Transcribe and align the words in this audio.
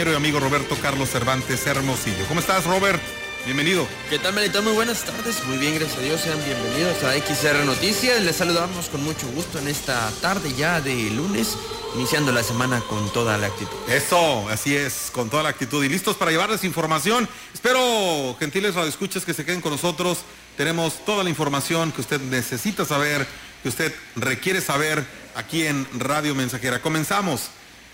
compañero 0.00 0.12
y 0.12 0.16
amigo 0.16 0.40
Roberto 0.40 0.76
Carlos 0.80 1.10
Cervantes 1.10 1.66
Hermosillo. 1.66 2.24
¿Cómo 2.26 2.40
estás, 2.40 2.64
Robert? 2.64 3.02
Bienvenido. 3.44 3.86
¿Qué 4.08 4.18
tal, 4.18 4.32
Melitón? 4.32 4.64
Muy 4.64 4.72
buenas 4.72 5.04
tardes. 5.04 5.44
Muy 5.44 5.58
bien, 5.58 5.74
gracias 5.74 5.98
a 5.98 6.00
Dios. 6.00 6.20
Sean 6.22 6.42
bienvenidos 6.42 7.02
a 7.02 7.12
XR 7.12 7.66
Noticias. 7.66 8.22
Les 8.22 8.36
saludamos 8.36 8.88
con 8.88 9.04
mucho 9.04 9.26
gusto 9.34 9.58
en 9.58 9.68
esta 9.68 10.10
tarde 10.22 10.54
ya 10.54 10.80
de 10.80 10.94
lunes, 11.10 11.54
iniciando 11.96 12.32
la 12.32 12.42
semana 12.42 12.80
con 12.88 13.12
toda 13.12 13.36
la 13.36 13.48
actitud. 13.48 13.76
Eso, 13.90 14.48
así 14.48 14.74
es, 14.74 15.10
con 15.12 15.28
toda 15.28 15.42
la 15.42 15.50
actitud. 15.50 15.84
Y 15.84 15.90
listos 15.90 16.16
para 16.16 16.30
llevarles 16.30 16.64
información. 16.64 17.28
Espero, 17.52 18.34
gentiles 18.38 18.76
radioescuchas, 18.76 19.26
que 19.26 19.34
se 19.34 19.44
queden 19.44 19.60
con 19.60 19.72
nosotros. 19.72 20.20
Tenemos 20.56 21.04
toda 21.04 21.24
la 21.24 21.28
información 21.28 21.92
que 21.92 22.00
usted 22.00 22.22
necesita 22.22 22.86
saber, 22.86 23.26
que 23.62 23.68
usted 23.68 23.94
requiere 24.16 24.62
saber 24.62 25.04
aquí 25.34 25.66
en 25.66 25.86
Radio 25.98 26.34
Mensajera. 26.34 26.80
Comenzamos. 26.80 27.50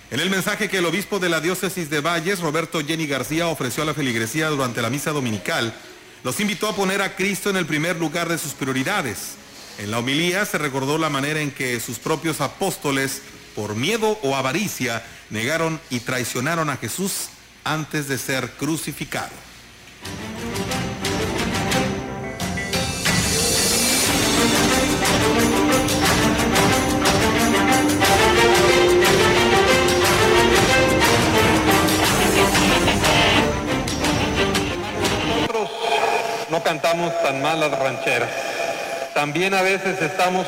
En 0.08 0.20
el 0.20 0.30
mensaje 0.30 0.68
que 0.68 0.78
el 0.78 0.86
obispo 0.86 1.18
de 1.18 1.28
la 1.28 1.40
diócesis 1.40 1.90
de 1.90 2.00
Valles, 2.00 2.38
Roberto 2.38 2.80
Jenny 2.80 3.08
García, 3.08 3.48
ofreció 3.48 3.82
a 3.82 3.86
la 3.86 3.94
feligresía 3.94 4.48
durante 4.48 4.80
la 4.80 4.88
misa 4.88 5.10
dominical, 5.10 5.74
los 6.22 6.38
invitó 6.38 6.68
a 6.68 6.76
poner 6.76 7.02
a 7.02 7.16
Cristo 7.16 7.50
en 7.50 7.56
el 7.56 7.66
primer 7.66 7.96
lugar 7.96 8.28
de 8.28 8.38
sus 8.38 8.52
prioridades. 8.52 9.34
En 9.78 9.90
la 9.90 9.98
homilía 9.98 10.46
se 10.46 10.58
recordó 10.58 10.96
la 10.96 11.10
manera 11.10 11.40
en 11.40 11.50
que 11.50 11.80
sus 11.80 11.98
propios 11.98 12.40
apóstoles, 12.40 13.20
por 13.56 13.74
miedo 13.74 14.18
o 14.22 14.36
avaricia, 14.36 15.04
negaron 15.28 15.80
y 15.90 15.98
traicionaron 15.98 16.70
a 16.70 16.76
Jesús 16.76 17.28
antes 17.64 18.06
de 18.06 18.16
ser 18.16 18.52
crucificado. 18.52 19.34
No 36.56 36.62
cantamos 36.62 37.12
tan 37.22 37.42
mal 37.42 37.60
las 37.60 37.70
rancheras. 37.70 38.30
También 39.12 39.52
a 39.52 39.60
veces 39.60 40.00
estamos 40.00 40.46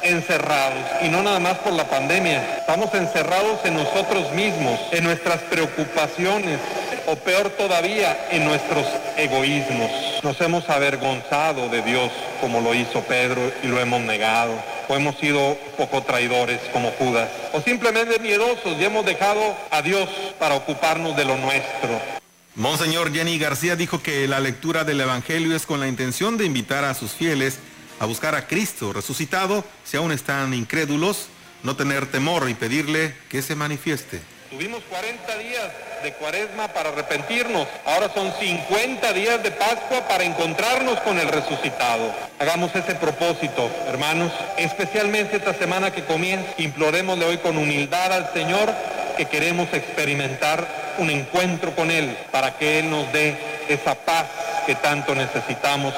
encerrados 0.00 0.86
y 1.02 1.08
no 1.08 1.22
nada 1.22 1.38
más 1.38 1.58
por 1.58 1.74
la 1.74 1.84
pandemia, 1.84 2.60
estamos 2.60 2.94
encerrados 2.94 3.60
en 3.64 3.74
nosotros 3.74 4.32
mismos, 4.32 4.80
en 4.90 5.04
nuestras 5.04 5.40
preocupaciones 5.42 6.58
o 7.06 7.16
peor 7.16 7.50
todavía, 7.50 8.16
en 8.30 8.46
nuestros 8.46 8.86
egoísmos. 9.18 9.90
Nos 10.22 10.40
hemos 10.40 10.70
avergonzado 10.70 11.68
de 11.68 11.82
Dios 11.82 12.10
como 12.40 12.62
lo 12.62 12.72
hizo 12.72 13.02
Pedro 13.02 13.52
y 13.62 13.66
lo 13.66 13.78
hemos 13.80 14.00
negado, 14.00 14.54
o 14.88 14.96
hemos 14.96 15.16
sido 15.16 15.58
poco 15.76 16.02
traidores 16.04 16.58
como 16.72 16.90
Judas, 16.92 17.28
o 17.52 17.60
simplemente 17.60 18.18
miedosos 18.18 18.78
y 18.80 18.84
hemos 18.86 19.04
dejado 19.04 19.42
a 19.70 19.82
Dios 19.82 20.08
para 20.38 20.54
ocuparnos 20.54 21.14
de 21.16 21.26
lo 21.26 21.36
nuestro. 21.36 22.18
Monseñor 22.58 23.12
Jenny 23.12 23.38
García 23.38 23.76
dijo 23.76 24.02
que 24.02 24.26
la 24.26 24.40
lectura 24.40 24.82
del 24.82 25.00
Evangelio 25.00 25.54
es 25.54 25.64
con 25.64 25.78
la 25.78 25.86
intención 25.86 26.36
de 26.36 26.44
invitar 26.44 26.84
a 26.84 26.92
sus 26.92 27.12
fieles 27.12 27.60
a 28.00 28.04
buscar 28.04 28.34
a 28.34 28.48
Cristo 28.48 28.92
resucitado, 28.92 29.64
si 29.84 29.96
aún 29.96 30.10
están 30.10 30.52
incrédulos, 30.52 31.28
no 31.62 31.76
tener 31.76 32.06
temor 32.06 32.50
y 32.50 32.54
pedirle 32.54 33.14
que 33.28 33.42
se 33.42 33.54
manifieste. 33.54 34.20
Tuvimos 34.50 34.82
40 34.90 35.38
días 35.38 35.70
de 36.02 36.12
cuaresma 36.14 36.66
para 36.66 36.88
arrepentirnos, 36.88 37.68
ahora 37.86 38.12
son 38.12 38.32
50 38.40 39.12
días 39.12 39.40
de 39.40 39.52
Pascua 39.52 40.08
para 40.08 40.24
encontrarnos 40.24 40.98
con 41.02 41.16
el 41.20 41.28
resucitado. 41.28 42.12
Hagamos 42.40 42.74
ese 42.74 42.96
propósito, 42.96 43.70
hermanos, 43.86 44.32
especialmente 44.56 45.36
esta 45.36 45.54
semana 45.54 45.92
que 45.92 46.02
comienza, 46.02 46.54
implorémosle 46.58 47.24
hoy 47.24 47.38
con 47.38 47.56
humildad 47.56 48.12
al 48.12 48.32
Señor 48.32 48.74
que 49.18 49.26
queremos 49.26 49.68
experimentar 49.74 50.94
un 50.98 51.10
encuentro 51.10 51.74
con 51.74 51.90
Él 51.90 52.16
para 52.30 52.56
que 52.56 52.78
Él 52.78 52.88
nos 52.88 53.12
dé 53.12 53.36
esa 53.68 53.96
paz 53.96 54.26
que 54.64 54.76
tanto 54.76 55.12
necesitamos 55.12 55.92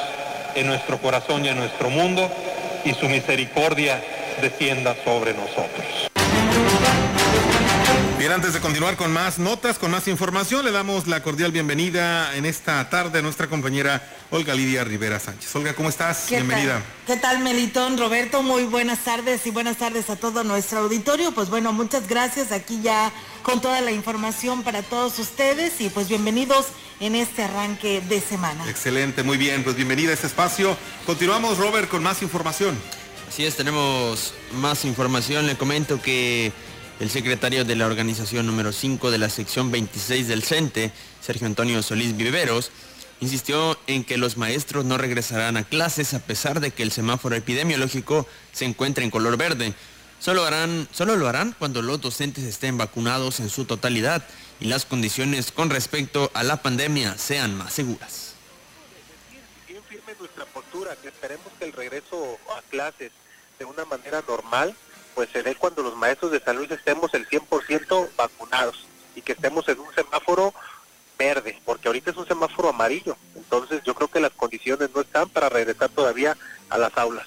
en 0.54 0.66
nuestro 0.66 0.98
corazón 0.98 1.44
y 1.44 1.48
en 1.48 1.58
nuestro 1.58 1.90
mundo 1.90 2.30
y 2.82 2.94
su 2.94 3.10
misericordia 3.10 4.00
descienda 4.40 4.96
sobre 5.04 5.34
nosotros. 5.34 6.09
Bien, 8.20 8.32
antes 8.32 8.52
de 8.52 8.60
continuar 8.60 8.98
con 8.98 9.14
más 9.14 9.38
notas, 9.38 9.78
con 9.78 9.92
más 9.92 10.06
información, 10.06 10.62
le 10.62 10.72
damos 10.72 11.06
la 11.06 11.22
cordial 11.22 11.52
bienvenida 11.52 12.36
en 12.36 12.44
esta 12.44 12.90
tarde 12.90 13.20
a 13.20 13.22
nuestra 13.22 13.46
compañera 13.46 14.06
Olga 14.30 14.54
Lidia 14.54 14.84
Rivera 14.84 15.18
Sánchez. 15.18 15.56
Olga, 15.56 15.72
¿cómo 15.72 15.88
estás? 15.88 16.26
Bienvenida. 16.28 16.82
¿Qué 17.06 17.16
tal, 17.16 17.38
Melitón? 17.38 17.96
Roberto, 17.96 18.42
muy 18.42 18.64
buenas 18.64 18.98
tardes 18.98 19.46
y 19.46 19.50
buenas 19.50 19.78
tardes 19.78 20.10
a 20.10 20.16
todo 20.16 20.44
nuestro 20.44 20.80
auditorio. 20.80 21.32
Pues 21.32 21.48
bueno, 21.48 21.72
muchas 21.72 22.08
gracias 22.08 22.52
aquí 22.52 22.82
ya 22.82 23.10
con 23.42 23.62
toda 23.62 23.80
la 23.80 23.90
información 23.90 24.64
para 24.64 24.82
todos 24.82 25.18
ustedes 25.18 25.80
y 25.80 25.88
pues 25.88 26.08
bienvenidos 26.08 26.66
en 27.00 27.14
este 27.14 27.44
arranque 27.44 28.02
de 28.02 28.20
semana. 28.20 28.68
Excelente, 28.68 29.22
muy 29.22 29.38
bien, 29.38 29.64
pues 29.64 29.76
bienvenida 29.76 30.10
a 30.10 30.12
este 30.12 30.26
espacio. 30.26 30.76
Continuamos, 31.06 31.56
Robert, 31.56 31.88
con 31.88 32.02
más 32.02 32.20
información. 32.20 32.78
Así 33.30 33.46
es, 33.46 33.56
tenemos 33.56 34.34
más 34.56 34.84
información. 34.84 35.46
Le 35.46 35.56
comento 35.56 36.02
que 36.02 36.52
el 37.00 37.08
secretario 37.08 37.64
de 37.64 37.76
la 37.76 37.86
organización 37.86 38.46
número 38.46 38.72
5 38.72 39.10
de 39.10 39.16
la 39.16 39.30
sección 39.30 39.70
26 39.70 40.28
del 40.28 40.42
CENTE, 40.42 40.92
Sergio 41.22 41.46
Antonio 41.46 41.82
Solís 41.82 42.14
Viveros, 42.14 42.70
insistió 43.20 43.78
en 43.86 44.04
que 44.04 44.18
los 44.18 44.36
maestros 44.36 44.84
no 44.84 44.98
regresarán 44.98 45.56
a 45.56 45.64
clases 45.64 46.12
a 46.12 46.20
pesar 46.20 46.60
de 46.60 46.72
que 46.72 46.82
el 46.82 46.92
semáforo 46.92 47.34
epidemiológico 47.34 48.26
se 48.52 48.66
encuentre 48.66 49.02
en 49.02 49.10
color 49.10 49.38
verde. 49.38 49.72
Solo, 50.18 50.44
lo 51.16 51.26
harán 51.28 51.56
cuando 51.58 51.80
los 51.80 52.02
docentes 52.02 52.44
estén 52.44 52.76
vacunados 52.76 53.40
en 53.40 53.48
su 53.48 53.64
totalidad 53.64 54.22
y 54.60 54.66
las 54.66 54.84
condiciones 54.84 55.52
con 55.52 55.70
respecto 55.70 56.30
a 56.34 56.42
la 56.42 56.60
pandemia 56.60 57.16
sean 57.16 57.56
más 57.56 57.72
seguras. 57.72 58.34
Firme 59.88 60.14
nuestra 60.18 60.44
postura, 60.44 60.94
que 61.00 61.08
esperemos 61.08 61.46
que 61.58 61.64
el 61.64 61.72
regreso 61.72 62.38
a 62.56 62.60
clases 62.70 63.10
de 63.58 63.64
una 63.64 63.86
manera 63.86 64.22
normal 64.28 64.76
pues 65.14 65.28
se 65.30 65.42
dé 65.42 65.54
cuando 65.54 65.82
los 65.82 65.96
maestros 65.96 66.32
de 66.32 66.40
salud 66.40 66.70
estemos 66.70 67.12
el 67.14 67.28
100% 67.28 68.10
vacunados 68.16 68.86
y 69.14 69.22
que 69.22 69.32
estemos 69.32 69.68
en 69.68 69.80
un 69.80 69.94
semáforo 69.94 70.54
verde, 71.18 71.60
porque 71.64 71.88
ahorita 71.88 72.10
es 72.10 72.16
un 72.16 72.26
semáforo 72.26 72.70
amarillo. 72.70 73.16
Entonces 73.34 73.82
yo 73.84 73.94
creo 73.94 74.08
que 74.08 74.20
las 74.20 74.32
condiciones 74.32 74.90
no 74.94 75.02
están 75.02 75.28
para 75.28 75.48
regresar 75.48 75.90
todavía 75.90 76.36
a 76.70 76.78
las 76.78 76.96
aulas. 76.96 77.26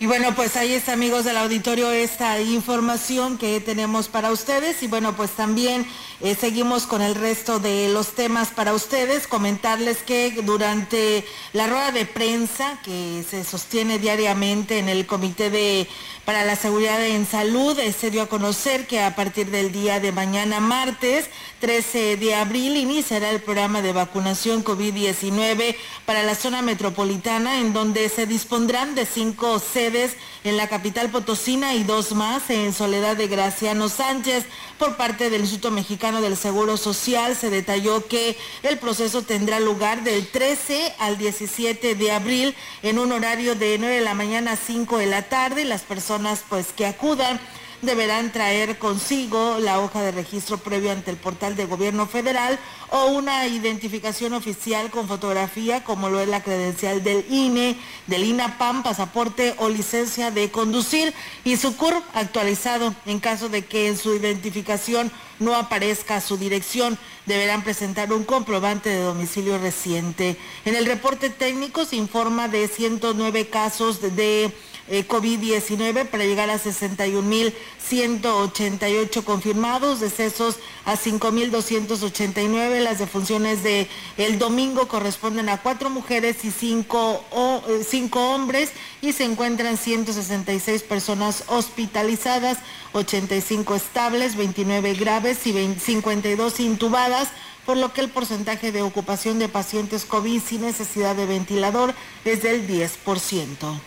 Y 0.00 0.06
bueno, 0.06 0.34
pues 0.34 0.56
ahí 0.56 0.72
está, 0.72 0.94
amigos 0.94 1.26
del 1.26 1.36
auditorio, 1.36 1.90
esta 1.90 2.40
información 2.40 3.36
que 3.36 3.60
tenemos 3.60 4.08
para 4.08 4.32
ustedes. 4.32 4.82
Y 4.82 4.88
bueno, 4.88 5.14
pues 5.14 5.32
también 5.32 5.86
eh, 6.22 6.34
seguimos 6.34 6.86
con 6.86 7.00
el 7.00 7.14
resto 7.14 7.60
de 7.60 7.88
los 7.88 8.08
temas 8.08 8.48
para 8.48 8.74
ustedes. 8.74 9.26
Comentarles 9.26 10.02
que 10.02 10.30
durante 10.42 11.24
la 11.54 11.66
rueda 11.66 11.92
de 11.92 12.04
prensa 12.04 12.78
que 12.84 13.24
se 13.28 13.42
sostiene 13.42 13.98
diariamente 13.98 14.78
en 14.78 14.90
el 14.90 15.06
Comité 15.06 15.48
de 15.48 15.88
para 16.24 16.44
la 16.44 16.54
Seguridad 16.54 17.04
en 17.04 17.26
Salud, 17.26 17.78
eh, 17.78 17.92
se 17.92 18.10
dio 18.10 18.22
a 18.22 18.28
conocer 18.28 18.86
que 18.86 19.02
a 19.02 19.16
partir 19.16 19.50
del 19.50 19.72
día 19.72 19.98
de 19.98 20.12
mañana, 20.12 20.60
martes 20.60 21.28
13 21.60 22.18
de 22.18 22.34
abril, 22.34 22.76
iniciará 22.76 23.30
el 23.30 23.40
programa 23.40 23.82
de 23.82 23.92
vacunación 23.92 24.62
COVID-19 24.62 25.74
para 26.04 26.22
la 26.22 26.34
zona 26.34 26.62
metropolitana, 26.62 27.58
en 27.58 27.72
donde 27.72 28.08
se 28.10 28.26
dispondrán 28.26 28.94
de 28.94 29.06
cinco 29.06 29.58
sedes 29.58 30.16
en 30.44 30.56
la 30.56 30.68
capital 30.68 31.10
potosina 31.10 31.74
y 31.74 31.82
dos 31.84 32.12
más 32.12 32.48
en 32.50 32.72
Soledad 32.74 33.16
de 33.16 33.26
Graciano 33.26 33.88
Sánchez. 33.88 34.44
Por 34.78 34.96
parte 34.96 35.30
del 35.30 35.42
Instituto 35.42 35.70
Mexicano 35.70 36.09
del 36.18 36.36
Seguro 36.36 36.76
Social 36.76 37.36
se 37.36 37.50
detalló 37.50 38.08
que 38.08 38.36
el 38.64 38.78
proceso 38.78 39.22
tendrá 39.22 39.60
lugar 39.60 40.02
del 40.02 40.26
13 40.26 40.94
al 40.98 41.16
17 41.18 41.94
de 41.94 42.10
abril 42.10 42.56
en 42.82 42.98
un 42.98 43.12
horario 43.12 43.54
de 43.54 43.78
9 43.78 43.94
de 43.94 44.00
la 44.00 44.14
mañana 44.14 44.52
a 44.52 44.56
5 44.56 44.98
de 44.98 45.06
la 45.06 45.28
tarde. 45.28 45.64
Las 45.64 45.82
personas 45.82 46.42
pues 46.48 46.72
que 46.76 46.86
acudan 46.86 47.40
deberán 47.82 48.32
traer 48.32 48.78
consigo 48.78 49.58
la 49.58 49.80
hoja 49.80 50.02
de 50.02 50.12
registro 50.12 50.58
previo 50.58 50.90
ante 50.90 51.10
el 51.10 51.16
portal 51.16 51.56
de 51.56 51.66
gobierno 51.66 52.06
federal 52.06 52.58
o 52.90 53.06
una 53.06 53.46
identificación 53.46 54.34
oficial 54.34 54.90
con 54.90 55.08
fotografía 55.08 55.84
como 55.84 56.08
lo 56.08 56.20
es 56.20 56.28
la 56.28 56.42
credencial 56.42 57.02
del 57.02 57.24
INE, 57.30 57.76
del 58.06 58.24
INAPAM, 58.24 58.82
pasaporte 58.82 59.54
o 59.58 59.68
licencia 59.68 60.30
de 60.30 60.50
conducir 60.50 61.14
y 61.44 61.56
su 61.56 61.76
CURP 61.76 62.04
actualizado 62.14 62.94
en 63.06 63.20
caso 63.20 63.48
de 63.48 63.64
que 63.64 63.88
en 63.88 63.96
su 63.96 64.14
identificación 64.14 65.10
no 65.38 65.56
aparezca 65.56 66.20
su 66.20 66.36
dirección, 66.36 66.98
deberán 67.24 67.62
presentar 67.62 68.12
un 68.12 68.24
comprobante 68.24 68.90
de 68.90 69.02
domicilio 69.02 69.58
reciente. 69.58 70.36
En 70.64 70.76
el 70.76 70.84
reporte 70.84 71.30
técnico 71.30 71.86
se 71.86 71.96
informa 71.96 72.48
de 72.48 72.68
109 72.68 73.48
casos 73.48 74.00
de 74.02 74.52
eh, 74.90 75.06
COVID-19 75.06 76.06
para 76.06 76.24
llegar 76.24 76.50
a 76.50 76.58
61.188 76.58 79.22
confirmados, 79.22 80.00
decesos 80.00 80.56
a 80.84 80.96
5.289. 80.96 82.80
Las 82.80 82.98
defunciones 82.98 83.62
de 83.62 83.86
el 84.16 84.40
domingo 84.40 84.88
corresponden 84.88 85.48
a 85.48 85.62
cuatro 85.62 85.90
mujeres 85.90 86.44
y 86.44 86.50
cinco, 86.50 87.24
eh, 87.68 87.84
cinco 87.88 88.34
hombres 88.34 88.72
y 89.00 89.12
se 89.12 89.22
encuentran 89.24 89.76
166 89.76 90.82
personas 90.82 91.44
hospitalizadas, 91.46 92.58
85 92.92 93.76
estables, 93.76 94.34
29 94.36 94.94
graves 94.94 95.46
y 95.46 95.52
52 95.52 96.58
intubadas 96.58 97.28
por 97.64 97.76
lo 97.76 97.92
que 97.92 98.00
el 98.00 98.08
porcentaje 98.08 98.72
de 98.72 98.82
ocupación 98.82 99.38
de 99.38 99.48
pacientes 99.48 100.04
COVID 100.04 100.42
sin 100.42 100.62
necesidad 100.62 101.14
de 101.14 101.26
ventilador 101.26 101.94
es 102.24 102.42
del 102.42 102.66
10%. 102.66 103.80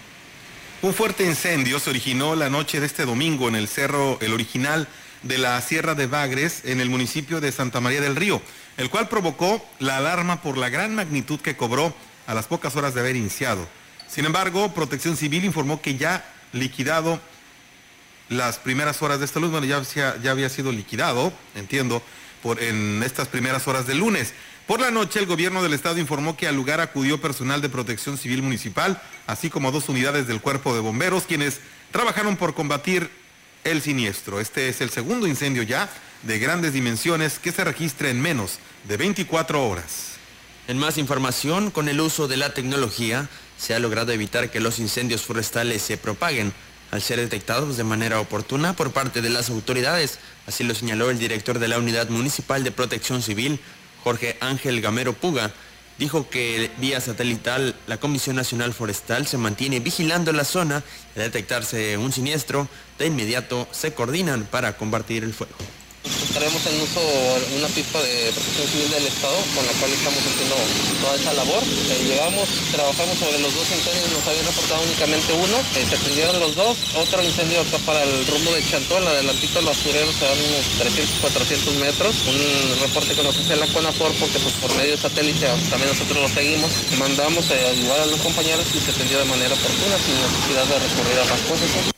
Un 0.84 0.94
fuerte 0.94 1.24
incendio 1.24 1.80
se 1.80 1.92
originó 1.92 2.36
la 2.36 2.50
noche 2.50 2.82
de 2.82 2.88
este 2.88 3.06
domingo 3.06 3.48
en 3.48 3.56
el 3.56 3.70
cerro 3.70 4.18
El 4.20 4.34
Original 4.34 4.90
de 5.22 5.38
la 5.38 5.62
Sierra 5.62 5.96
de 5.96 6.08
Bagres 6.08 6.64
en 6.66 6.82
el 6.82 6.90
municipio 6.90 7.40
de 7.40 7.54
Santa 7.54 7.80
María 7.80 8.02
del 8.02 8.18
Río, 8.18 8.42
el 8.76 8.90
cual 8.90 9.08
provocó 9.08 9.66
la 9.80 9.96
alarma 9.96 10.42
por 10.42 10.58
la 10.58 10.68
gran 10.68 10.94
magnitud 10.94 11.40
que 11.40 11.56
cobró 11.56 11.96
a 12.28 12.34
las 12.34 12.48
pocas 12.48 12.76
horas 12.76 12.94
de 12.94 13.00
haber 13.00 13.16
iniciado. 13.16 13.66
Sin 14.10 14.26
embargo, 14.26 14.74
Protección 14.74 15.16
Civil 15.16 15.46
informó 15.46 15.82
que 15.82 15.96
ya 15.96 16.26
liquidado 16.52 17.18
las 18.28 18.58
primeras 18.58 19.02
horas 19.02 19.20
de 19.20 19.26
esta 19.26 19.40
luz, 19.40 19.52
bueno, 19.52 19.66
ya, 19.66 20.18
había 20.30 20.50
sido 20.50 20.74
liquidado, 20.74 21.32
entiendo, 21.56 22.04
por, 22.42 22.62
en 22.62 23.02
estas 23.04 23.30
primeras 23.30 23.70
horas 23.70 23.88
del 23.88 24.00
lunes. 24.00 24.34
Por 24.68 24.80
la 24.80 24.92
noche, 24.92 25.20
el 25.20 25.26
gobierno 25.26 25.62
del 25.62 25.74
estado 25.74 26.00
informó 26.00 26.38
que 26.38 26.48
al 26.48 26.56
lugar 26.56 26.80
acudió 26.80 27.20
personal 27.20 27.62
de 27.62 27.68
protección 27.68 28.18
civil 28.18 28.42
municipal, 28.42 29.02
así 29.28 29.50
como 29.50 29.74
dos 29.74 29.90
unidades 29.90 30.26
del 30.26 30.40
cuerpo 30.40 30.74
de 30.74 30.80
bomberos, 30.80 31.24
quienes 31.24 31.60
trabajaron 31.92 32.38
por 32.38 32.54
combatir 32.54 33.10
el 33.66 33.82
siniestro. 33.82 34.40
Este 34.40 34.70
es 34.70 34.80
el 34.80 34.90
segundo 34.90 35.28
incendio 35.28 35.64
ya 35.64 35.90
de 36.22 36.40
grandes 36.40 36.72
dimensiones 36.72 37.40
que 37.40 37.52
se 37.52 37.66
registra 37.66 38.10
en 38.10 38.22
menos 38.22 38.60
de 38.88 38.96
24 38.96 39.68
horas. 39.68 40.14
En 40.70 40.78
más 40.78 40.98
información, 40.98 41.70
con 41.70 41.90
el 41.90 42.00
uso 42.00 42.30
de 42.30 42.38
la 42.38 42.54
tecnología, 42.54 43.28
se 43.58 43.76
ha 43.76 43.80
logrado 43.80 44.14
evitar 44.14 44.50
que 44.50 44.62
los 44.62 44.80
incendios 44.80 45.24
forestales 45.24 45.82
se 45.82 45.98
propaguen 45.98 46.54
al 46.92 47.02
ser 47.02 47.20
detectados 47.20 47.76
de 47.76 47.84
manera 47.84 48.22
oportuna 48.22 48.74
por 48.74 48.92
parte 48.92 49.22
de 49.22 49.30
las 49.30 49.50
autoridades. 49.50 50.20
Así 50.48 50.64
lo 50.64 50.74
señaló 50.74 51.10
el 51.10 51.20
director 51.20 51.60
de 51.60 51.68
la 51.68 51.80
Unidad 51.80 52.08
Municipal 52.08 52.64
de 52.64 52.72
Protección 52.72 53.22
Civil, 53.22 53.60
Jorge 54.04 54.38
Ángel 54.40 54.82
Gamero 54.82 55.14
Puga, 55.14 55.52
dijo 55.98 56.30
que 56.30 56.70
vía 56.78 57.00
satelital 57.00 57.76
la 57.88 57.98
Comisión 57.98 58.36
Nacional 58.36 58.74
Forestal 58.74 59.28
se 59.28 59.38
mantiene 59.38 59.80
vigilando 59.80 60.34
la 60.34 60.44
zona 60.44 60.84
y 61.16 61.20
al 61.20 61.26
detectarse 61.26 61.98
un 61.98 62.12
siniestro, 62.12 62.68
de 63.00 63.08
inmediato 63.08 63.68
se 63.72 63.94
coordinan 63.94 64.46
para 64.46 64.78
combatir 64.78 65.24
el 65.24 65.34
fuego. 65.34 65.56
Estaremos 66.04 66.66
en 66.68 66.82
uso 66.82 67.00
una 67.56 67.68
pista 67.72 68.02
de 68.04 68.34
protección 68.36 68.68
civil 68.68 68.90
del 68.92 69.08
Estado 69.08 69.40
con 69.56 69.64
la 69.64 69.72
cual 69.80 69.92
estamos 69.94 70.20
haciendo 70.20 70.56
toda 71.00 71.16
esa 71.16 71.32
labor. 71.34 71.64
Eh, 71.64 72.04
llegamos, 72.04 72.44
trabajamos 72.76 73.16
sobre 73.22 73.40
los 73.40 73.56
dos 73.56 73.64
incendios, 73.72 74.12
nos 74.12 74.28
habían 74.28 74.46
reportado 74.50 74.84
únicamente 74.84 75.32
uno, 75.32 75.58
eh, 75.80 75.86
se 75.88 75.98
prendieron 76.04 76.40
los 76.42 76.56
dos, 76.56 76.76
otro 77.00 77.24
incendio 77.24 77.62
acá 77.62 77.78
para 77.86 78.04
el 78.04 78.28
rumbo 78.28 78.52
de 78.52 78.66
Chantón, 78.68 79.08
adelantito 79.08 79.62
los 79.62 79.78
basureros 79.78 80.16
se 80.20 80.26
dan 80.26 80.40
unos 80.44 80.66
300, 80.82 81.22
400 81.22 81.76
metros, 81.80 82.16
un 82.28 82.40
reporte 82.84 83.16
que 83.16 83.24
nos 83.24 83.38
hace 83.38 83.56
la 83.56 83.68
CONAFOR 83.68 84.12
porque 84.20 84.40
pues 84.44 84.56
por 84.60 84.76
medio 84.76 84.92
de 84.92 85.00
satélite 85.00 85.48
también 85.70 85.88
nosotros 85.88 86.20
lo 86.20 86.28
seguimos, 86.28 86.72
mandamos 87.00 87.48
a 87.48 87.54
ayudar 87.54 88.02
a 88.02 88.06
los 88.12 88.20
compañeros 88.20 88.68
y 88.76 88.80
se 88.84 88.92
atendió 88.92 89.20
de 89.20 89.26
manera 89.32 89.56
oportuna 89.56 89.96
sin 90.04 90.20
necesidad 90.20 90.66
de 90.68 90.80
recurrir 90.84 91.20
a 91.24 91.26
más 91.32 91.42
cosas. 91.48 91.94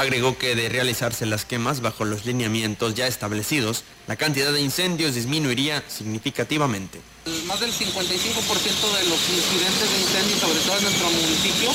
Agregó 0.00 0.38
que 0.38 0.54
de 0.54 0.70
realizarse 0.70 1.26
las 1.26 1.44
quemas 1.44 1.82
bajo 1.82 2.06
los 2.06 2.24
lineamientos 2.24 2.94
ya 2.94 3.06
establecidos, 3.06 3.84
la 4.08 4.16
cantidad 4.16 4.50
de 4.50 4.62
incendios 4.62 5.14
disminuiría 5.14 5.84
significativamente. 5.88 7.02
Más 7.44 7.60
del 7.60 7.70
55% 7.70 7.84
de 7.84 9.04
los 9.12 9.20
incidentes 9.28 9.92
de 9.92 10.00
incendios, 10.00 10.40
sobre 10.40 10.60
todo 10.60 10.78
en 10.78 10.84
nuestro 10.84 11.10
municipio, 11.10 11.70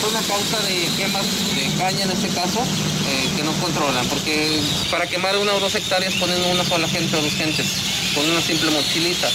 son 0.00 0.14
a 0.14 0.22
causa 0.22 0.62
de 0.62 0.86
quemas 0.96 1.26
de 1.26 1.76
caña 1.76 2.04
en 2.04 2.10
este 2.12 2.28
caso, 2.28 2.62
eh, 2.62 3.28
que 3.36 3.42
no 3.42 3.50
controlan, 3.54 4.06
porque 4.10 4.60
para 4.88 5.08
quemar 5.08 5.36
una 5.36 5.52
o 5.54 5.58
dos 5.58 5.74
hectáreas 5.74 6.14
ponen 6.22 6.40
una 6.44 6.62
sola 6.62 6.86
gente 6.86 7.16
o 7.16 7.20
dos 7.20 7.34
gentes, 7.34 7.66
con 8.14 8.30
una 8.30 8.40
simple 8.42 8.70
mochilita 8.70 9.28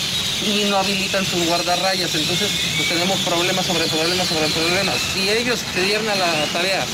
y 0.48 0.70
no 0.70 0.78
habilitan 0.78 1.26
sus 1.26 1.46
guardarrayas. 1.48 2.16
Entonces, 2.16 2.50
pues 2.78 2.88
tenemos 2.88 3.20
problemas 3.28 3.66
sobre 3.66 3.88
problemas 3.88 4.26
sobre 4.26 4.48
problemas. 4.48 4.96
Si 5.14 5.30
ellos 5.30 5.60
se 5.74 5.82
dieran 5.82 6.08
a 6.08 6.16
la 6.16 6.46
tarea 6.54 6.88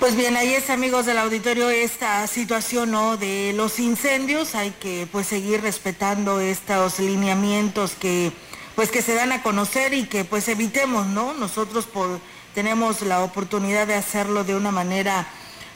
pues 0.00 0.16
bien, 0.16 0.34
ahí 0.38 0.54
es 0.54 0.70
amigos 0.70 1.04
del 1.04 1.18
auditorio 1.18 1.68
esta 1.68 2.26
situación 2.26 2.90
¿no? 2.90 3.18
de 3.18 3.52
los 3.54 3.78
incendios. 3.78 4.54
Hay 4.54 4.70
que 4.70 5.06
pues 5.12 5.26
seguir 5.26 5.60
respetando 5.60 6.40
estos 6.40 6.98
lineamientos 6.98 7.92
que 7.92 8.32
pues 8.74 8.90
que 8.90 9.02
se 9.02 9.14
dan 9.14 9.30
a 9.32 9.42
conocer 9.42 9.92
y 9.92 10.04
que 10.04 10.24
pues 10.24 10.48
evitemos, 10.48 11.06
¿no? 11.06 11.34
Nosotros 11.34 11.86
tenemos 12.54 13.02
la 13.02 13.22
oportunidad 13.22 13.86
de 13.86 13.94
hacerlo 13.94 14.42
de 14.42 14.54
una 14.54 14.70
manera 14.70 15.26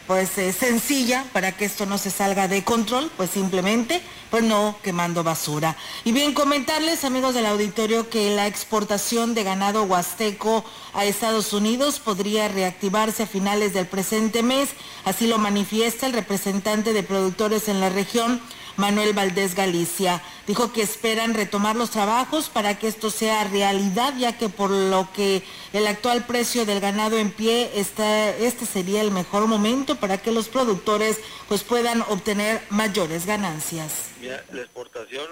pues 0.07 0.37
eh, 0.39 0.53
sencilla 0.53 1.25
para 1.33 1.53
que 1.53 1.65
esto 1.65 1.87
no 1.87 1.99
se 1.99 2.11
salga 2.11 2.49
de 2.49 2.63
control, 2.63 3.11
pues 3.17 3.31
simplemente 3.31 4.03
pues 4.31 4.43
no 4.43 4.77
quemando 4.83 5.23
basura. 5.23 5.77
Y 6.05 6.13
bien 6.13 6.35
comentarles 6.35 7.05
amigos 7.05 7.35
del 7.35 7.47
auditorio 7.47 8.11
que 8.11 8.35
la 8.35 8.47
exportación 8.47 9.35
de 9.35 9.45
ganado 9.45 9.85
huasteco 9.85 10.65
a 10.93 11.05
Estados 11.05 11.53
Unidos 11.53 12.01
podría 12.01 12.49
reactivarse 12.49 13.23
a 13.23 13.27
finales 13.27 13.73
del 13.73 13.87
presente 13.87 14.43
mes, 14.43 14.71
así 15.05 15.27
lo 15.27 15.39
manifiesta 15.39 16.07
el 16.07 16.13
representante 16.13 16.93
de 16.93 17.03
productores 17.03 17.69
en 17.69 17.81
la 17.81 17.89
región 17.89 18.41
Manuel 18.77 19.13
Valdés 19.13 19.55
Galicia. 19.55 20.23
Dijo 20.47 20.73
que 20.73 20.83
esperan 20.83 21.35
retomar 21.35 21.77
los 21.77 21.91
trabajos 21.91 22.49
para 22.49 22.79
que 22.79 22.89
esto 22.89 23.11
sea 23.11 23.45
realidad, 23.45 24.15
ya 24.19 24.37
que 24.37 24.49
por 24.49 24.71
lo 24.71 25.09
que 25.15 25.43
el 25.73 25.87
actual 25.87 26.27
precio 26.27 26.67
del 26.67 26.81
ganado 26.81 27.19
en 27.19 27.31
pie, 27.31 27.71
está, 27.75 28.31
este 28.31 28.67
sería 28.67 29.01
el 29.01 29.11
mejor 29.11 29.47
momento 29.47 29.97
para 29.97 30.19
que 30.19 30.33
los 30.33 30.49
productores 30.49 31.19
pues, 31.49 31.63
puedan 31.63 32.03
obtener 32.03 32.61
mayores 32.71 33.27
ganancias. 33.27 34.11
la 34.21 34.61
exportación 34.61 35.27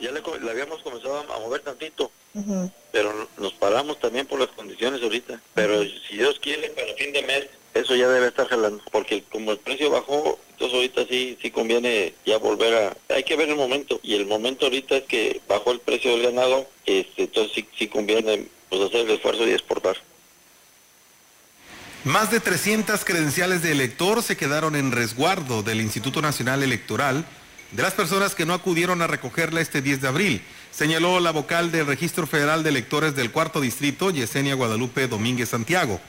ya 0.00 0.10
le, 0.10 0.20
habíamos 0.50 0.82
comenzado 0.82 1.20
a 1.20 1.38
mover 1.38 1.60
tantito, 1.60 2.10
pero 2.90 3.28
nos 3.38 3.52
paramos 3.54 4.00
también 4.00 4.26
por 4.26 4.40
las 4.40 4.48
condiciones 4.48 5.00
ahorita. 5.02 5.40
Pero 5.54 5.82
si 5.84 6.16
Dios 6.16 6.38
quiere, 6.40 6.70
para 6.70 6.92
fin 6.94 7.12
de 7.12 7.22
mes 7.22 7.46
eso 7.74 7.94
ya 7.94 8.08
debe 8.08 8.28
estar 8.28 8.48
jalando, 8.48 8.82
porque 8.90 9.22
como 9.30 9.52
el 9.52 9.58
precio 9.58 9.90
bajó, 9.90 10.38
entonces 10.62 10.76
ahorita 10.76 11.12
sí, 11.12 11.36
sí 11.42 11.50
conviene 11.50 12.14
ya 12.24 12.38
volver 12.38 12.74
a... 12.74 13.14
Hay 13.14 13.24
que 13.24 13.34
ver 13.34 13.48
el 13.48 13.56
momento, 13.56 13.98
y 14.02 14.14
el 14.14 14.26
momento 14.26 14.66
ahorita 14.66 14.98
es 14.98 15.04
que 15.04 15.40
bajó 15.48 15.72
el 15.72 15.80
precio 15.80 16.12
del 16.12 16.22
ganado, 16.22 16.68
este, 16.86 17.24
entonces 17.24 17.52
sí, 17.52 17.66
sí 17.76 17.88
conviene 17.88 18.46
pues, 18.68 18.82
hacer 18.82 19.00
el 19.00 19.10
esfuerzo 19.10 19.46
y 19.46 19.50
exportar. 19.50 19.96
Más 22.04 22.30
de 22.30 22.38
300 22.38 23.04
credenciales 23.04 23.62
de 23.62 23.72
elector 23.72 24.22
se 24.22 24.36
quedaron 24.36 24.76
en 24.76 24.92
resguardo 24.92 25.64
del 25.64 25.80
Instituto 25.80 26.22
Nacional 26.22 26.62
Electoral 26.62 27.24
de 27.72 27.82
las 27.82 27.94
personas 27.94 28.36
que 28.36 28.46
no 28.46 28.54
acudieron 28.54 29.02
a 29.02 29.08
recogerla 29.08 29.60
este 29.60 29.82
10 29.82 30.02
de 30.02 30.08
abril, 30.08 30.42
señaló 30.70 31.18
la 31.18 31.32
vocal 31.32 31.72
del 31.72 31.86
Registro 31.86 32.26
Federal 32.28 32.62
de 32.62 32.68
Electores 32.68 33.16
del 33.16 33.32
Cuarto 33.32 33.60
Distrito, 33.60 34.10
Yesenia 34.10 34.54
Guadalupe 34.54 35.08
Domínguez 35.08 35.48
Santiago. 35.48 36.00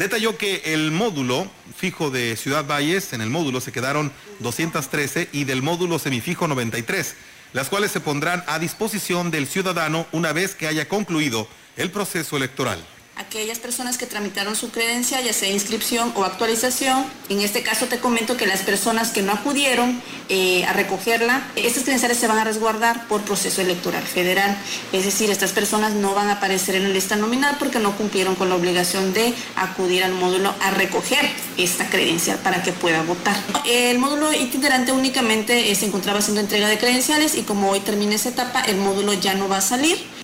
Detalló 0.00 0.38
que 0.38 0.62
el 0.64 0.92
módulo 0.92 1.46
fijo 1.76 2.10
de 2.10 2.34
Ciudad 2.34 2.64
Valles, 2.66 3.12
en 3.12 3.20
el 3.20 3.28
módulo 3.28 3.60
se 3.60 3.70
quedaron 3.70 4.10
213 4.38 5.28
y 5.30 5.44
del 5.44 5.60
módulo 5.60 5.98
semifijo 5.98 6.48
93, 6.48 7.16
las 7.52 7.68
cuales 7.68 7.90
se 7.90 8.00
pondrán 8.00 8.42
a 8.46 8.58
disposición 8.58 9.30
del 9.30 9.46
ciudadano 9.46 10.06
una 10.12 10.32
vez 10.32 10.54
que 10.54 10.66
haya 10.66 10.88
concluido 10.88 11.46
el 11.76 11.90
proceso 11.90 12.38
electoral 12.38 12.82
aquellas 13.20 13.58
personas 13.58 13.98
que 13.98 14.06
tramitaron 14.06 14.56
su 14.56 14.70
credencial, 14.70 15.22
ya 15.22 15.32
sea 15.32 15.50
inscripción 15.50 16.12
o 16.16 16.24
actualización. 16.24 17.04
En 17.28 17.40
este 17.40 17.62
caso 17.62 17.86
te 17.86 17.98
comento 17.98 18.36
que 18.36 18.46
las 18.46 18.62
personas 18.62 19.10
que 19.10 19.22
no 19.22 19.32
acudieron 19.32 20.00
eh, 20.28 20.64
a 20.64 20.72
recogerla, 20.72 21.46
estas 21.54 21.84
credenciales 21.84 22.18
se 22.18 22.26
van 22.26 22.38
a 22.38 22.44
resguardar 22.44 23.06
por 23.08 23.20
proceso 23.22 23.60
electoral 23.60 24.02
federal. 24.02 24.56
Es 24.92 25.04
decir, 25.04 25.30
estas 25.30 25.52
personas 25.52 25.92
no 25.92 26.14
van 26.14 26.28
a 26.28 26.34
aparecer 26.34 26.74
en 26.74 26.84
la 26.84 26.88
lista 26.88 27.16
nominal 27.16 27.56
porque 27.58 27.78
no 27.78 27.96
cumplieron 27.96 28.34
con 28.34 28.48
la 28.48 28.56
obligación 28.56 29.12
de 29.12 29.34
acudir 29.56 30.02
al 30.02 30.12
módulo 30.12 30.54
a 30.60 30.70
recoger 30.70 31.28
esta 31.58 31.88
credencial 31.90 32.38
para 32.38 32.62
que 32.62 32.72
pueda 32.72 33.02
votar. 33.02 33.36
El 33.66 33.98
módulo 33.98 34.32
itinerante 34.32 34.92
únicamente 34.92 35.70
eh, 35.70 35.74
se 35.74 35.86
encontraba 35.86 36.20
haciendo 36.20 36.40
entrega 36.40 36.68
de 36.68 36.78
credenciales 36.78 37.36
y 37.36 37.42
como 37.42 37.70
hoy 37.70 37.80
termina 37.80 38.14
esa 38.14 38.30
etapa, 38.30 38.62
el 38.62 38.76
módulo 38.76 39.12
ya 39.12 39.34
no 39.34 39.48
va 39.48 39.58
a 39.58 39.60
salir. 39.62 40.19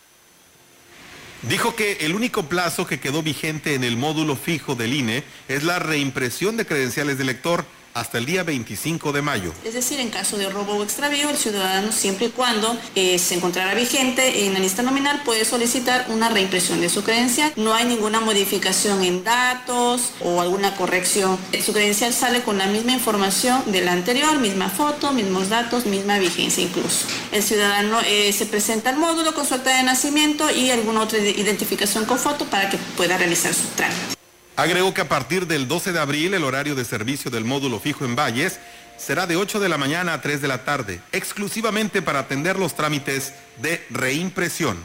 Dijo 1.42 1.76
que 1.76 1.98
el 2.00 2.14
único 2.14 2.44
plazo 2.44 2.86
que 2.86 2.98
quedó 2.98 3.22
vigente 3.22 3.74
en 3.74 3.84
el 3.84 3.96
módulo 3.96 4.36
fijo 4.36 4.74
del 4.74 4.94
INE 4.94 5.22
es 5.48 5.62
la 5.64 5.78
reimpresión 5.78 6.56
de 6.56 6.66
credenciales 6.66 7.18
de 7.18 7.24
lector 7.24 7.64
hasta 7.96 8.18
el 8.18 8.26
día 8.26 8.42
25 8.42 9.10
de 9.10 9.22
mayo. 9.22 9.52
Es 9.64 9.72
decir, 9.72 9.98
en 10.00 10.10
caso 10.10 10.36
de 10.36 10.50
robo 10.50 10.74
o 10.74 10.82
extravío, 10.82 11.30
el 11.30 11.38
ciudadano 11.38 11.92
siempre 11.92 12.26
y 12.26 12.28
cuando 12.28 12.76
eh, 12.94 13.18
se 13.18 13.34
encontrará 13.36 13.74
vigente 13.74 14.44
en 14.44 14.52
la 14.52 14.58
lista 14.58 14.82
nominal 14.82 15.22
puede 15.24 15.46
solicitar 15.46 16.04
una 16.10 16.28
reimpresión 16.28 16.80
de 16.82 16.90
su 16.90 17.02
credencial. 17.02 17.52
No 17.56 17.72
hay 17.72 17.86
ninguna 17.86 18.20
modificación 18.20 19.02
en 19.02 19.24
datos 19.24 20.12
o 20.20 20.42
alguna 20.42 20.76
corrección. 20.76 21.38
Su 21.64 21.72
credencial 21.72 22.12
sale 22.12 22.42
con 22.42 22.58
la 22.58 22.66
misma 22.66 22.92
información 22.92 23.62
de 23.72 23.80
la 23.80 23.92
anterior, 23.92 24.38
misma 24.38 24.68
foto, 24.68 25.12
mismos 25.12 25.48
datos, 25.48 25.86
misma 25.86 26.18
vigencia 26.18 26.62
incluso. 26.62 27.06
El 27.32 27.42
ciudadano 27.42 28.00
eh, 28.06 28.30
se 28.34 28.44
presenta 28.44 28.90
al 28.90 28.98
módulo 28.98 29.34
con 29.34 29.46
su 29.46 29.54
acta 29.54 29.74
de 29.74 29.82
nacimiento 29.82 30.50
y 30.50 30.70
alguna 30.70 31.00
otra 31.00 31.18
identificación 31.18 32.04
con 32.04 32.18
foto 32.18 32.44
para 32.44 32.68
que 32.68 32.76
pueda 32.96 33.16
realizar 33.16 33.54
su 33.54 33.66
trámite. 33.68 34.15
Agregó 34.56 34.94
que 34.94 35.02
a 35.02 35.08
partir 35.08 35.46
del 35.46 35.68
12 35.68 35.92
de 35.92 36.00
abril 36.00 36.32
el 36.32 36.42
horario 36.42 36.74
de 36.74 36.86
servicio 36.86 37.30
del 37.30 37.44
módulo 37.44 37.78
fijo 37.78 38.06
en 38.06 38.16
Valles 38.16 38.58
será 38.96 39.26
de 39.26 39.36
8 39.36 39.60
de 39.60 39.68
la 39.68 39.76
mañana 39.76 40.14
a 40.14 40.22
3 40.22 40.40
de 40.40 40.48
la 40.48 40.64
tarde, 40.64 41.02
exclusivamente 41.12 42.00
para 42.00 42.20
atender 42.20 42.58
los 42.58 42.74
trámites 42.74 43.34
de 43.60 43.84
reimpresión. 43.90 44.78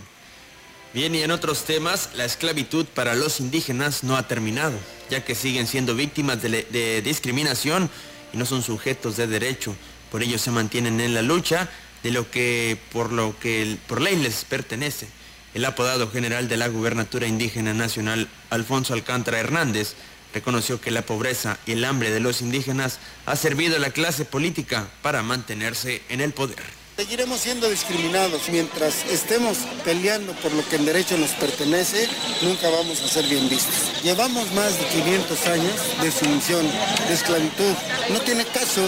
Bien, 0.93 1.15
y 1.15 1.23
en 1.23 1.31
otros 1.31 1.63
temas, 1.63 2.09
la 2.15 2.25
esclavitud 2.25 2.85
para 2.85 3.15
los 3.15 3.39
indígenas 3.39 4.03
no 4.03 4.17
ha 4.17 4.27
terminado, 4.27 4.77
ya 5.09 5.23
que 5.23 5.35
siguen 5.35 5.67
siendo 5.67 5.95
víctimas 5.95 6.41
de, 6.41 6.63
de 6.63 7.01
discriminación 7.01 7.89
y 8.33 8.37
no 8.37 8.45
son 8.45 8.63
sujetos 8.63 9.15
de 9.15 9.27
derecho. 9.27 9.73
Por 10.11 10.21
ello 10.21 10.37
se 10.37 10.51
mantienen 10.51 10.99
en 10.99 11.13
la 11.13 11.21
lucha 11.21 11.69
de 12.03 12.11
lo 12.11 12.29
que 12.29 12.77
por 12.91 13.13
lo 13.13 13.39
que 13.39 13.77
por 13.87 14.01
ley 14.01 14.17
les 14.17 14.43
pertenece. 14.43 15.07
El 15.53 15.65
apodado 15.65 16.10
general 16.10 16.48
de 16.48 16.58
la 16.58 16.67
Gubernatura 16.67 17.27
Indígena 17.27 17.74
Nacional, 17.74 18.29
Alfonso 18.50 18.93
Alcántara 18.93 19.39
Hernández, 19.39 19.96
reconoció 20.34 20.79
que 20.79 20.91
la 20.91 21.01
pobreza 21.01 21.58
y 21.65 21.74
el 21.74 21.84
hambre 21.84 22.10
de 22.10 22.22
los 22.22 22.41
indígenas 22.41 23.00
ha 23.25 23.36
servido 23.36 23.75
a 23.75 23.79
la 23.79 23.91
clase 23.91 24.24
política 24.25 24.88
para 25.01 25.24
mantenerse 25.24 26.01
en 26.10 26.22
el 26.22 26.31
poder. 26.34 26.80
Seguiremos 26.98 27.41
siendo 27.41 27.69
discriminados. 27.69 28.50
Mientras 28.50 29.05
estemos 29.05 29.57
peleando 29.83 30.33
por 30.33 30.51
lo 30.53 30.67
que 30.67 30.75
en 30.75 30.86
derecho 30.86 31.17
nos 31.17 31.31
pertenece, 31.31 32.07
nunca 32.41 32.69
vamos 32.69 33.01
a 33.01 33.07
ser 33.07 33.25
bien 33.25 33.50
vistos. 33.50 34.03
Llevamos 34.03 34.51
más 34.53 34.77
de 34.77 34.86
500 34.88 35.48
años 35.48 35.74
de 36.01 36.12
sumisión, 36.12 36.67
de 37.07 37.13
esclavitud. 37.13 37.74
No 38.10 38.19
tiene 38.21 38.45
caso 38.45 38.81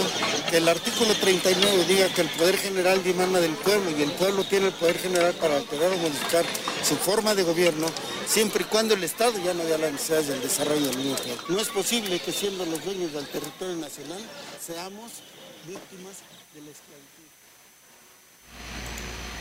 que 0.50 0.58
el 0.58 0.68
artículo 0.68 1.14
39 1.14 1.84
diga 1.86 2.08
que 2.14 2.20
el 2.20 2.28
poder 2.28 2.56
general 2.58 3.02
dimana 3.02 3.40
del 3.40 3.54
pueblo 3.54 3.90
y 3.90 4.02
el 4.02 4.12
pueblo 4.12 4.44
tiene 4.44 4.66
el 4.66 4.74
poder 4.74 4.98
general 4.98 5.34
para 5.34 5.56
alterar 5.56 5.90
o 5.92 5.96
modificar 5.96 6.44
su 6.86 6.96
forma 6.96 7.34
de 7.34 7.42
gobierno, 7.42 7.86
siempre 8.28 8.62
y 8.62 8.66
cuando 8.66 8.94
el 8.94 9.02
Estado 9.02 9.32
ya 9.42 9.54
no 9.54 9.64
dé 9.64 9.78
las 9.78 9.92
necesidades 9.92 10.28
del 10.28 10.42
desarrollo 10.42 10.86
del 10.86 10.98
mismo 10.98 11.16
No 11.48 11.58
es 11.58 11.68
posible 11.68 12.20
que 12.20 12.32
siendo 12.32 12.64
los 12.66 12.84
dueños 12.84 13.12
del 13.12 13.26
territorio 13.26 13.76
nacional 13.76 14.20
seamos 14.64 15.10
víctimas 15.66 16.16
de 16.54 16.60
la 16.60 16.70
esclavitud. 16.70 17.13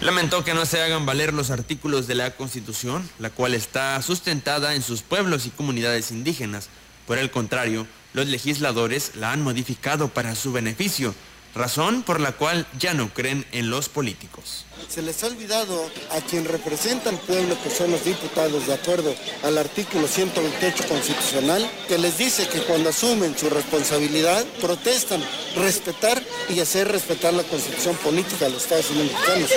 Lamentó 0.02 0.44
que 0.44 0.54
no 0.54 0.66
se 0.66 0.82
hagan 0.82 1.06
valer 1.06 1.34
los 1.34 1.50
artículos 1.50 2.08
de 2.08 2.16
la 2.16 2.32
Constitución, 2.32 3.10
la 3.20 3.30
cual 3.30 3.54
está 3.54 4.02
sustentada 4.02 4.76
en 4.76 4.82
sus 4.82 5.02
pueblos 5.02 5.46
y 5.46 5.50
comunidades 5.50 6.12
indígenas. 6.12 6.70
Por 7.08 7.18
el 7.18 7.32
contrario, 7.32 7.88
los 8.14 8.28
legisladores 8.28 9.16
la 9.16 9.32
han 9.32 9.42
modificado 9.42 10.10
para 10.10 10.36
su 10.36 10.52
beneficio, 10.52 11.16
razón 11.56 12.04
por 12.04 12.20
la 12.20 12.34
cual 12.34 12.68
ya 12.78 12.94
no 12.94 13.14
creen 13.14 13.46
en 13.52 13.70
los 13.70 13.88
políticos. 13.88 14.66
Se 14.90 15.02
les 15.02 15.24
ha 15.24 15.28
olvidado 15.28 15.90
a 16.12 16.22
quien 16.22 16.46
representa 16.46 17.10
al 17.10 17.18
pueblo, 17.18 17.58
que 17.64 17.70
son 17.70 17.92
los 17.92 18.04
diputados, 18.04 18.68
de 18.68 18.74
acuerdo 18.74 19.16
al 19.44 19.58
artículo 19.58 20.08
128 20.08 20.88
constitucional, 20.88 21.68
que 21.88 21.98
les 21.98 22.18
dice 22.18 22.48
que 22.48 22.62
cuando 22.62 22.90
asumen 22.90 23.38
su 23.38 23.50
responsabilidad, 23.50 24.46
protestan 24.62 25.24
respetar 25.56 26.22
y 26.50 26.60
hacer 26.60 26.92
respetar 26.92 27.34
la 27.34 27.44
constitución 27.44 27.96
política 27.98 28.46
de 28.46 28.52
los 28.52 28.64
Estados 28.64 28.90
Unidos 28.92 29.12
mexicanos. 29.14 29.50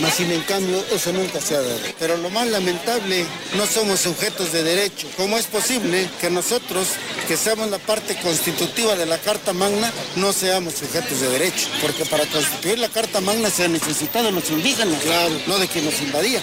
Mas 0.00 0.14
sin 0.14 0.30
en 0.32 0.42
cambio, 0.42 0.82
eso 0.92 1.12
nunca 1.12 1.40
se 1.40 1.56
ha 1.56 1.60
dado. 1.60 1.78
Pero 1.98 2.16
lo 2.16 2.30
más 2.30 2.48
lamentable, 2.48 3.26
no 3.56 3.66
somos 3.66 4.00
sujetos 4.00 4.52
de 4.52 4.62
derecho. 4.62 5.08
¿Cómo 5.16 5.38
es 5.38 5.46
posible 5.46 6.08
que 6.20 6.30
nosotros, 6.30 6.88
que 7.28 7.36
seamos 7.36 7.70
la 7.70 7.78
parte 7.78 8.16
constitutiva 8.16 8.96
de 8.96 9.06
la 9.06 9.18
Carta 9.18 9.52
Magna, 9.52 9.92
no 10.16 10.32
seamos 10.32 10.74
sujetos 10.74 11.20
de 11.20 11.28
derecho? 11.28 11.68
Porque 11.80 12.04
para 12.06 12.26
constituir 12.26 12.78
la 12.78 12.88
Carta 12.88 13.20
Magna 13.20 13.50
se 13.50 13.64
han 13.64 13.72
necesitado 13.72 14.30
los 14.30 14.50
indígenas 14.50 14.69
claro, 14.74 15.40
no 15.46 15.58
de 15.58 15.68
quien 15.68 15.84
nos 15.84 16.00
invadía. 16.00 16.42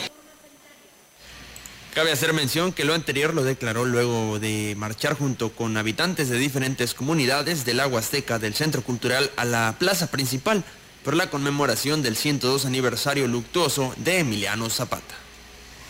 Cabe 1.93 2.12
hacer 2.12 2.34
mención 2.34 2.74
que 2.74 2.86
lo 2.86 2.93
anterior 2.93 3.34
lo 3.34 3.43
declaró 3.43 3.86
luego 3.86 4.38
de 4.38 4.75
marchar 4.77 5.17
junto 5.17 5.51
con 5.51 5.77
habitantes 5.77 6.29
de 6.29 6.38
diferentes 6.38 6.93
comunidades 6.93 7.65
del 7.65 7.79
agua 7.79 8.01
Azteca 8.01 8.38
del 8.38 8.53
Centro 8.53 8.84
Cultural 8.84 9.31
a 9.36 9.46
la 9.46 9.75
plaza 9.79 10.12
principal 10.12 10.63
por 11.03 11.15
la 11.15 11.29
conmemoración 11.29 12.03
del 12.03 12.15
102 12.15 12.65
aniversario 12.65 13.27
luctuoso 13.27 13.93
de 13.98 14.19
Emiliano 14.19 14.69
Zapata. 14.69 15.26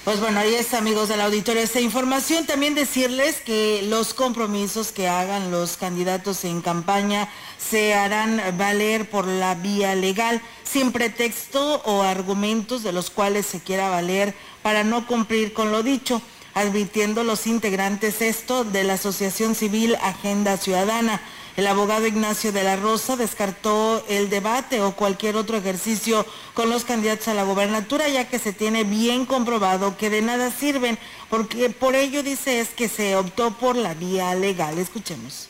Pues 0.07 0.21
bueno, 0.21 0.39
ahí 0.39 0.55
está, 0.55 0.77
amigos 0.77 1.09
del 1.09 1.19
auditorio, 1.19 1.61
esta 1.61 1.81
información. 1.81 2.45
También 2.45 2.75
decirles 2.75 3.41
que 3.41 3.81
los 3.89 4.13
compromisos 4.13 4.93
que 4.93 5.09
hagan 5.09 5.51
los 5.51 5.75
candidatos 5.75 6.45
en 6.45 6.61
campaña 6.61 7.27
se 7.57 7.93
harán 7.93 8.41
valer 8.57 9.09
por 9.09 9.27
la 9.27 9.55
vía 9.55 9.95
legal, 9.95 10.41
sin 10.63 10.93
pretexto 10.93 11.81
o 11.83 12.03
argumentos 12.03 12.83
de 12.83 12.93
los 12.93 13.09
cuales 13.09 13.47
se 13.47 13.59
quiera 13.59 13.89
valer 13.89 14.33
para 14.61 14.85
no 14.85 15.05
cumplir 15.05 15.51
con 15.51 15.73
lo 15.73 15.83
dicho, 15.83 16.21
advirtiendo 16.53 17.25
los 17.25 17.45
integrantes 17.45 18.21
esto 18.21 18.63
de 18.63 18.85
la 18.85 18.93
Asociación 18.93 19.55
Civil 19.55 19.97
Agenda 20.01 20.55
Ciudadana. 20.55 21.19
El 21.57 21.65
abogado 21.65 22.05
Ignacio 22.05 22.51
de 22.51 22.63
la 22.63 22.75
Rosa 22.75 23.15
descartó 23.15 24.03
el 24.07 24.29
debate 24.29 24.79
o 24.81 24.95
cualquier 24.95 25.35
otro 25.35 25.57
ejercicio 25.57 26.23
con 26.53 26.69
los 26.69 26.85
candidatos 26.85 27.29
a 27.29 27.33
la 27.33 27.41
gobernatura, 27.41 28.07
ya 28.09 28.29
que 28.29 28.37
se 28.37 28.53
tiene 28.53 28.83
bien 28.83 29.25
comprobado 29.25 29.97
que 29.97 30.11
de 30.11 30.21
nada 30.21 30.51
sirven, 30.51 30.99
porque 31.31 31.71
por 31.71 31.95
ello 31.95 32.21
dice 32.21 32.59
es 32.59 32.69
que 32.69 32.87
se 32.87 33.15
optó 33.15 33.57
por 33.57 33.75
la 33.75 33.95
vía 33.95 34.35
legal. 34.35 34.77
Escuchemos. 34.77 35.49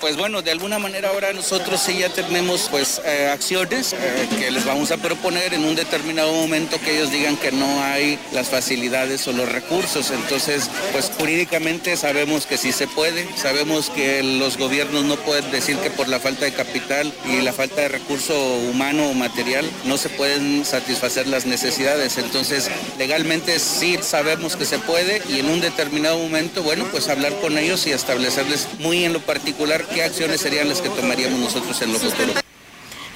Pues 0.00 0.18
bueno, 0.18 0.42
de 0.42 0.50
alguna 0.50 0.78
manera 0.78 1.08
ahora 1.08 1.32
nosotros 1.32 1.80
sí 1.80 1.98
ya 2.00 2.10
tenemos 2.10 2.68
pues 2.70 3.00
eh, 3.06 3.30
acciones 3.32 3.94
eh, 3.94 4.28
que 4.38 4.50
les 4.50 4.66
vamos 4.66 4.90
a 4.90 4.98
proponer 4.98 5.54
en 5.54 5.64
un 5.64 5.74
determinado 5.74 6.32
momento 6.32 6.78
que 6.78 6.98
ellos 6.98 7.10
digan 7.10 7.38
que 7.38 7.50
no 7.50 7.82
hay 7.82 8.18
las 8.32 8.48
facilidades 8.48 9.26
o 9.26 9.32
los 9.32 9.50
recursos. 9.50 10.10
Entonces, 10.10 10.68
pues 10.92 11.10
jurídicamente 11.18 11.96
sabemos 11.96 12.44
que 12.44 12.58
sí 12.58 12.72
se 12.72 12.86
puede, 12.86 13.26
sabemos 13.36 13.88
que 13.88 14.22
los 14.22 14.58
gobiernos 14.58 15.04
no 15.04 15.16
pueden 15.16 15.50
decir 15.50 15.78
que 15.78 15.90
por 15.90 16.08
la 16.08 16.20
falta 16.20 16.44
de 16.44 16.52
capital 16.52 17.10
y 17.24 17.40
la 17.40 17.54
falta 17.54 17.80
de 17.80 17.88
recurso 17.88 18.38
humano 18.70 19.08
o 19.08 19.14
material 19.14 19.64
no 19.86 19.96
se 19.96 20.10
pueden 20.10 20.66
satisfacer 20.66 21.26
las 21.26 21.46
necesidades. 21.46 22.18
Entonces, 22.18 22.70
legalmente 22.98 23.58
sí 23.58 23.98
sabemos 24.02 24.56
que 24.56 24.66
se 24.66 24.78
puede 24.78 25.22
y 25.30 25.40
en 25.40 25.46
un 25.48 25.62
determinado 25.62 26.18
momento, 26.18 26.62
bueno, 26.62 26.86
pues 26.90 27.08
hablar 27.08 27.32
con 27.40 27.56
ellos 27.56 27.86
y 27.86 27.92
establecerles 27.92 28.68
muy 28.78 29.02
en 29.04 29.14
lo 29.14 29.20
particular 29.20 29.85
qué 29.94 30.02
acciones 30.02 30.40
serían 30.40 30.68
las 30.68 30.80
que 30.80 30.88
tomaríamos 30.88 31.38
nosotros 31.38 31.80
en 31.82 31.92
lo 31.92 31.98
futuro. 31.98 32.45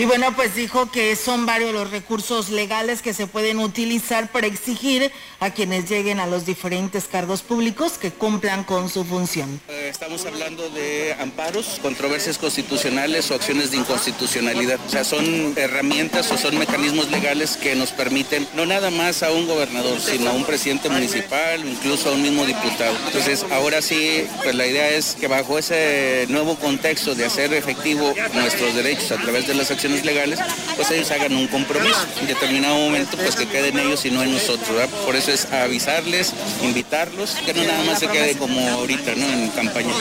Y 0.00 0.07
bueno, 0.07 0.35
pues 0.35 0.54
dijo 0.54 0.90
que 0.90 1.14
son 1.14 1.45
varios 1.45 1.75
los 1.75 1.90
recursos 1.90 2.49
legales 2.49 3.02
que 3.02 3.12
se 3.12 3.26
pueden 3.26 3.59
utilizar 3.59 4.33
para 4.33 4.47
exigir 4.47 5.12
a 5.40 5.50
quienes 5.50 5.90
lleguen 5.90 6.21
a 6.21 6.26
los 6.26 6.47
diferentes 6.47 7.04
cargos 7.04 7.42
públicos 7.42 7.99
que 7.99 8.11
cumplan 8.11 8.64
con 8.64 8.88
su 8.88 9.04
función. 9.04 9.61
Eh, 9.69 9.88
estamos 9.90 10.25
hablando 10.25 10.71
de 10.71 11.14
amparos, 11.21 11.78
controversias 11.83 12.38
constitucionales 12.38 13.30
o 13.30 13.35
acciones 13.35 13.73
de 13.73 13.76
inconstitucionalidad. 13.76 14.80
O 14.87 14.88
sea, 14.88 15.04
son 15.04 15.52
herramientas 15.57 16.33
o 16.33 16.38
son 16.38 16.59
mecanismos 16.59 17.11
legales 17.11 17.59
que 17.59 17.75
nos 17.75 17.90
permiten 17.90 18.49
no 18.54 18.64
nada 18.64 18.90
más 18.90 19.23
a 19.23 19.30
un 19.33 19.47
gobernador, 19.47 20.00
sino 20.00 20.30
a 20.30 20.33
un 20.33 20.47
presidente 20.47 20.88
municipal 20.88 21.62
o 21.62 21.69
incluso 21.69 22.09
a 22.09 22.12
un 22.12 22.23
mismo 22.23 22.47
diputado. 22.47 22.97
Entonces, 23.09 23.45
ahora 23.50 23.83
sí, 23.83 24.25
pues 24.42 24.54
la 24.54 24.66
idea 24.66 24.88
es 24.88 25.14
que 25.14 25.28
bajo 25.28 25.59
ese 25.59 26.25
nuevo 26.30 26.57
contexto 26.57 27.14
de 27.14 27.26
hacer 27.26 27.52
efectivo 27.52 28.14
nuestros 28.33 28.75
derechos 28.75 29.12
a 29.12 29.19
través 29.19 29.47
de 29.47 29.52
las 29.52 29.71
acciones 29.71 29.89
legales, 30.04 30.38
pues 30.76 30.90
ellos 30.90 31.11
hagan 31.11 31.35
un 31.35 31.47
compromiso. 31.49 32.06
En 32.20 32.26
determinado 32.26 32.76
momento, 32.76 33.16
pues 33.16 33.37
que 33.37 33.47
queden 33.47 33.78
ellos 33.78 34.04
y 34.04 34.11
no 34.11 34.23
en 34.23 34.32
nosotros. 34.32 34.88
Por 35.04 35.16
eso 35.16 35.32
es 35.32 35.50
avisarles, 35.52 36.32
invitarlos, 36.62 37.32
que 37.44 37.52
no 37.52 37.64
nada 37.64 37.85
más 37.85 37.99
se 37.99 38.09
quede 38.09 38.37
como 38.37 38.61
ahorita, 38.68 39.14
¿no? 39.16 39.26
En 39.26 39.49
campaña. 39.50 39.92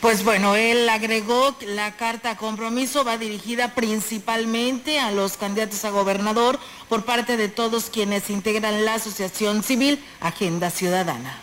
Pues 0.00 0.22
bueno, 0.22 0.54
él 0.54 0.88
agregó 0.88 1.58
que 1.58 1.66
la 1.66 1.96
carta 1.96 2.36
compromiso 2.36 3.04
va 3.04 3.18
dirigida 3.18 3.74
principalmente 3.74 5.00
a 5.00 5.10
los 5.10 5.36
candidatos 5.36 5.84
a 5.84 5.90
gobernador 5.90 6.60
por 6.88 7.04
parte 7.04 7.36
de 7.36 7.48
todos 7.48 7.90
quienes 7.90 8.30
integran 8.30 8.84
la 8.84 8.94
Asociación 8.94 9.64
Civil 9.64 9.98
Agenda 10.20 10.70
Ciudadana. 10.70 11.38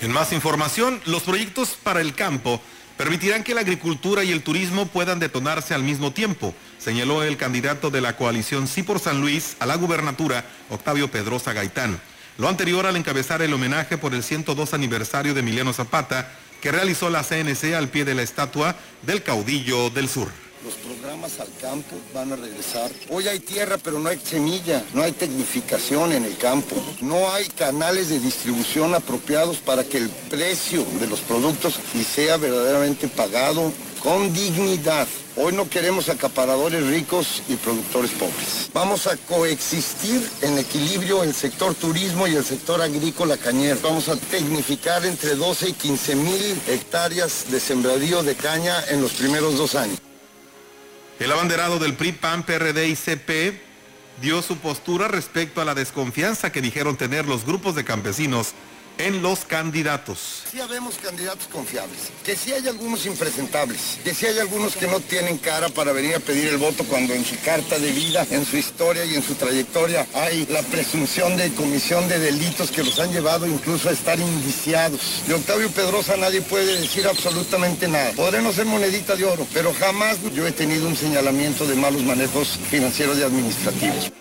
En 0.00 0.10
más 0.10 0.32
información, 0.32 1.00
los 1.06 1.22
proyectos 1.22 1.78
para 1.80 2.00
el 2.00 2.16
campo 2.16 2.60
permitirán 2.96 3.44
que 3.44 3.54
la 3.54 3.60
agricultura 3.60 4.24
y 4.24 4.32
el 4.32 4.42
turismo 4.42 4.86
puedan 4.86 5.20
detonarse 5.20 5.72
al 5.72 5.84
mismo 5.84 6.12
tiempo, 6.12 6.52
señaló 6.84 7.22
el 7.22 7.38
candidato 7.38 7.90
de 7.90 8.02
la 8.02 8.16
coalición 8.16 8.68
Sí 8.68 8.82
por 8.82 9.00
San 9.00 9.22
Luis 9.22 9.56
a 9.58 9.64
la 9.64 9.76
gubernatura, 9.76 10.44
Octavio 10.68 11.10
Pedrosa 11.10 11.54
Gaitán. 11.54 11.98
Lo 12.36 12.48
anterior 12.48 12.84
al 12.84 12.96
encabezar 12.96 13.40
el 13.40 13.54
homenaje 13.54 13.96
por 13.96 14.14
el 14.14 14.22
102 14.22 14.74
aniversario 14.74 15.32
de 15.32 15.40
Emiliano 15.40 15.72
Zapata, 15.72 16.30
que 16.60 16.72
realizó 16.72 17.08
la 17.08 17.22
CNC 17.22 17.74
al 17.74 17.88
pie 17.88 18.04
de 18.04 18.14
la 18.14 18.22
estatua 18.22 18.76
del 19.02 19.22
caudillo 19.22 19.88
del 19.88 20.10
sur. 20.10 20.28
Los 20.62 20.74
programas 20.74 21.40
al 21.40 21.48
campo 21.60 21.96
van 22.14 22.32
a 22.32 22.36
regresar. 22.36 22.90
Hoy 23.10 23.28
hay 23.28 23.38
tierra, 23.40 23.78
pero 23.78 23.98
no 23.98 24.08
hay 24.08 24.18
semilla, 24.18 24.82
no 24.94 25.02
hay 25.02 25.12
tecnificación 25.12 26.12
en 26.12 26.24
el 26.24 26.36
campo, 26.36 26.76
no 27.00 27.32
hay 27.32 27.46
canales 27.48 28.08
de 28.08 28.18
distribución 28.18 28.94
apropiados 28.94 29.58
para 29.58 29.84
que 29.84 29.98
el 29.98 30.08
precio 30.08 30.84
de 31.00 31.06
los 31.06 31.20
productos 31.20 31.78
sea 32.14 32.36
verdaderamente 32.36 33.08
pagado 33.08 33.72
con 34.04 34.34
dignidad. 34.34 35.08
Hoy 35.34 35.54
no 35.54 35.68
queremos 35.68 36.10
acaparadores 36.10 36.86
ricos 36.86 37.42
y 37.48 37.56
productores 37.56 38.10
pobres. 38.10 38.70
Vamos 38.74 39.06
a 39.06 39.16
coexistir 39.16 40.20
en 40.42 40.58
equilibrio 40.58 41.22
el 41.24 41.34
sector 41.34 41.74
turismo 41.74 42.28
y 42.28 42.34
el 42.34 42.44
sector 42.44 42.82
agrícola 42.82 43.38
cañero. 43.38 43.80
Vamos 43.82 44.10
a 44.10 44.16
tecnificar 44.16 45.06
entre 45.06 45.34
12 45.34 45.70
y 45.70 45.72
15 45.72 46.16
mil 46.16 46.60
hectáreas 46.68 47.46
de 47.50 47.58
sembradío 47.58 48.22
de 48.22 48.34
caña 48.34 48.76
en 48.90 49.00
los 49.00 49.14
primeros 49.14 49.56
dos 49.56 49.74
años. 49.74 49.98
El 51.18 51.32
abanderado 51.32 51.78
del 51.78 51.94
PRI, 51.94 52.12
PAN, 52.12 52.44
PRD 52.44 52.88
y 52.88 52.96
CP 52.96 53.58
dio 54.20 54.42
su 54.42 54.58
postura 54.58 55.08
respecto 55.08 55.62
a 55.62 55.64
la 55.64 55.74
desconfianza 55.74 56.52
que 56.52 56.60
dijeron 56.60 56.96
tener 56.96 57.24
los 57.24 57.46
grupos 57.46 57.74
de 57.74 57.84
campesinos 57.84 58.52
en 58.98 59.22
los 59.22 59.44
candidatos. 59.44 60.42
Sí 60.50 60.60
habemos 60.60 60.96
candidatos 60.96 61.46
confiables, 61.48 62.10
que 62.24 62.36
sí 62.36 62.52
hay 62.52 62.66
algunos 62.68 63.06
impresentables, 63.06 63.98
que 64.04 64.14
sí 64.14 64.26
hay 64.26 64.38
algunos 64.38 64.76
que 64.76 64.86
no 64.86 65.00
tienen 65.00 65.38
cara 65.38 65.68
para 65.68 65.92
venir 65.92 66.14
a 66.16 66.20
pedir 66.20 66.48
el 66.48 66.58
voto 66.58 66.84
cuando 66.84 67.14
en 67.14 67.24
su 67.24 67.38
carta 67.40 67.78
de 67.78 67.92
vida, 67.92 68.26
en 68.30 68.44
su 68.44 68.56
historia 68.56 69.04
y 69.04 69.14
en 69.14 69.22
su 69.22 69.34
trayectoria 69.34 70.06
hay 70.14 70.46
la 70.46 70.62
presunción 70.62 71.36
de 71.36 71.52
comisión 71.54 72.08
de 72.08 72.18
delitos 72.18 72.70
que 72.70 72.84
los 72.84 72.98
han 73.00 73.12
llevado 73.12 73.46
incluso 73.46 73.88
a 73.88 73.92
estar 73.92 74.18
indiciados. 74.18 75.22
De 75.26 75.34
Octavio 75.34 75.70
Pedrosa 75.70 76.16
nadie 76.16 76.42
puede 76.42 76.80
decir 76.80 77.06
absolutamente 77.06 77.88
nada. 77.88 78.12
Podré 78.12 78.42
no 78.42 78.52
ser 78.52 78.66
monedita 78.66 79.16
de 79.16 79.24
oro, 79.24 79.46
pero 79.52 79.74
jamás 79.74 80.18
yo 80.34 80.46
he 80.46 80.52
tenido 80.52 80.86
un 80.86 80.96
señalamiento 80.96 81.66
de 81.66 81.74
malos 81.74 82.02
manejos 82.02 82.58
financieros 82.70 83.18
y 83.18 83.22
administrativos. 83.22 84.12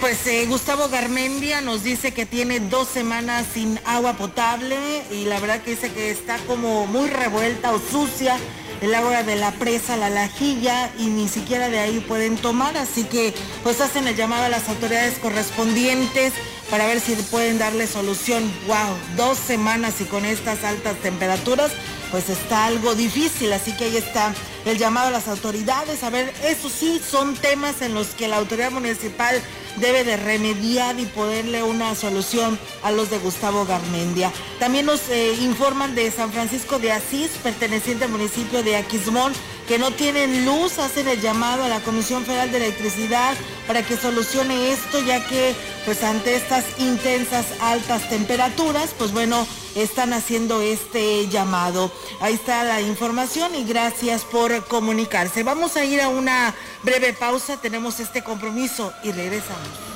Pues 0.00 0.26
eh, 0.26 0.46
Gustavo 0.46 0.88
Garmendia 0.88 1.60
nos 1.60 1.82
dice 1.82 2.12
que 2.12 2.26
tiene 2.26 2.60
dos 2.60 2.86
semanas 2.88 3.46
sin 3.54 3.80
agua 3.84 4.12
potable 4.14 4.76
y 5.10 5.24
la 5.24 5.40
verdad 5.40 5.60
que 5.62 5.70
dice 5.70 5.90
que 5.90 6.10
está 6.10 6.38
como 6.46 6.86
muy 6.86 7.08
revuelta 7.08 7.72
o 7.72 7.80
sucia 7.80 8.36
el 8.80 8.94
agua 8.94 9.22
de 9.22 9.36
la 9.36 9.52
presa, 9.52 9.96
la 9.96 10.10
lajilla 10.10 10.92
y 10.98 11.06
ni 11.06 11.28
siquiera 11.28 11.68
de 11.68 11.78
ahí 11.78 12.00
pueden 12.00 12.36
tomar, 12.36 12.76
así 12.76 13.04
que 13.04 13.34
pues 13.62 13.80
hacen 13.80 14.06
el 14.06 14.16
llamado 14.16 14.44
a 14.44 14.48
las 14.48 14.68
autoridades 14.68 15.18
correspondientes 15.18 16.32
para 16.70 16.86
ver 16.86 17.00
si 17.00 17.14
pueden 17.14 17.58
darle 17.58 17.86
solución. 17.86 18.42
Wow, 18.66 18.96
dos 19.16 19.38
semanas 19.38 20.00
y 20.00 20.04
con 20.04 20.24
estas 20.24 20.62
altas 20.64 20.96
temperaturas 20.96 21.72
pues 22.10 22.28
está 22.28 22.66
algo 22.66 22.94
difícil, 22.94 23.52
así 23.52 23.72
que 23.76 23.84
ahí 23.84 23.96
está 23.96 24.34
el 24.64 24.78
llamado 24.78 25.08
a 25.08 25.10
las 25.10 25.28
autoridades. 25.28 26.02
A 26.02 26.10
ver, 26.10 26.32
eso 26.44 26.68
sí, 26.68 27.00
son 27.08 27.34
temas 27.34 27.82
en 27.82 27.94
los 27.94 28.08
que 28.08 28.28
la 28.28 28.36
autoridad 28.36 28.70
municipal 28.70 29.42
debe 29.76 30.04
de 30.04 30.16
remediar 30.16 30.98
y 30.98 31.06
ponerle 31.06 31.62
una 31.62 31.94
solución 31.94 32.58
a 32.82 32.90
los 32.90 33.10
de 33.10 33.18
Gustavo 33.18 33.64
Garmendia. 33.66 34.32
También 34.58 34.86
nos 34.86 35.08
eh, 35.08 35.34
informan 35.40 35.94
de 35.94 36.10
San 36.10 36.32
Francisco 36.32 36.78
de 36.78 36.92
Asís, 36.92 37.30
perteneciente 37.42 38.04
al 38.04 38.10
municipio 38.10 38.62
de 38.62 38.76
Aquismón, 38.76 39.32
que 39.66 39.78
no 39.78 39.90
tienen 39.90 40.44
luz, 40.44 40.78
hacen 40.78 41.08
el 41.08 41.20
llamado 41.20 41.64
a 41.64 41.68
la 41.68 41.80
Comisión 41.80 42.24
Federal 42.24 42.50
de 42.50 42.58
Electricidad 42.58 43.34
para 43.66 43.82
que 43.82 43.96
solucione 43.96 44.72
esto, 44.72 45.00
ya 45.00 45.26
que 45.26 45.54
pues 45.84 46.02
ante 46.02 46.36
estas 46.36 46.64
intensas 46.78 47.46
altas 47.60 48.08
temperaturas, 48.08 48.94
pues 48.96 49.12
bueno, 49.12 49.46
están 49.74 50.12
haciendo 50.12 50.62
este 50.62 51.28
llamado. 51.28 51.90
Ahí 52.20 52.34
está 52.34 52.64
la 52.64 52.80
información 52.80 53.54
y 53.54 53.64
gracias 53.64 54.24
por 54.24 54.64
comunicarse. 54.66 55.42
Vamos 55.42 55.76
a 55.76 55.84
ir 55.84 56.00
a 56.00 56.08
una 56.08 56.54
breve 56.82 57.12
pausa, 57.12 57.60
tenemos 57.60 58.00
este 58.00 58.22
compromiso 58.22 58.92
y 59.02 59.12
regresamos. 59.12 59.95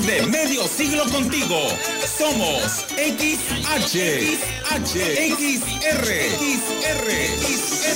De 0.00 0.26
medio 0.26 0.66
siglo 0.66 1.04
contigo. 1.04 1.68
Somos 2.18 2.86
XH, 2.96 3.94
XH, 4.72 4.94
XR, 5.36 6.08
XR, 6.40 7.08
XR, 7.44 7.92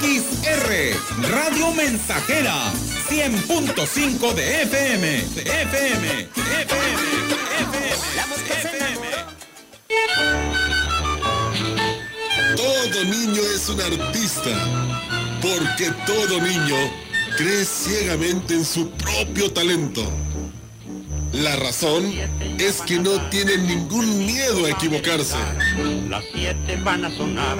XR, 0.00 0.70
Radio 1.30 1.70
Mensajera, 1.74 2.72
100.5 3.10 4.32
de 4.32 4.62
FM, 4.62 5.06
de 5.34 5.42
FM, 5.42 6.06
de 6.08 6.62
FM, 6.62 7.02
FM, 8.62 9.06
Todo 12.56 13.04
niño 13.04 13.42
es 13.54 13.68
un 13.68 13.80
artista, 13.82 14.50
porque 15.42 15.92
todo 16.06 16.40
niño 16.40 17.11
cree 17.42 17.64
ciegamente 17.64 18.54
en 18.54 18.64
su 18.64 18.88
propio 18.90 19.52
talento. 19.52 20.02
La 21.32 21.56
razón 21.56 22.12
es 22.58 22.80
que 22.82 23.00
no 23.00 23.10
tienen 23.30 23.66
ningún 23.66 24.18
miedo 24.18 24.66
a 24.66 24.70
equivocarse. 24.70 25.38
Las 26.08 26.22
siete 26.32 26.76
van 26.84 27.04
a 27.04 27.10
sonar 27.10 27.58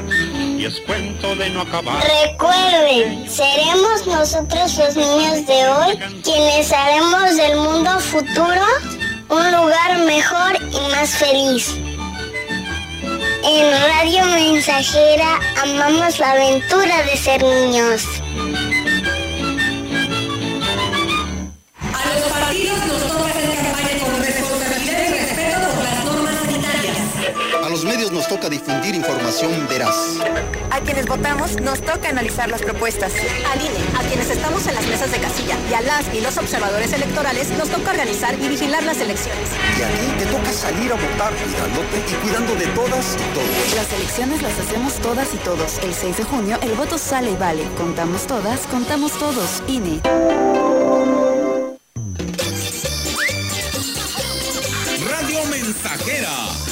y 0.56 0.64
es 0.66 0.78
cuento 0.86 1.34
de 1.34 1.50
no 1.50 1.62
acabar. 1.62 2.00
Recuerden, 2.26 3.28
seremos 3.28 4.06
nosotros 4.06 4.76
los 4.78 4.94
niños 4.94 5.46
de 5.46 5.68
hoy 5.68 5.98
quienes 6.22 6.70
haremos 6.72 7.36
del 7.36 7.56
mundo 7.56 7.98
futuro 7.98 8.62
un 9.30 9.52
lugar 9.52 9.98
mejor 10.06 10.58
y 10.70 10.92
más 10.92 11.10
feliz. 11.10 11.74
En 13.44 13.70
Radio 13.88 14.26
Mensajera 14.26 15.40
amamos 15.60 16.20
la 16.20 16.32
aventura 16.32 17.02
de 17.02 17.16
ser 17.16 17.42
niños. 17.42 18.04
Nos 28.12 28.28
toca 28.28 28.50
difundir 28.50 28.94
información 28.94 29.66
veraz. 29.68 30.18
A 30.70 30.80
quienes 30.80 31.06
votamos 31.06 31.58
nos 31.62 31.80
toca 31.80 32.10
analizar 32.10 32.50
las 32.50 32.60
propuestas. 32.60 33.10
Al 33.50 33.58
INE, 33.58 33.98
a 33.98 34.06
quienes 34.06 34.28
estamos 34.28 34.66
en 34.66 34.74
las 34.74 34.86
mesas 34.86 35.10
de 35.10 35.18
casilla 35.18 35.56
y 35.70 35.72
a 35.72 35.80
las 35.80 36.12
y 36.12 36.20
los 36.20 36.36
observadores 36.36 36.92
electorales 36.92 37.48
nos 37.56 37.70
toca 37.70 37.90
organizar 37.90 38.34
y 38.38 38.48
vigilar 38.48 38.82
las 38.82 38.98
elecciones. 39.00 39.48
Y 39.78 39.82
a 39.82 39.88
ti 39.88 40.24
te 40.24 40.26
toca 40.26 40.52
salir 40.52 40.92
a 40.92 40.96
votar 40.96 41.32
cuidándote 41.32 42.04
y 42.06 42.14
cuidando 42.16 42.54
de 42.54 42.66
todas 42.66 43.16
y 43.16 43.34
todos. 43.34 43.74
Las 43.76 43.92
elecciones 43.94 44.42
las 44.42 44.58
hacemos 44.58 44.94
todas 44.96 45.32
y 45.32 45.38
todos. 45.38 45.78
El 45.78 45.94
6 45.94 46.16
de 46.18 46.24
junio 46.24 46.58
el 46.60 46.72
voto 46.72 46.98
sale 46.98 47.30
y 47.30 47.36
vale. 47.36 47.64
Contamos 47.78 48.26
todas, 48.26 48.60
contamos 48.66 49.18
todos. 49.18 49.62
INE. 49.68 50.00
Radio 55.00 55.44
Mensajera. 55.46 56.71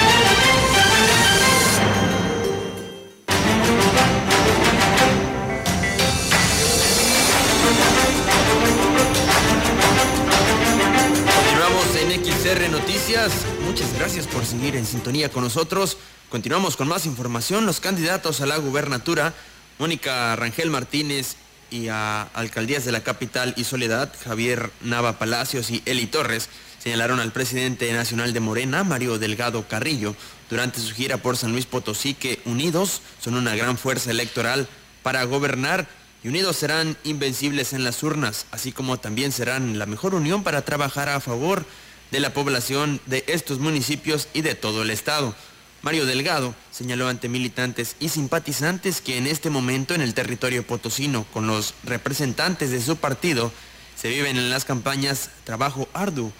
XR 12.51 12.69
Noticias. 12.69 13.31
Muchas 13.63 13.93
gracias 13.93 14.27
por 14.27 14.45
seguir 14.45 14.75
en 14.75 14.85
sintonía 14.85 15.29
con 15.29 15.43
nosotros. 15.43 15.97
Continuamos 16.29 16.75
con 16.75 16.87
más 16.89 17.05
información. 17.05 17.65
Los 17.65 17.79
candidatos 17.79 18.41
a 18.41 18.45
la 18.45 18.57
gubernatura, 18.57 19.33
Mónica 19.79 20.35
Rangel 20.35 20.69
Martínez 20.69 21.37
y 21.69 21.87
a 21.87 22.23
alcaldías 22.23 22.83
de 22.83 22.91
la 22.91 23.03
capital 23.03 23.53
y 23.55 23.63
Soledad, 23.63 24.11
Javier 24.21 24.69
Nava 24.81 25.17
Palacios 25.17 25.71
y 25.71 25.81
Eli 25.85 26.07
Torres, 26.07 26.49
señalaron 26.79 27.21
al 27.21 27.31
presidente 27.31 27.91
nacional 27.93 28.33
de 28.33 28.41
Morena, 28.41 28.83
Mario 28.83 29.17
Delgado 29.17 29.65
Carrillo, 29.69 30.13
durante 30.49 30.81
su 30.81 30.93
gira 30.93 31.17
por 31.17 31.37
San 31.37 31.53
Luis 31.53 31.65
Potosí 31.65 32.15
que 32.15 32.41
unidos 32.43 33.01
son 33.21 33.35
una 33.35 33.55
gran 33.55 33.77
fuerza 33.77 34.11
electoral 34.11 34.67
para 35.03 35.23
gobernar 35.23 35.87
y 36.21 36.27
unidos 36.27 36.57
serán 36.57 36.97
invencibles 37.05 37.71
en 37.71 37.85
las 37.85 38.03
urnas, 38.03 38.45
así 38.51 38.73
como 38.73 38.97
también 38.97 39.31
serán 39.31 39.79
la 39.79 39.85
mejor 39.85 40.15
unión 40.15 40.43
para 40.43 40.63
trabajar 40.63 41.07
a 41.07 41.21
favor 41.21 41.65
de 42.11 42.19
la 42.19 42.33
población 42.33 43.01
de 43.05 43.23
estos 43.27 43.59
municipios 43.59 44.27
y 44.33 44.41
de 44.41 44.55
todo 44.55 44.83
el 44.83 44.91
estado. 44.91 45.35
Mario 45.81 46.05
Delgado 46.05 46.53
señaló 46.69 47.07
ante 47.07 47.27
militantes 47.27 47.95
y 47.99 48.09
simpatizantes 48.09 49.01
que 49.01 49.17
en 49.17 49.25
este 49.25 49.49
momento 49.49 49.95
en 49.95 50.01
el 50.01 50.13
territorio 50.13 50.65
potosino 50.65 51.25
con 51.33 51.47
los 51.47 51.73
representantes 51.83 52.69
de 52.69 52.81
su 52.81 52.97
partido 52.97 53.51
se 53.95 54.09
viven 54.09 54.37
en 54.37 54.49
las 54.49 54.65
campañas 54.65 55.31
trabajo 55.43 55.89
arduo, 55.93 56.31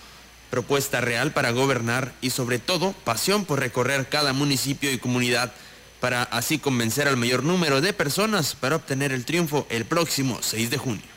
propuesta 0.52 1.02
real 1.02 1.32
para 1.32 1.52
gobernar 1.52 2.14
y 2.22 2.30
sobre 2.30 2.60
todo 2.60 2.94
pasión 3.04 3.46
por 3.46 3.60
recorrer 3.60 4.10
cada 4.10 4.34
municipio 4.34 4.92
y 4.92 5.00
comunidad 5.00 5.54
para 6.00 6.24
así 6.24 6.60
convencer 6.60 7.08
al 7.08 7.18
mayor 7.18 7.44
número 7.44 7.80
de 7.80 7.94
personas 7.94 8.56
para 8.56 8.76
obtener 8.76 9.12
el 9.12 9.26
triunfo 9.26 9.66
el 9.70 9.86
próximo 9.86 10.40
6 10.42 10.70
de 10.70 10.78
junio. 10.78 11.11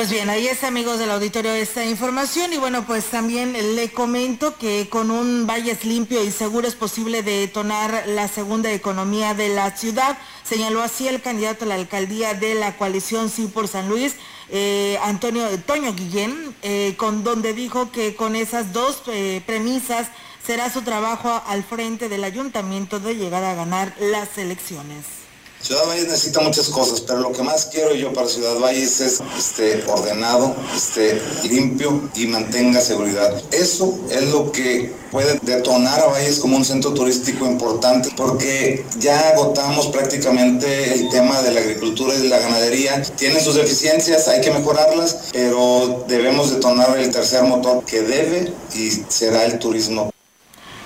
Pues 0.00 0.08
bien, 0.08 0.30
ahí 0.30 0.48
está 0.48 0.68
amigos 0.68 0.98
del 0.98 1.10
auditorio 1.10 1.52
esta 1.52 1.84
información 1.84 2.54
y 2.54 2.56
bueno, 2.56 2.86
pues 2.86 3.04
también 3.10 3.52
le 3.52 3.90
comento 3.90 4.56
que 4.56 4.88
con 4.88 5.10
un 5.10 5.46
Valles 5.46 5.84
limpio 5.84 6.24
y 6.24 6.30
seguro 6.30 6.66
es 6.66 6.74
posible 6.74 7.22
detonar 7.22 8.04
la 8.06 8.26
segunda 8.26 8.72
economía 8.72 9.34
de 9.34 9.50
la 9.50 9.76
ciudad, 9.76 10.16
señaló 10.42 10.80
así 10.80 11.06
el 11.06 11.20
candidato 11.20 11.66
a 11.66 11.68
la 11.68 11.74
alcaldía 11.74 12.32
de 12.32 12.54
la 12.54 12.78
coalición 12.78 13.28
Sí 13.28 13.46
por 13.48 13.68
San 13.68 13.90
Luis, 13.90 14.16
eh, 14.48 14.98
Antonio 15.02 15.46
Toño 15.66 15.92
Guillén, 15.92 16.56
eh, 16.62 16.94
con 16.96 17.22
donde 17.22 17.52
dijo 17.52 17.92
que 17.92 18.16
con 18.16 18.36
esas 18.36 18.72
dos 18.72 19.02
eh, 19.08 19.42
premisas 19.44 20.08
será 20.42 20.70
su 20.70 20.80
trabajo 20.80 21.42
al 21.46 21.62
frente 21.62 22.08
del 22.08 22.24
ayuntamiento 22.24 23.00
de 23.00 23.16
llegar 23.16 23.44
a 23.44 23.52
ganar 23.52 23.94
las 24.00 24.38
elecciones. 24.38 25.19
Ciudad 25.62 25.86
Valles 25.86 26.08
necesita 26.08 26.40
muchas 26.40 26.70
cosas, 26.70 27.02
pero 27.02 27.20
lo 27.20 27.32
que 27.32 27.42
más 27.42 27.66
quiero 27.66 27.94
yo 27.94 28.14
para 28.14 28.26
Ciudad 28.26 28.58
Valles 28.58 29.00
es 29.00 29.20
esté 29.38 29.84
ordenado, 29.86 30.56
esté 30.74 31.20
limpio 31.48 32.08
y 32.14 32.26
mantenga 32.26 32.80
seguridad. 32.80 33.40
Eso 33.52 33.98
es 34.10 34.30
lo 34.30 34.50
que 34.52 34.90
puede 35.10 35.38
detonar 35.42 36.00
a 36.00 36.06
Valles 36.06 36.38
como 36.38 36.56
un 36.56 36.64
centro 36.64 36.94
turístico 36.94 37.44
importante 37.44 38.08
porque 38.16 38.86
ya 38.98 39.30
agotamos 39.30 39.88
prácticamente 39.88 40.94
el 40.94 41.10
tema 41.10 41.42
de 41.42 41.52
la 41.52 41.60
agricultura 41.60 42.14
y 42.14 42.22
de 42.22 42.28
la 42.28 42.38
ganadería. 42.38 43.02
Tiene 43.16 43.38
sus 43.40 43.56
deficiencias, 43.56 44.28
hay 44.28 44.40
que 44.40 44.50
mejorarlas, 44.50 45.28
pero 45.32 46.04
debemos 46.08 46.50
detonar 46.50 46.98
el 46.98 47.10
tercer 47.10 47.42
motor 47.42 47.84
que 47.84 48.00
debe 48.00 48.50
y 48.74 48.90
será 49.08 49.44
el 49.44 49.58
turismo. 49.58 50.10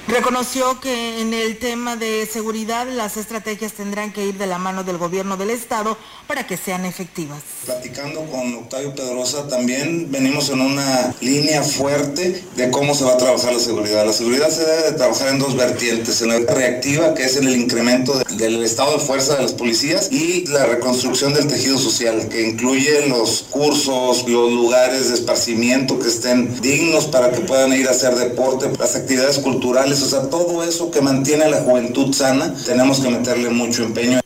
Reconoció 0.07 0.81
que 0.81 1.23
en 1.23 1.33
el 1.33 1.59
tema 1.59 1.97
de 1.97 2.29
seguridad 2.31 2.87
las 2.87 3.17
estrategias 3.17 3.73
tendrán 3.73 4.13
que 4.13 4.27
ir 4.27 4.37
de 4.37 4.47
la 4.47 4.59
mano 4.59 4.85
del 4.85 4.99
gobierno 4.99 5.39
del 5.39 5.49
estado 5.49 5.97
para 6.27 6.47
que 6.47 6.59
sean 6.59 6.85
efectivas. 6.85 7.41
Platicando 7.65 8.21
con 8.27 8.55
Octavio 8.55 8.95
Pedrosa 8.95 9.49
también 9.49 10.13
venimos 10.13 10.51
en 10.51 10.61
una 10.61 11.15
línea 11.23 11.63
fuerte 11.63 12.45
de 12.55 12.71
cómo 12.71 12.95
se 12.95 13.05
va 13.05 13.15
a 13.15 13.17
trabajar 13.17 13.55
la 13.55 13.59
seguridad. 13.59 14.05
La 14.05 14.13
seguridad 14.13 14.51
se 14.51 14.67
debe 14.67 14.91
de 14.91 14.93
trabajar 14.93 15.29
en 15.29 15.39
dos 15.39 15.57
vertientes, 15.57 16.21
en 16.21 16.29
la 16.29 16.53
reactiva 16.53 17.15
que 17.15 17.25
es 17.25 17.39
en 17.39 17.49
el 17.49 17.57
incremento 17.57 18.13
del 18.37 18.63
estado 18.63 18.99
de 18.99 18.99
fuerza 18.99 19.37
de 19.37 19.43
las 19.43 19.53
policías 19.53 20.13
y 20.13 20.47
la 20.49 20.67
reconstrucción 20.67 21.33
del 21.33 21.49
tejido 21.49 21.79
social 21.79 22.29
que 22.29 22.47
incluye 22.47 23.09
los 23.09 23.47
cursos, 23.49 24.29
los 24.29 24.53
lugares 24.53 25.09
de 25.09 25.15
esparcimiento 25.15 25.99
que 25.99 26.09
estén 26.09 26.61
dignos 26.61 27.07
para 27.07 27.31
que 27.31 27.41
puedan 27.41 27.73
ir 27.73 27.89
a 27.89 27.93
hacer 27.93 28.15
deporte, 28.17 28.71
las 28.79 28.97
actividades 28.97 29.39
culturales 29.39 29.94
o 30.03 30.09
sea, 30.09 30.29
todo 30.29 30.65
eso 30.65 30.91
que 30.91 31.01
mantiene 31.01 31.45
a 31.45 31.49
la 31.49 31.59
juventud 31.59 32.13
sana, 32.13 32.53
tenemos 32.67 33.01
que 33.01 33.11
meterle 33.11 33.51
mucho 33.51 33.85
empeño. 33.85 34.21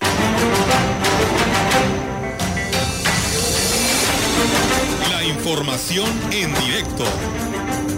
La 5.11 5.25
información 5.25 6.09
en 6.31 6.55
directo. 6.55 7.05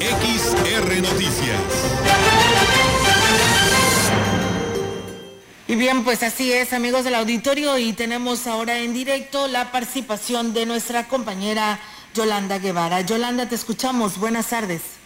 XR 0.01 1.03
Noticias. 1.03 1.61
Y 5.69 5.77
bien, 5.77 6.03
pues 6.03 6.23
así 6.25 6.53
es, 6.53 6.73
amigos 6.73 7.05
del 7.05 7.15
auditorio, 7.15 7.79
y 7.79 7.93
tenemos 7.93 8.49
ahora 8.49 8.81
en 8.81 8.93
directo 8.93 9.47
la 9.47 9.71
participación 9.71 10.53
de 10.53 10.67
nuestra 10.67 11.07
compañera 11.07 11.79
Yolanda 12.15 12.59
Guevara. 12.59 13.03
Yolanda, 13.03 13.49
te 13.49 13.55
escuchamos. 13.55 14.19
Buenas 14.19 14.49
tardes. 14.49 15.00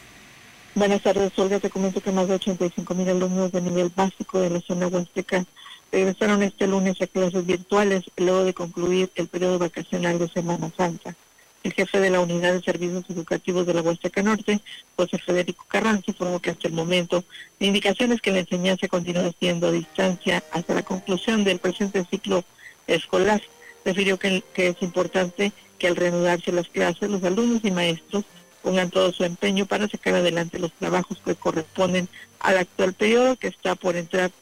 Buenas 0.77 1.03
tardes, 1.03 1.31
Olga. 1.39 1.61
Te 1.61 1.71
comento 1.71 2.01
que 2.01 2.11
más 2.11 2.27
de 2.27 2.35
85 2.35 2.95
mil 2.97 3.09
alumnos 3.09 3.53
de 3.53 3.61
nivel 3.61 3.93
básico 3.95 4.41
de 4.41 4.51
la 4.51 4.61
zona 4.61 4.89
huasteca 4.89 5.47
regresaron 5.93 6.43
este 6.43 6.67
lunes 6.67 7.01
a 7.01 7.07
clases 7.07 7.47
virtuales 7.47 8.03
luego 8.17 8.45
de 8.45 8.55
concluir 8.55 9.09
el 9.15 9.29
periodo 9.29 9.61
vacacional 9.61 10.19
de 10.19 10.29
Semana 10.29 10.73
Santa. 10.77 11.15
El 11.63 11.75
jefe 11.75 12.01
de 12.01 12.11
la 12.11 12.19
Unidad 12.19 12.55
de 12.55 12.61
Servicios 12.61 13.05
Educativos 13.09 13.69
de 13.69 13.75
la 13.75 13.83
Huasteca 13.83 14.21
Norte, 14.25 14.61
José 14.97 15.19
Federico 15.19 15.65
Carranza, 15.69 16.07
informó 16.09 16.41
que 16.41 16.51
hasta 16.51 16.67
el 16.67 16.75
momento 16.75 17.23
la 17.61 17.67
indicación 17.69 18.11
es 18.11 18.21
que 18.21 18.33
la 18.33 18.41
enseñanza 18.41 18.89
continúa 18.89 19.31
siendo 19.39 19.69
a 19.69 19.71
distancia 19.71 20.43
hasta 20.51 20.75
la 20.75 20.83
conclusión 20.83 21.45
del 21.45 21.61
presente 21.61 22.05
ciclo 22.11 22.45
escolar. 22.89 23.41
Refirió 23.85 24.19
que, 24.19 24.43
que 24.53 24.69
es 24.69 24.83
importante 24.83 25.53
que 25.79 25.87
al 25.87 25.95
reanudarse 25.95 26.51
las 26.51 26.69
clases, 26.69 27.09
los 27.09 27.23
alumnos 27.23 27.65
y 27.65 27.71
maestros 27.71 28.25
pongan 28.65 28.91
todo 28.91 29.13
su 29.13 29.25
empeño 29.25 29.67
para 29.67 29.87
sacar 29.87 30.15
adelante 30.15 30.59
los 30.59 30.73
trabajos 30.73 31.19
que 31.23 31.35
corresponden 31.35 32.09
al 32.41 32.57
actual 32.57 32.95
periodo 32.95 33.37
que 33.37 33.49
está 33.49 33.75
por 33.75 33.95
entrar 33.95 34.33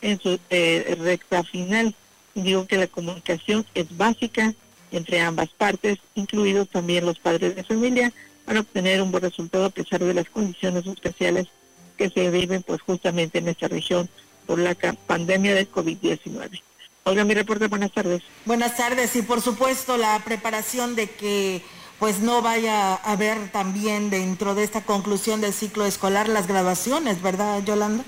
en 0.00 0.20
su 0.20 0.38
eh, 0.50 0.96
recta 1.00 1.42
final. 1.42 1.94
Digo 2.34 2.66
que 2.66 2.78
la 2.78 2.86
comunicación 2.86 3.66
es 3.74 3.94
básica 3.96 4.54
entre 4.92 5.20
ambas 5.20 5.48
partes, 5.48 5.98
incluidos 6.14 6.68
también 6.68 7.04
los 7.04 7.18
padres 7.18 7.56
de 7.56 7.64
familia, 7.64 8.12
para 8.44 8.60
obtener 8.60 9.02
un 9.02 9.10
buen 9.10 9.24
resultado 9.24 9.64
a 9.64 9.70
pesar 9.70 10.00
de 10.00 10.14
las 10.14 10.28
condiciones 10.28 10.86
especiales 10.86 11.48
que 11.96 12.08
se 12.08 12.30
viven 12.30 12.62
pues 12.62 12.80
justamente 12.82 13.38
en 13.38 13.48
esta 13.48 13.68
región 13.68 14.08
por 14.46 14.58
la 14.58 14.74
pandemia 15.06 15.54
del 15.54 15.70
COVID-19. 15.70 16.62
Olga, 17.04 17.24
mi 17.24 17.34
reporte, 17.34 17.66
buenas 17.66 17.92
tardes. 17.92 18.22
Buenas 18.44 18.76
tardes 18.76 19.16
y 19.16 19.22
por 19.22 19.40
supuesto 19.40 19.96
la 19.96 20.20
preparación 20.24 20.94
de 20.94 21.10
que 21.10 21.62
pues 22.02 22.18
no 22.18 22.42
vaya 22.42 22.94
a 22.94 23.12
haber 23.12 23.48
también 23.52 24.10
dentro 24.10 24.56
de 24.56 24.64
esta 24.64 24.80
conclusión 24.80 25.40
del 25.40 25.52
ciclo 25.52 25.86
escolar 25.86 26.28
las 26.28 26.48
graduaciones, 26.48 27.22
¿verdad, 27.22 27.62
Yolanda? 27.62 28.02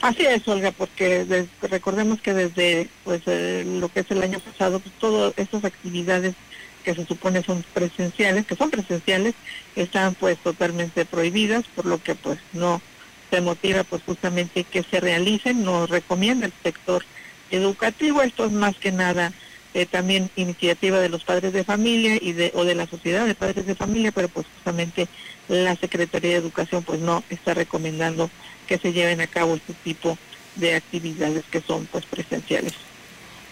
Así 0.00 0.26
es, 0.26 0.48
Olga, 0.48 0.72
porque 0.72 1.46
recordemos 1.60 2.20
que 2.20 2.34
desde 2.34 2.88
pues 3.04 3.22
eh, 3.26 3.62
lo 3.64 3.88
que 3.88 4.00
es 4.00 4.10
el 4.10 4.20
año 4.20 4.40
pasado, 4.40 4.80
pues, 4.80 4.92
todas 4.98 5.32
esas 5.36 5.64
actividades 5.64 6.34
que 6.82 6.92
se 6.96 7.06
supone 7.06 7.44
son 7.44 7.64
presenciales, 7.72 8.46
que 8.46 8.56
son 8.56 8.68
presenciales, 8.68 9.34
están 9.76 10.16
pues 10.16 10.36
totalmente 10.38 11.04
prohibidas, 11.04 11.62
por 11.76 11.86
lo 11.86 12.02
que 12.02 12.16
pues 12.16 12.40
no 12.52 12.82
se 13.30 13.40
motiva 13.42 13.84
pues 13.84 14.02
justamente 14.02 14.64
que 14.64 14.82
se 14.82 14.98
realicen, 14.98 15.62
nos 15.62 15.88
recomienda 15.88 16.46
el 16.46 16.52
sector 16.64 17.04
educativo, 17.52 18.22
esto 18.22 18.44
es 18.46 18.50
más 18.50 18.74
que 18.74 18.90
nada 18.90 19.32
eh, 19.74 19.86
también 19.86 20.30
iniciativa 20.36 21.00
de 21.00 21.08
los 21.08 21.24
padres 21.24 21.52
de 21.52 21.64
familia 21.64 22.16
y 22.16 22.34
o 22.54 22.64
de 22.64 22.74
la 22.74 22.86
sociedad 22.86 23.26
de 23.26 23.34
padres 23.34 23.66
de 23.66 23.74
familia, 23.74 24.12
pero 24.12 24.28
pues 24.28 24.46
justamente 24.54 25.08
la 25.48 25.74
Secretaría 25.76 26.32
de 26.32 26.36
Educación 26.36 26.82
pues 26.82 27.00
no 27.00 27.22
está 27.30 27.54
recomendando 27.54 28.30
que 28.66 28.78
se 28.78 28.92
lleven 28.92 29.20
a 29.20 29.26
cabo 29.26 29.54
este 29.54 29.74
tipo 29.84 30.18
de 30.56 30.74
actividades 30.74 31.44
que 31.50 31.60
son 31.60 31.86
pues 31.86 32.04
presenciales. 32.06 32.74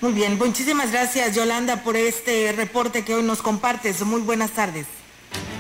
Muy 0.01 0.13
bien, 0.13 0.39
muchísimas 0.39 0.93
gracias 0.93 1.35
Yolanda 1.35 1.83
por 1.83 1.97
este 1.97 2.53
reporte 2.53 3.05
que 3.05 3.15
hoy 3.15 3.23
nos 3.23 3.43
compartes. 3.43 4.01
Muy 4.03 4.21
buenas 4.21 4.53
tardes. 4.53 5.00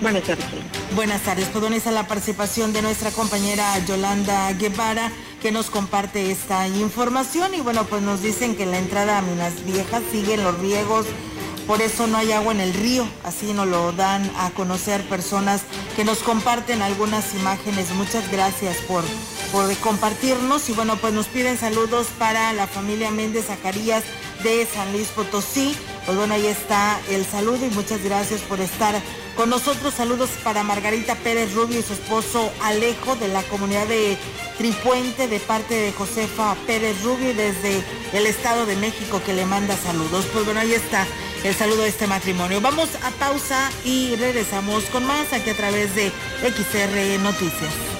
Buenas 0.00 0.22
tardes. 0.24 0.46
Buenas 0.94 1.22
tardes. 1.22 1.48
Pues 1.48 1.86
a 1.86 1.90
la 1.90 2.06
participación 2.06 2.72
de 2.72 2.82
nuestra 2.82 3.10
compañera 3.10 3.78
Yolanda 3.86 4.52
Guevara 4.52 5.12
que 5.40 5.52
nos 5.52 5.70
comparte 5.70 6.30
esta 6.30 6.68
información 6.68 7.54
y 7.54 7.60
bueno, 7.60 7.84
pues 7.84 8.02
nos 8.02 8.22
dicen 8.22 8.56
que 8.56 8.64
en 8.64 8.70
la 8.70 8.78
entrada 8.78 9.18
a 9.18 9.22
Minas 9.22 9.64
Viejas 9.64 10.02
siguen 10.10 10.42
los 10.42 10.58
riegos, 10.58 11.06
por 11.66 11.80
eso 11.80 12.06
no 12.06 12.18
hay 12.18 12.32
agua 12.32 12.52
en 12.52 12.60
el 12.60 12.74
río, 12.74 13.06
así 13.24 13.52
nos 13.52 13.66
lo 13.68 13.92
dan 13.92 14.28
a 14.38 14.50
conocer 14.50 15.02
personas 15.08 15.62
que 15.96 16.04
nos 16.04 16.18
comparten 16.18 16.82
algunas 16.82 17.34
imágenes. 17.34 17.90
Muchas 17.92 18.30
gracias 18.30 18.76
por, 18.88 19.04
por 19.52 19.74
compartirnos 19.76 20.68
y 20.68 20.72
bueno, 20.72 20.96
pues 20.96 21.12
nos 21.12 21.26
piden 21.26 21.56
saludos 21.56 22.08
para 22.18 22.52
la 22.52 22.66
familia 22.66 23.10
Méndez 23.10 23.46
Zacarías 23.46 24.02
de 24.42 24.66
San 24.66 24.92
Luis 24.92 25.08
Potosí. 25.08 25.76
Pues 26.06 26.18
bueno, 26.18 26.34
ahí 26.34 26.46
está 26.46 27.00
el 27.08 27.24
saludo 27.24 27.64
y 27.64 27.70
muchas 27.70 28.02
gracias 28.02 28.40
por 28.40 28.60
estar 28.60 29.00
con 29.40 29.48
nosotros 29.48 29.94
saludos 29.94 30.28
para 30.44 30.62
Margarita 30.62 31.14
Pérez 31.14 31.54
Rubio 31.54 31.80
y 31.80 31.82
su 31.82 31.94
esposo 31.94 32.52
Alejo 32.62 33.16
de 33.16 33.28
la 33.28 33.42
comunidad 33.44 33.86
de 33.86 34.18
Tripuente 34.58 35.28
de 35.28 35.40
parte 35.40 35.72
de 35.76 35.92
Josefa 35.92 36.54
Pérez 36.66 37.02
Rubio 37.02 37.32
desde 37.32 37.82
el 38.12 38.26
Estado 38.26 38.66
de 38.66 38.76
México 38.76 39.22
que 39.24 39.32
le 39.32 39.46
manda 39.46 39.78
saludos. 39.78 40.26
Pues 40.30 40.44
bueno, 40.44 40.60
ahí 40.60 40.74
está 40.74 41.06
el 41.42 41.54
saludo 41.54 41.84
de 41.84 41.88
este 41.88 42.06
matrimonio. 42.06 42.60
Vamos 42.60 42.90
a 43.02 43.10
pausa 43.12 43.70
y 43.82 44.14
regresamos 44.16 44.84
con 44.92 45.06
más 45.06 45.32
aquí 45.32 45.48
a 45.48 45.56
través 45.56 45.94
de 45.94 46.12
XR 46.42 47.22
Noticias. 47.22 47.99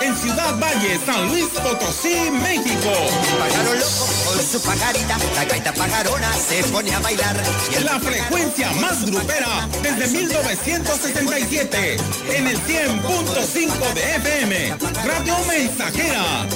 en 0.00 0.16
Ciudad 0.16 0.58
Valle, 0.58 0.98
San 1.04 1.28
Luis 1.28 1.44
Potosí, 1.46 2.30
México. 2.30 2.92
Pagaron 3.38 3.78
loco 3.78 4.08
con 4.26 4.42
su 4.42 4.60
pagarita, 4.62 5.18
la 5.34 5.44
gaita 5.44 5.72
pagarona 5.72 6.32
se 6.32 6.64
pone 6.64 6.92
a 6.94 7.00
bailar. 7.00 7.36
la 7.82 8.00
frecuencia 8.00 8.72
más 8.72 9.04
grupera 9.04 9.68
desde 9.82 10.08
1967, 10.08 11.96
en 12.34 12.46
el 12.46 12.58
100.5 12.58 13.92
de 13.94 14.16
FM, 14.16 14.76
Radio 15.04 15.36
Mensajera. 15.46 16.46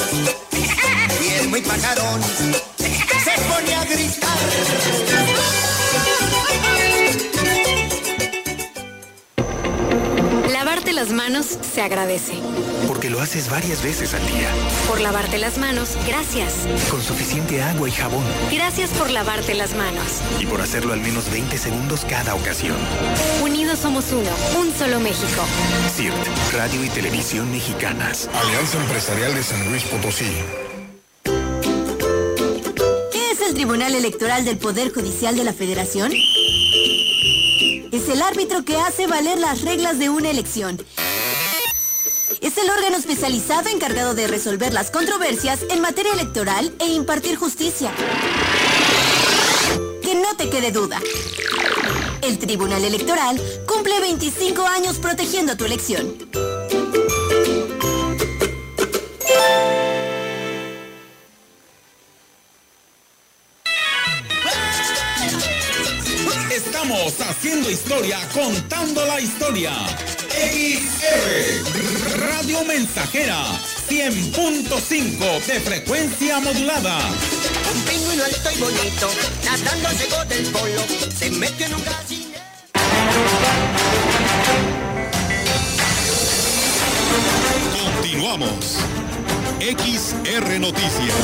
Y 1.21 1.27
es 1.39 1.47
muy 1.47 1.61
pajarón. 1.61 2.21
Se 2.77 3.41
pone 3.41 3.75
a 3.75 3.85
gritar. 3.85 5.28
Lavarte 10.89 11.05
las 11.05 11.15
manos 11.15 11.45
se 11.61 11.81
agradece. 11.83 12.33
Porque 12.87 13.11
lo 13.11 13.21
haces 13.21 13.47
varias 13.47 13.83
veces 13.83 14.15
al 14.15 14.25
día. 14.25 14.49
Por 14.87 14.99
lavarte 14.99 15.37
las 15.37 15.59
manos, 15.59 15.95
gracias. 16.07 16.65
Con 16.89 16.99
suficiente 17.03 17.61
agua 17.61 17.87
y 17.87 17.91
jabón. 17.91 18.23
Gracias 18.51 18.89
por 18.91 19.11
lavarte 19.11 19.53
las 19.53 19.75
manos. 19.75 20.21
Y 20.39 20.47
por 20.47 20.61
hacerlo 20.61 20.93
al 20.93 20.99
menos 20.99 21.29
20 21.29 21.55
segundos 21.59 22.05
cada 22.09 22.33
ocasión. 22.33 22.75
Unidos 23.43 23.77
somos 23.77 24.05
uno, 24.11 24.31
un 24.59 24.73
solo 24.73 24.99
México. 24.99 25.43
CIRT, 25.95 26.53
Radio 26.53 26.83
y 26.83 26.89
Televisión 26.89 27.51
Mexicanas. 27.51 28.27
Alianza 28.33 28.79
Empresarial 28.79 29.35
de 29.35 29.43
San 29.43 29.69
Luis 29.69 29.83
Potosí. 29.83 30.31
¿Qué 33.11 33.31
es 33.31 33.41
el 33.47 33.53
Tribunal 33.53 33.93
Electoral 33.93 34.43
del 34.43 34.57
Poder 34.57 34.91
Judicial 34.91 35.35
de 35.35 35.43
la 35.43 35.53
Federación? 35.53 36.11
Es 37.91 38.07
el 38.07 38.21
árbitro 38.21 38.63
que 38.63 38.75
hace 38.77 39.07
valer 39.07 39.39
las 39.39 39.61
reglas 39.61 39.97
de 39.97 40.09
una 40.09 40.29
elección. 40.29 40.79
Es 42.39 42.57
el 42.57 42.69
órgano 42.69 42.97
especializado 42.97 43.69
encargado 43.69 44.13
de 44.13 44.27
resolver 44.27 44.73
las 44.73 44.91
controversias 44.91 45.61
en 45.69 45.81
materia 45.81 46.13
electoral 46.13 46.71
e 46.79 46.87
impartir 46.87 47.35
justicia. 47.35 47.91
Que 50.03 50.15
no 50.15 50.37
te 50.37 50.49
quede 50.51 50.71
duda. 50.71 50.99
El 52.21 52.37
Tribunal 52.37 52.83
Electoral 52.85 53.41
cumple 53.67 53.99
25 53.99 54.61
años 54.67 54.97
protegiendo 54.99 55.57
tu 55.57 55.65
elección. 55.65 56.15
Haciendo 67.39 67.71
historia, 67.71 68.19
contando 68.33 69.05
la 69.05 69.21
historia. 69.21 69.71
XR 70.29 72.19
Radio 72.19 72.65
Mensajera 72.65 73.45
100.5 73.87 75.45
de 75.45 75.59
frecuencia 75.61 76.41
modulada. 76.41 76.99
Un 77.73 77.81
pingüino 77.83 78.25
alto 78.25 78.51
y 78.53 78.57
bonito, 78.59 79.09
nadando 79.45 79.89
llegó 79.91 80.25
del 80.25 80.47
polo, 80.47 80.83
se 81.17 81.31
metió 81.31 81.65
en 81.67 81.75
un 81.75 81.83
gallinero. 81.85 82.41
Continuamos. 87.95 88.79
XR 89.61 90.59
Noticias. 90.59 91.15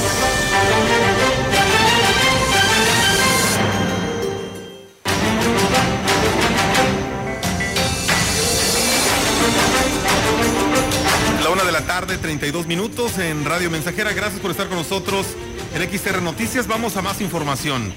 Tarde, 12.02 12.18
32 12.18 12.68
minutos 12.68 13.18
en 13.20 13.46
Radio 13.46 13.72
Mensajera. 13.72 14.12
Gracias 14.12 14.42
por 14.42 14.52
estar 14.52 14.68
con 14.68 14.76
nosotros 14.76 15.28
en 15.74 15.82
XR 15.82 16.22
Noticias. 16.22 16.68
Vamos 16.68 16.98
a 16.98 17.02
más 17.02 17.22
información. 17.22 17.94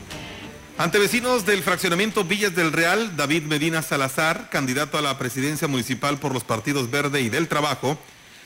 Ante 0.78 1.00
vecinos 1.00 1.44
del 1.44 1.64
fraccionamiento 1.64 2.22
Villas 2.22 2.54
del 2.54 2.70
Real, 2.70 3.16
David 3.16 3.42
Medina 3.42 3.82
Salazar, 3.82 4.50
candidato 4.50 4.98
a 4.98 5.02
la 5.02 5.18
presidencia 5.18 5.66
municipal 5.66 6.16
por 6.18 6.32
los 6.32 6.44
partidos 6.44 6.92
Verde 6.92 7.22
y 7.22 7.28
del 7.28 7.48
Trabajo, 7.48 7.98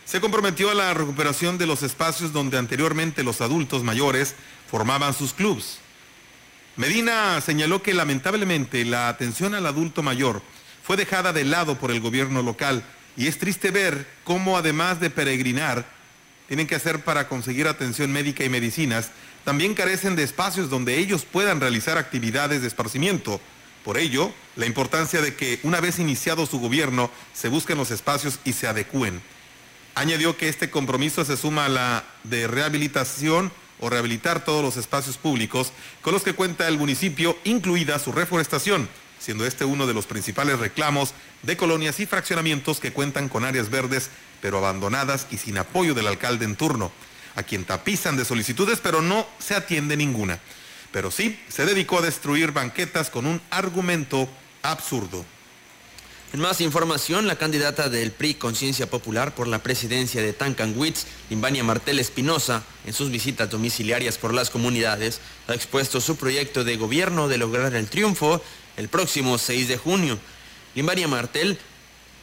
se 0.07 0.23
comprometió 0.23 0.71
a 0.71 0.75
la 0.75 0.95
recuperación 0.95 1.59
de 1.59 1.67
los 1.67 1.83
espacios 1.83 2.33
donde 2.33 2.57
anteriormente 2.57 3.23
los 3.23 3.43
adultos 3.43 3.83
mayores 3.83 4.35
formaban 4.71 5.13
sus 5.13 5.35
clubs. 5.35 5.81
Medina 6.77 7.39
señaló 7.43 7.83
que 7.83 7.93
lamentablemente 7.93 8.87
la 8.87 9.11
atención 9.11 9.55
al 9.55 9.67
adulto 9.67 10.03
mayor 10.03 10.41
fue 10.83 10.97
dejada 10.97 11.35
de 11.35 11.45
lado 11.45 11.77
por 11.77 11.91
el 11.91 12.01
gobierno 12.01 12.41
local 12.41 12.83
y 13.17 13.27
es 13.27 13.39
triste 13.39 13.71
ver 13.71 14.07
cómo 14.25 14.57
además 14.57 15.01
de 15.01 15.11
peregrinar, 15.11 15.87
tienen 16.49 16.67
que 16.67 16.75
hacer 16.75 17.05
para 17.05 17.29
conseguir 17.29 17.67
atención 17.69 18.13
médica 18.13 18.45
y 18.45 18.49
medicinas, 18.49 19.11
también 19.45 19.75
carecen 19.75 20.17
de 20.17 20.23
espacios 20.23 20.71
donde 20.71 20.99
ellos 20.99 21.25
puedan 21.25 21.61
realizar 21.61 21.99
actividades 21.99 22.63
de 22.63 22.69
esparcimiento. 22.69 23.41
Por 23.85 23.99
ello, 23.99 24.33
la 24.55 24.67
importancia 24.67 25.21
de 25.21 25.35
que 25.35 25.59
una 25.63 25.81
vez 25.81 25.99
iniciado 25.99 26.47
su 26.47 26.61
gobierno 26.61 27.11
se 27.33 27.49
busquen 27.49 27.79
los 27.79 27.91
espacios 27.91 28.39
y 28.45 28.53
se 28.53 28.69
adecúen. 28.69 29.21
Añadió 29.95 30.37
que 30.37 30.49
este 30.49 30.71
compromiso 30.71 31.25
se 31.25 31.37
suma 31.37 31.67
a 31.67 31.69
la 31.69 32.05
de 32.23 32.47
rehabilitación 32.47 33.53
o 33.81 33.91
rehabilitar 33.91 34.45
todos 34.45 34.63
los 34.63 34.77
espacios 34.77 35.19
públicos 35.19 35.73
con 36.03 36.15
los 36.15 36.23
que 36.23 36.35
cuenta 36.35 36.69
el 36.69 36.79
municipio, 36.79 37.37
incluida 37.45 37.99
su 37.99 38.13
reforestación, 38.13 38.89
siendo 39.23 39.47
este 39.47 39.65
uno 39.65 39.87
de 39.87 39.95
los 39.95 40.07
principales 40.07 40.59
reclamos 40.59 41.15
de 41.43 41.57
colonias 41.57 42.01
y 42.01 42.07
fraccionamientos 42.07 42.81
que 42.81 42.93
cuentan 42.93 43.29
con 43.29 43.45
áreas 43.45 43.71
verdes, 43.71 44.11
pero 44.41 44.59
abandonadas 44.59 45.29
y 45.31 45.39
sin 45.39 45.59
apoyo 45.59 45.95
del 45.95 46.09
alcalde 46.09 46.45
en 46.45 46.57
turno, 46.57 46.91
a 47.37 47.45
quien 47.45 47.65
tapizan 47.65 48.17
de 48.17 48.25
solicitudes, 48.25 48.81
pero 48.83 49.01
no 49.01 49.27
se 49.39 49.55
atiende 49.55 49.97
ninguna. 49.97 50.41
Pero 50.91 51.11
sí, 51.11 51.39
se 51.49 51.65
dedicó 51.65 51.99
a 51.99 52.03
destruir 52.03 52.51
banquetas 52.51 53.11
con 53.11 53.27
un 53.27 53.41
argumento 53.51 54.29
absurdo. 54.63 55.25
En 56.33 56.41
más 56.41 56.63
información, 56.63 57.27
la 57.27 57.37
candidata 57.37 57.91
del 57.91 58.11
PRI 58.11 58.35
Conciencia 58.35 58.89
Popular 58.89 59.35
por 59.35 59.47
la 59.47 59.63
presidencia 59.63 60.23
de 60.23 60.33
Tancanwitz, 60.33 61.05
Limbania 61.29 61.63
Martel 61.63 61.99
Espinosa, 61.99 62.63
en 62.87 62.95
sus 62.95 63.11
visitas 63.11 63.51
domiciliarias 63.51 64.17
por 64.17 64.33
las 64.33 64.49
comunidades, 64.49 65.21
ha 65.47 65.55
expuesto 65.55 66.01
su 66.01 66.17
proyecto 66.17 66.65
de 66.65 66.79
gobierno 66.79 67.29
de 67.29 67.37
lograr 67.37 67.75
el 67.75 67.87
triunfo 67.87 68.43
el 68.77 68.89
próximo 68.89 69.39
6 69.39 69.69
de 69.69 69.77
junio. 69.77 70.19
Limbania 70.75 71.09
Martel 71.09 71.59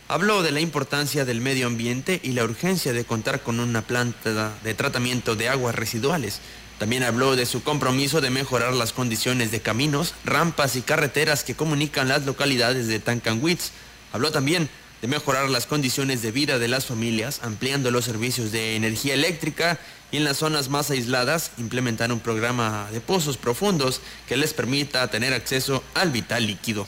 habló 0.07 0.41
de 0.41 0.51
la 0.51 0.59
importancia 0.59 1.25
del 1.25 1.41
medio 1.41 1.67
ambiente 1.67 2.19
y 2.23 2.31
la 2.31 2.43
urgencia 2.43 2.93
de 2.93 3.05
contar 3.05 3.41
con 3.41 3.59
una 3.59 3.83
planta 3.83 4.53
de 4.63 4.73
tratamiento 4.73 5.35
de 5.35 5.49
aguas 5.49 5.75
residuales. 5.75 6.41
También 6.79 7.03
habló 7.03 7.35
de 7.35 7.45
su 7.45 7.61
compromiso 7.61 8.21
de 8.21 8.29
mejorar 8.29 8.73
las 8.73 8.93
condiciones 8.93 9.51
de 9.51 9.59
caminos, 9.59 10.15
rampas 10.23 10.75
y 10.75 10.81
carreteras 10.81 11.43
que 11.43 11.55
comunican 11.55 12.07
las 12.07 12.25
localidades 12.25 12.87
de 12.87 12.99
Tancanwitz. 12.99 13.71
Habló 14.13 14.31
también 14.31 14.69
de 15.01 15.07
mejorar 15.07 15.49
las 15.49 15.65
condiciones 15.65 16.21
de 16.21 16.31
vida 16.31 16.57
de 16.57 16.67
las 16.67 16.85
familias, 16.85 17.41
ampliando 17.43 17.91
los 17.91 18.05
servicios 18.05 18.51
de 18.51 18.75
energía 18.75 19.13
eléctrica 19.13 19.79
y 20.11 20.17
en 20.17 20.23
las 20.23 20.37
zonas 20.37 20.69
más 20.69 20.89
aisladas 20.91 21.51
implementar 21.57 22.11
un 22.11 22.19
programa 22.19 22.87
de 22.91 23.01
pozos 23.01 23.37
profundos 23.37 24.01
que 24.27 24.37
les 24.37 24.53
permita 24.53 25.07
tener 25.09 25.33
acceso 25.33 25.83
al 25.93 26.11
vital 26.11 26.47
líquido. 26.47 26.87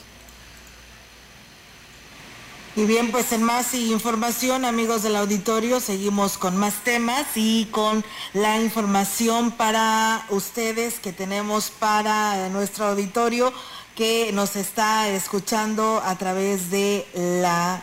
Y 2.74 2.86
bien, 2.86 3.12
pues 3.12 3.32
en 3.32 3.42
más 3.42 3.74
información, 3.74 4.64
amigos 4.64 5.02
del 5.02 5.16
auditorio, 5.16 5.78
seguimos 5.78 6.38
con 6.38 6.56
más 6.56 6.82
temas 6.84 7.26
y 7.34 7.66
con 7.66 8.02
la 8.32 8.58
información 8.62 9.50
para 9.50 10.24
ustedes 10.30 10.98
que 10.98 11.12
tenemos 11.12 11.70
para 11.70 12.48
nuestro 12.48 12.86
auditorio 12.86 13.52
que 13.94 14.30
nos 14.32 14.56
está 14.56 15.10
escuchando 15.10 16.00
a 16.02 16.16
través 16.16 16.70
de 16.70 17.06
la 17.14 17.82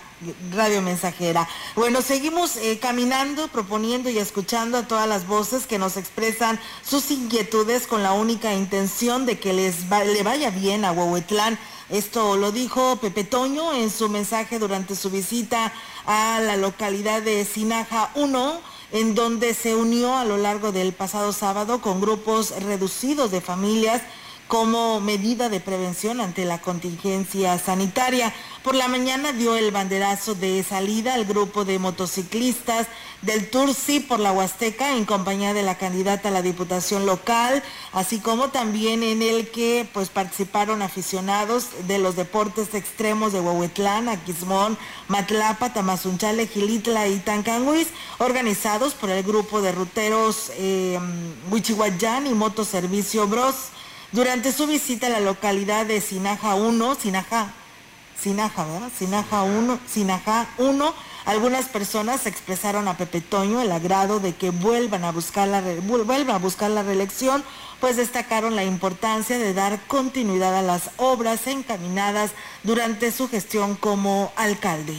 radio 0.52 0.82
mensajera. 0.82 1.48
Bueno, 1.76 2.02
seguimos 2.02 2.58
eh, 2.58 2.80
caminando, 2.80 3.48
proponiendo 3.48 4.10
y 4.10 4.18
escuchando 4.18 4.78
a 4.78 4.88
todas 4.88 5.08
las 5.08 5.28
voces 5.28 5.66
que 5.66 5.80
nos 5.80 5.98
expresan 5.98 6.60
sus 6.84 7.12
inquietudes 7.12 7.88
con 7.88 8.04
la 8.04 8.14
única 8.14 8.54
intención 8.54 9.26
de 9.26 9.40
que 9.40 9.54
les 9.54 9.90
le 9.90 10.24
vaya 10.24 10.50
bien 10.50 10.86
a 10.86 10.92
Huehuetlán 10.92 11.58
esto 11.90 12.38
lo 12.38 12.52
dijo 12.52 12.98
Pepe 12.98 13.24
Toño 13.24 13.74
en 13.74 13.90
su 13.90 14.10
mensaje 14.10 14.60
durante 14.60 14.96
su 14.96 15.10
visita 15.10 15.74
a 16.06 16.40
la 16.40 16.56
localidad 16.56 17.24
de 17.24 17.44
Sinaja 17.46 18.12
1, 18.14 18.62
en 18.92 19.16
donde 19.16 19.56
se 19.56 19.76
unió 19.76 20.16
a 20.16 20.24
lo 20.24 20.38
largo 20.38 20.72
del 20.72 20.94
pasado 20.94 21.34
sábado 21.34 21.82
con 21.82 22.00
grupos 22.00 22.52
reducidos 22.62 23.32
de 23.32 23.42
familias 23.42 24.04
como 24.50 25.00
medida 25.00 25.48
de 25.48 25.60
prevención 25.60 26.20
ante 26.20 26.44
la 26.44 26.60
contingencia 26.60 27.60
sanitaria. 27.60 28.34
Por 28.64 28.74
la 28.74 28.88
mañana 28.88 29.32
dio 29.32 29.56
el 29.56 29.70
banderazo 29.70 30.34
de 30.34 30.64
salida 30.64 31.14
al 31.14 31.26
grupo 31.26 31.66
de 31.66 31.78
motociclistas 31.78 32.88
del 33.22 33.48
Tour 33.52 33.76
Sí 33.76 34.00
por 34.00 34.20
la 34.20 34.32
Huasteca 34.32 34.96
en 34.96 35.06
compañía 35.06 35.54
de 35.54 35.62
la 35.62 35.78
candidata 35.78 36.30
a 36.30 36.32
la 36.32 36.42
Diputación 36.42 37.06
local, 37.06 37.62
así 37.94 38.20
como 38.20 38.50
también 38.50 39.04
en 39.04 39.22
el 39.22 39.52
que 39.52 39.88
pues 39.94 40.10
participaron 40.10 40.82
aficionados 40.82 41.68
de 41.88 42.00
los 42.00 42.16
deportes 42.16 42.74
extremos 42.74 43.32
de 43.32 43.42
Huehuetlán, 43.42 44.10
Aquismón, 44.10 44.80
Matlapa, 45.10 45.74
Tamazunchale, 45.74 46.48
Gilitla 46.48 47.08
y 47.08 47.20
Tancanguis, 47.20 47.90
organizados 48.18 48.96
por 48.96 49.12
el 49.12 49.22
grupo 49.22 49.62
de 49.62 49.74
ruteros 49.74 50.52
eh, 50.56 51.00
Huichihuayán 51.52 52.26
y 52.26 52.34
Motoservicio 52.34 53.28
Bros. 53.28 53.56
Durante 54.12 54.52
su 54.52 54.66
visita 54.66 55.06
a 55.06 55.12
la 55.12 55.20
localidad 55.20 55.86
de 55.86 56.02
Sinaja 56.02 56.56
1, 56.56 56.96
Sinaja, 56.96 57.54
Sinaja, 58.20 58.66
¿verdad? 58.66 58.90
Sinaja 58.98 59.44
1, 59.44 59.80
Sinaja 59.88 60.48
1, 60.58 60.96
algunas 61.26 61.66
personas 61.66 62.26
expresaron 62.26 62.88
a 62.88 62.98
Pepe 62.98 63.22
Toño 63.22 63.62
el 63.62 63.72
agrado 63.72 64.20
de 64.20 64.34
que 64.34 64.50
vuelvan 64.50 65.04
a 65.04 65.12
buscar 65.12 65.48
la, 65.48 65.62
vuelvan 65.62 66.32
a 66.32 66.40
buscar 66.40 66.72
la 66.72 66.82
reelección, 66.82 67.44
pues 67.80 67.98
destacaron 67.98 68.56
la 68.56 68.64
importancia 68.64 69.38
de 69.38 69.54
dar 69.54 69.80
continuidad 69.86 70.58
a 70.58 70.64
las 70.64 70.90
obras 70.98 71.46
encaminadas 71.46 72.32
durante 72.64 73.12
su 73.12 73.30
gestión 73.30 73.76
como 73.76 74.34
alcalde. 74.36 74.98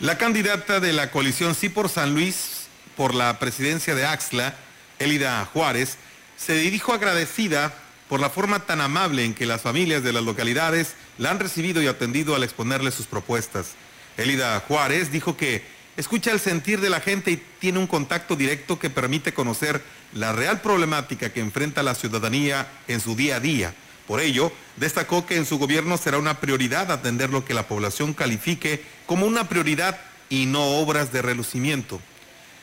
La 0.00 0.18
candidata 0.18 0.80
de 0.80 0.92
la 0.92 1.10
coalición 1.10 1.54
Sí 1.54 1.70
por 1.70 1.88
San 1.88 2.12
Luis 2.12 2.66
por 2.94 3.14
la 3.14 3.38
presidencia 3.38 3.94
de 3.94 4.04
Axla, 4.04 4.54
Elida 4.98 5.48
Juárez, 5.52 5.96
se 6.36 6.54
dirijo 6.54 6.92
agradecida 6.92 7.72
por 8.08 8.20
la 8.20 8.30
forma 8.30 8.60
tan 8.60 8.80
amable 8.80 9.24
en 9.24 9.34
que 9.34 9.46
las 9.46 9.62
familias 9.62 10.02
de 10.02 10.12
las 10.12 10.22
localidades 10.22 10.94
la 11.18 11.30
han 11.30 11.38
recibido 11.38 11.82
y 11.82 11.86
atendido 11.86 12.34
al 12.34 12.42
exponerle 12.42 12.90
sus 12.90 13.06
propuestas. 13.06 13.72
Elida 14.16 14.58
Juárez 14.66 15.12
dijo 15.12 15.36
que 15.36 15.62
escucha 15.96 16.32
el 16.32 16.40
sentir 16.40 16.80
de 16.80 16.90
la 16.90 17.00
gente 17.00 17.30
y 17.30 17.42
tiene 17.58 17.78
un 17.78 17.86
contacto 17.86 18.34
directo 18.34 18.78
que 18.78 18.90
permite 18.90 19.34
conocer 19.34 19.82
la 20.14 20.32
real 20.32 20.60
problemática 20.60 21.32
que 21.32 21.40
enfrenta 21.40 21.82
la 21.82 21.94
ciudadanía 21.94 22.66
en 22.88 23.00
su 23.00 23.14
día 23.14 23.36
a 23.36 23.40
día. 23.40 23.74
Por 24.06 24.20
ello, 24.20 24.50
destacó 24.76 25.26
que 25.26 25.36
en 25.36 25.44
su 25.44 25.58
gobierno 25.58 25.98
será 25.98 26.18
una 26.18 26.40
prioridad 26.40 26.90
atender 26.90 27.28
lo 27.28 27.44
que 27.44 27.52
la 27.52 27.68
población 27.68 28.14
califique 28.14 28.82
como 29.04 29.26
una 29.26 29.48
prioridad 29.48 29.98
y 30.30 30.46
no 30.46 30.64
obras 30.78 31.12
de 31.12 31.20
relucimiento 31.20 32.00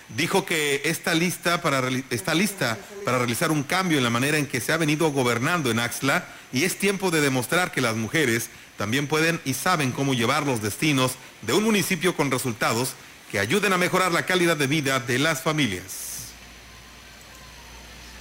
dijo 0.09 0.45
que 0.45 0.81
está 0.85 1.13
lista, 1.13 1.61
para, 1.61 1.89
está 2.09 2.33
lista 2.33 2.77
para 3.03 3.17
realizar 3.17 3.51
un 3.51 3.63
cambio 3.63 3.97
en 3.97 4.03
la 4.03 4.09
manera 4.09 4.37
en 4.37 4.45
que 4.45 4.61
se 4.61 4.71
ha 4.71 4.77
venido 4.77 5.11
gobernando 5.11 5.71
en 5.71 5.79
Axla 5.79 6.27
y 6.53 6.63
es 6.63 6.77
tiempo 6.77 7.11
de 7.11 7.21
demostrar 7.21 7.71
que 7.71 7.81
las 7.81 7.95
mujeres 7.95 8.49
también 8.77 9.07
pueden 9.07 9.41
y 9.45 9.53
saben 9.53 9.91
cómo 9.91 10.13
llevar 10.13 10.45
los 10.45 10.61
destinos 10.61 11.13
de 11.41 11.53
un 11.53 11.63
municipio 11.63 12.15
con 12.15 12.31
resultados 12.31 12.93
que 13.31 13.39
ayuden 13.39 13.73
a 13.73 13.77
mejorar 13.77 14.11
la 14.11 14.25
calidad 14.25 14.57
de 14.57 14.67
vida 14.67 14.99
de 14.99 15.19
las 15.19 15.41
familias. 15.41 16.05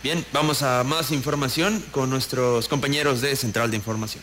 Bien, 0.02 0.24
vamos 0.32 0.62
a 0.62 0.84
más 0.84 1.12
información 1.12 1.82
con 1.90 2.10
nuestros 2.10 2.68
compañeros 2.68 3.20
de 3.20 3.34
Central 3.36 3.70
de 3.70 3.78
Información. 3.78 4.22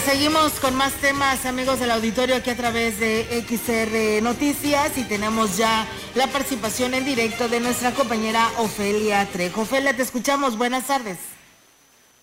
Seguimos 0.00 0.52
con 0.60 0.74
más 0.76 0.92
temas, 0.94 1.44
amigos 1.44 1.80
del 1.80 1.90
auditorio, 1.90 2.36
aquí 2.36 2.50
a 2.50 2.56
través 2.56 3.00
de 3.00 3.44
XR 3.46 4.22
Noticias 4.22 4.96
y 4.96 5.04
tenemos 5.04 5.56
ya 5.56 5.86
la 6.14 6.26
participación 6.28 6.94
en 6.94 7.04
directo 7.04 7.48
de 7.48 7.60
nuestra 7.60 7.92
compañera 7.92 8.48
Ofelia 8.58 9.26
Trejo. 9.26 9.62
Ofelia, 9.62 9.94
te 9.96 10.02
escuchamos. 10.02 10.56
Buenas 10.56 10.86
tardes. 10.86 11.18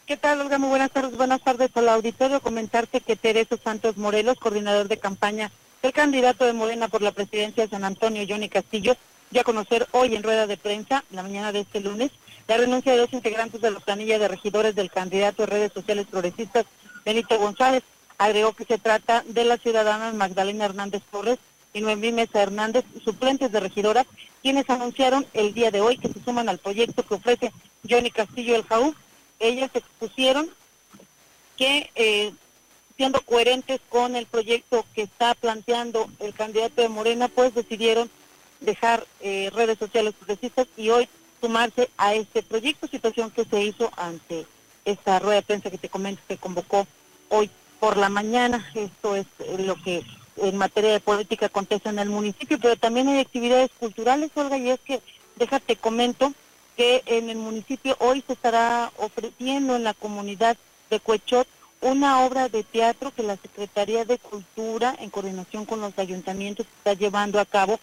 ¿Qué 0.06 0.16
tal, 0.16 0.42
Olga? 0.42 0.58
Muy 0.58 0.70
buenas 0.70 0.92
tardes. 0.92 1.18
Buenas 1.18 1.42
tardes 1.42 1.70
al 1.76 1.90
auditorio. 1.90 2.40
Comentarte 2.40 3.02
que 3.02 3.16
Tereso 3.16 3.58
Santos 3.62 3.98
Morelos, 3.98 4.38
coordinador 4.40 4.88
de 4.88 4.98
campaña 4.98 5.52
del 5.82 5.92
candidato 5.92 6.46
de 6.46 6.54
Morena 6.54 6.88
por 6.88 7.02
la 7.02 7.12
presidencia 7.12 7.64
de 7.64 7.70
San 7.70 7.84
Antonio, 7.84 8.26
Johnny 8.28 8.48
Castillo, 8.48 8.96
ya 9.32 9.42
a 9.42 9.44
conocer 9.44 9.88
hoy 9.92 10.16
en 10.16 10.24
rueda 10.24 10.48
de 10.48 10.58
prensa, 10.58 11.04
la 11.12 11.24
mañana 11.24 11.52
de 11.52 11.62
este 11.62 11.82
lunes, 11.82 12.12
la 12.48 12.58
renuncia 12.58 12.94
de 12.94 13.00
dos 13.00 13.14
integrantes 13.14 13.60
de 13.60 13.72
la 13.72 13.80
planilla 13.80 14.20
de 14.20 14.28
regidores 14.28 14.76
del 14.76 14.92
candidato 14.92 15.44
de 15.44 15.48
redes 15.48 15.74
sociales 15.74 16.06
progresistas 16.10 16.66
Benito 17.06 17.38
González. 17.38 17.84
Agregó 18.18 18.54
que 18.54 18.66
se 18.66 18.78
trata 18.78 19.24
de 19.28 19.46
las 19.46 19.62
ciudadanas 19.62 20.14
Magdalena 20.14 20.66
Hernández 20.66 21.04
Torres 21.12 21.38
y 21.74 21.82
Noemí 21.82 22.12
Mesa 22.14 22.42
Hernández, 22.42 22.86
suplentes 23.04 23.52
de 23.52 23.60
regidoras, 23.60 24.08
quienes 24.42 24.70
anunciaron 24.70 25.26
el 25.34 25.54
día 25.54 25.70
de 25.70 25.82
hoy 25.82 25.98
que 25.98 26.08
se 26.08 26.24
suman 26.24 26.48
al 26.48 26.58
proyecto 26.58 27.04
que 27.04 27.16
ofrece 27.16 27.52
Johnny 27.88 28.12
Castillo 28.12 28.56
el 28.56 28.64
Jaú. 28.64 28.96
Ellas 29.40 29.70
expusieron 29.74 30.50
que, 31.58 31.92
eh, 31.96 32.32
siendo 32.96 33.20
coherentes 33.22 33.82
con 33.90 34.16
el 34.16 34.26
proyecto 34.26 34.86
que 34.96 35.02
está 35.02 35.36
planteando 35.36 36.10
el 36.20 36.34
candidato 36.34 36.82
de 36.82 36.88
Morena, 36.88 37.28
pues 37.28 37.54
decidieron 37.54 38.10
dejar 38.62 39.06
eh, 39.20 39.52
redes 39.54 39.78
sociales 39.78 40.14
progresistas 40.14 40.68
y 40.78 40.90
hoy 40.90 41.10
sumarse 41.42 41.90
a 41.98 42.14
este 42.14 42.42
proyecto, 42.42 42.88
situación 42.88 43.30
que 43.32 43.44
se 43.44 43.62
hizo 43.62 43.92
ante 43.98 44.46
esta 44.86 45.20
rueda 45.20 45.36
de 45.36 45.42
prensa 45.42 45.72
que 45.72 45.78
te 45.78 45.90
comento 45.90 46.22
que 46.28 46.38
convocó 46.38 46.88
hoy 47.30 47.50
por 47.80 47.98
la 47.98 48.10
mañana. 48.10 48.70
Esto 48.74 49.16
es 49.16 49.26
lo 49.60 49.76
que 49.76 50.04
en 50.38 50.58
materia 50.58 50.92
de 50.92 51.00
política 51.00 51.48
acontece 51.48 51.90
en 51.90 52.00
el 52.00 52.10
municipio, 52.10 52.60
pero 52.60 52.76
también 52.76 53.08
hay 53.08 53.20
actividades 53.20 53.72
culturales, 53.80 54.32
Olga, 54.36 54.58
y 54.58 54.70
es 54.70 54.80
que, 54.82 55.02
déjate 55.38 55.76
comento, 55.76 56.34
que 56.76 57.04
en 57.06 57.30
el 57.30 57.38
municipio 57.38 57.96
hoy 58.00 58.24
se 58.26 58.34
estará 58.34 58.92
ofreciendo 58.98 59.76
en 59.76 59.84
la 59.84 59.94
comunidad 59.94 60.58
de 60.90 61.00
Cuechot 61.00 61.48
una 61.82 62.26
obra 62.26 62.50
de 62.50 62.64
teatro 62.64 63.14
que 63.14 63.24
la 63.24 63.38
Secretaría 63.38 64.06
de 64.06 64.18
Cultura, 64.18 64.96
en 65.00 65.10
coordinación 65.10 65.66
con 65.66 65.82
los 65.82 65.98
ayuntamientos, 65.98 66.66
está 66.78 66.94
llevando 66.94 67.40
a 67.40 67.46
cabo. 67.46 67.80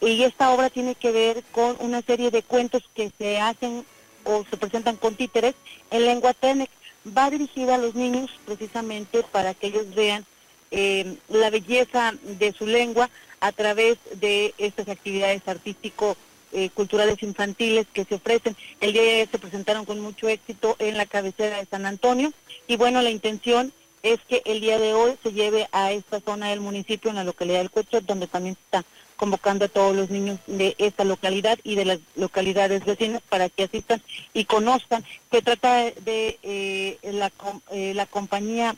Y 0.00 0.22
esta 0.22 0.50
obra 0.50 0.70
tiene 0.70 0.94
que 0.94 1.10
ver 1.10 1.42
con 1.50 1.76
una 1.80 2.02
serie 2.02 2.30
de 2.30 2.42
cuentos 2.42 2.82
que 2.94 3.10
se 3.16 3.40
hacen 3.40 3.84
o 4.24 4.44
se 4.48 4.56
presentan 4.56 4.96
con 4.96 5.14
títeres 5.14 5.54
en 5.90 6.04
lengua 6.04 6.34
Tenec. 6.34 6.70
Va 7.06 7.30
dirigida 7.30 7.76
a 7.76 7.78
los 7.78 7.94
niños 7.94 8.30
precisamente 8.44 9.22
para 9.22 9.54
que 9.54 9.68
ellos 9.68 9.94
vean 9.94 10.24
eh, 10.70 11.16
la 11.28 11.50
belleza 11.50 12.14
de 12.22 12.52
su 12.52 12.66
lengua 12.66 13.10
a 13.40 13.52
través 13.52 13.98
de 14.16 14.54
estas 14.58 14.88
actividades 14.88 15.46
artístico 15.48 16.16
eh, 16.52 16.68
culturales 16.70 17.22
infantiles 17.22 17.86
que 17.92 18.04
se 18.04 18.16
ofrecen. 18.16 18.56
El 18.80 18.92
día 18.92 19.02
de 19.02 19.10
ayer 19.12 19.28
se 19.30 19.38
presentaron 19.38 19.84
con 19.84 20.00
mucho 20.00 20.28
éxito 20.28 20.76
en 20.78 20.96
la 20.96 21.06
cabecera 21.06 21.58
de 21.58 21.66
San 21.66 21.86
Antonio 21.86 22.32
y 22.66 22.76
bueno, 22.76 23.02
la 23.02 23.10
intención 23.10 23.72
es 24.02 24.18
que 24.28 24.42
el 24.44 24.60
día 24.60 24.78
de 24.78 24.94
hoy 24.94 25.16
se 25.22 25.32
lleve 25.32 25.68
a 25.72 25.92
esta 25.92 26.20
zona 26.20 26.48
del 26.50 26.60
municipio, 26.60 27.10
en 27.10 27.16
la 27.16 27.24
localidad 27.24 27.58
del 27.58 27.70
Coche, 27.70 28.00
donde 28.00 28.26
también 28.26 28.56
está 28.62 28.84
convocando 29.20 29.66
a 29.66 29.68
todos 29.68 29.94
los 29.94 30.08
niños 30.08 30.38
de 30.46 30.74
esta 30.78 31.04
localidad 31.04 31.58
y 31.62 31.74
de 31.74 31.84
las 31.84 31.98
localidades 32.16 32.86
vecinas 32.86 33.20
para 33.28 33.50
que 33.50 33.64
asistan 33.64 34.00
y 34.32 34.46
conozcan. 34.46 35.04
Se 35.30 35.42
trata 35.42 35.74
de 35.76 36.38
eh, 36.42 36.98
la, 37.02 37.30
eh, 37.70 37.92
la 37.94 38.06
compañía 38.06 38.74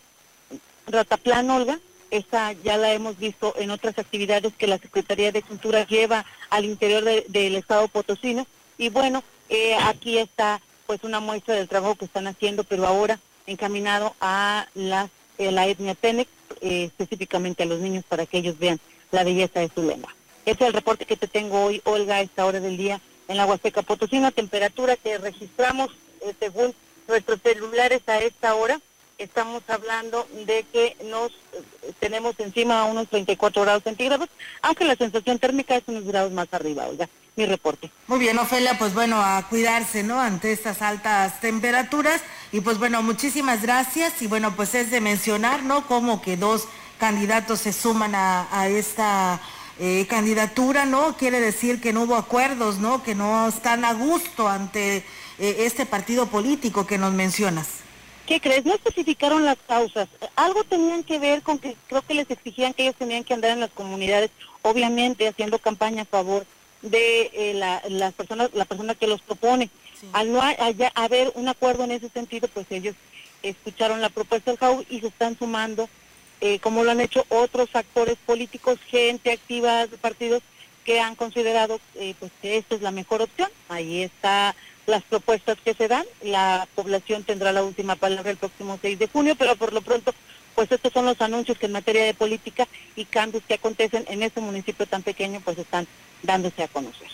Rataplan 0.89 1.49
Olga, 1.49 1.79
esta 2.11 2.55
ya 2.55 2.77
la 2.77 2.93
hemos 2.93 3.19
visto 3.19 3.55
en 3.57 3.71
otras 3.71 3.97
actividades 4.01 4.53
que 4.55 4.67
la 4.67 4.79
Secretaría 4.79 5.31
de 5.31 5.43
Cultura 5.43 5.87
lleva 5.87 6.27
al 6.51 6.65
interior 6.65 7.05
del 7.05 7.55
Estado 7.55 7.87
potosino. 7.87 8.45
Y 8.79 8.89
bueno, 8.89 9.23
eh, 9.49 9.77
aquí 9.77 10.19
está 10.19 10.61
pues 10.89 11.05
una 11.05 11.21
muestra 11.21 11.55
del 11.55 11.69
trabajo 11.69 11.95
que 11.95 12.07
están 12.07 12.27
haciendo, 12.27 12.65
pero 12.65 12.85
ahora 12.85 13.21
encaminado 13.47 14.17
a 14.21 14.67
la 14.75 15.09
etnia 15.39 15.95
Tenec, 15.95 16.27
específicamente 16.61 17.63
a 17.63 17.67
los 17.67 17.79
niños 17.79 18.05
para 18.09 18.27
que 18.27 18.39
ellos 18.39 18.59
vean 18.59 18.81
la 19.13 19.23
belleza 19.23 19.61
de 19.61 19.71
su 19.73 19.85
lengua. 19.85 20.13
Este 20.45 20.65
es 20.65 20.69
el 20.69 20.75
reporte 20.75 21.07
que 21.07 21.17
te 21.17 21.29
tengo 21.29 21.65
hoy, 21.65 21.81
Olga, 21.85 22.17
a 22.17 22.21
esta 22.21 22.45
hora 22.45 22.59
del 22.59 22.77
día 22.77 23.01
en 23.29 23.37
la 23.37 23.47
Huasteca 23.47 23.83
Potosina. 23.83 24.33
Temperatura 24.33 24.97
que 24.97 25.19
registramos 25.19 25.91
eh, 26.21 26.35
según 26.39 26.75
nuestros 27.07 27.41
celulares 27.43 28.03
a 28.09 28.19
esta 28.19 28.55
hora. 28.57 28.81
Estamos 29.19 29.63
hablando 29.69 30.27
de 30.45 30.65
que 30.73 30.97
nos 31.05 31.31
eh, 31.31 31.93
tenemos 32.01 32.35
encima 32.41 32.81
a 32.81 32.85
unos 32.87 33.09
34 33.09 33.63
grados 33.63 33.85
centígrados, 33.85 34.29
aunque 34.63 34.85
la 34.85 34.97
sensación 34.97 35.39
térmica 35.39 35.77
es 35.77 35.85
unos 35.87 36.05
grados 36.05 36.33
más 36.33 36.49
arriba, 36.53 36.89
Olga. 36.89 37.09
Mi 37.37 37.47
reporte. 37.47 37.91
Muy 38.09 38.19
bien, 38.19 38.39
Ofelia, 38.39 38.77
pues 38.79 38.93
bueno, 38.93 39.17
a 39.23 39.47
cuidarse, 39.49 40.03
¿no? 40.03 40.21
Ante 40.21 40.53
estas 40.53 40.83
altas 40.83 41.41
temperaturas. 41.41 42.21
Y 42.51 42.61
pues 42.61 42.79
bueno, 42.79 43.03
muchísimas 43.03 43.63
gracias. 43.63 44.21
Y 44.21 44.27
bueno, 44.27 44.55
pues 44.55 44.75
es 44.75 44.91
de 44.91 45.01
mencionar, 45.01 45.63
¿no? 45.63 45.87
Como 45.87 46.21
que 46.21 46.37
dos 46.37 46.69
candidatos 46.99 47.61
se 47.61 47.73
suman 47.73 48.15
a 48.15 48.69
esta 48.69 49.41
eh, 49.85 50.07
candidatura, 50.07 50.85
¿no? 50.85 51.17
Quiere 51.17 51.41
decir 51.41 51.81
que 51.81 51.93
no 51.93 52.03
hubo 52.03 52.15
acuerdos, 52.15 52.79
¿no? 52.79 53.03
Que 53.03 53.17
no 53.17 53.49
están 53.49 53.85
a 53.85 53.93
gusto 53.95 54.47
ante 54.47 54.99
eh, 54.99 55.05
este 55.41 55.87
partido 55.87 56.27
político 56.27 56.87
que 56.87 56.99
nos 56.99 57.13
mencionas. 57.13 57.67
¿Qué 58.25 58.41
crees? 58.41 58.65
No 58.65 58.75
especificaron 58.75 59.45
las 59.45 59.59
causas. 59.67 60.09
Algo 60.37 60.63
tenían 60.63 61.03
que 61.03 61.19
ver 61.19 61.43
con 61.43 61.59
que 61.59 61.77
creo 61.89 62.01
que 62.03 62.15
les 62.15 62.31
exigían 62.31 62.75
que 62.75 62.85
ellos 62.85 62.95
tenían 62.97 63.25
que 63.25 63.35
andar 63.35 63.51
en 63.51 63.59
las 63.59 63.73
comunidades, 63.73 64.31
obviamente 64.63 65.27
haciendo 65.27 65.59
campaña 65.59 66.03
a 66.03 66.05
favor 66.05 66.47
de 66.83 67.33
eh, 67.35 67.55
la, 67.55 67.83
las 67.89 68.13
personas, 68.15 68.51
la 68.55 68.67
persona 68.67 68.95
que 68.95 69.09
los 69.09 69.21
propone. 69.21 69.69
Al 70.13 70.33
no 70.33 70.41
haber 70.95 71.33
un 71.35 71.49
acuerdo 71.49 71.83
en 71.83 71.91
ese 71.91 72.09
sentido, 72.09 72.47
pues 72.47 72.67
ellos 72.71 72.95
escucharon 73.43 74.01
la 74.01 74.11
propuesta 74.11 74.53
del 74.53 74.61
JAU 74.61 74.85
y 74.89 75.01
se 75.01 75.09
están 75.09 75.37
sumando 75.37 75.89
eh, 76.45 76.59
como 76.59 76.83
lo 76.83 76.91
han 76.91 77.01
hecho 77.01 77.25
otros 77.29 77.69
actores 77.73 78.17
políticos, 78.27 78.81
gente 78.89 79.31
activa 79.31 79.87
de 79.87 79.97
partidos 79.97 80.43
que 80.85 80.99
han 80.99 81.15
considerado 81.15 81.79
eh, 81.95 82.17
pues 82.19 82.33
que 82.43 82.57
esta 82.57 82.75
es 82.75 82.83
la 82.83 82.91
mejor 82.91 83.23
opción. 83.23 83.49
Ahí 83.69 84.03
están 84.03 84.53
las 84.87 85.05
propuestas 85.05 85.57
que 85.65 85.73
se 85.73 85.87
dan. 85.87 86.05
La 86.21 86.67
población 86.75 87.23
tendrá 87.23 87.53
la 87.53 87.63
última 87.63 87.95
palabra 87.95 88.33
el 88.33 88.39
próximo 88.39 88.77
6 88.83 88.99
de 88.99 89.07
junio, 89.07 89.37
pero 89.39 89.55
por 89.55 89.73
lo 89.73 89.83
pronto, 89.83 90.13
pues 90.57 90.73
estos 90.73 90.93
son 90.93 91.05
los 91.05 91.21
anuncios 91.21 91.59
que 91.59 91.67
en 91.67 91.73
materia 91.73 92.03
de 92.03 92.13
política 92.13 92.67
y 92.97 93.05
cambios 93.05 93.45
que 93.47 93.55
acontecen 93.55 94.05
en 94.09 94.25
este 94.25 94.41
municipio 94.41 94.85
tan 94.87 95.05
pequeño, 95.05 95.41
pues 95.45 95.59
están 95.59 95.87
dándose 96.25 96.65
a 96.65 96.67
conocer. 96.67 97.07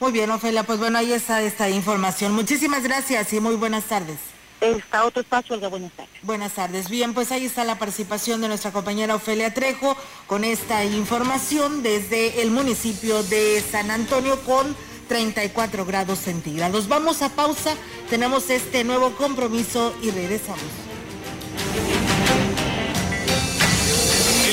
Muy 0.00 0.12
bien, 0.12 0.30
Ofelia, 0.30 0.62
pues 0.62 0.78
bueno, 0.78 0.96
ahí 0.96 1.12
está 1.12 1.42
esta 1.42 1.68
información. 1.68 2.32
Muchísimas 2.32 2.82
gracias 2.84 3.34
y 3.34 3.40
muy 3.40 3.56
buenas 3.56 3.84
tardes 3.84 4.31
está 4.62 5.04
otro 5.04 5.22
espacio, 5.22 5.54
Olga, 5.54 5.68
buenas 5.68 5.92
tardes. 5.92 6.12
Buenas 6.22 6.52
tardes. 6.52 6.88
Bien, 6.88 7.14
pues 7.14 7.32
ahí 7.32 7.44
está 7.44 7.64
la 7.64 7.78
participación 7.78 8.40
de 8.40 8.48
nuestra 8.48 8.72
compañera 8.72 9.14
Ofelia 9.14 9.52
Trejo 9.52 9.96
con 10.26 10.44
esta 10.44 10.84
información 10.84 11.82
desde 11.82 12.42
el 12.42 12.50
municipio 12.50 13.22
de 13.24 13.60
San 13.60 13.90
Antonio 13.90 14.40
con 14.42 14.74
34 15.08 15.84
grados 15.84 16.20
centígrados. 16.20 16.88
Vamos 16.88 17.22
a 17.22 17.28
pausa, 17.30 17.74
tenemos 18.08 18.50
este 18.50 18.84
nuevo 18.84 19.10
compromiso 19.16 19.94
y 20.02 20.10
regresamos. 20.10 20.62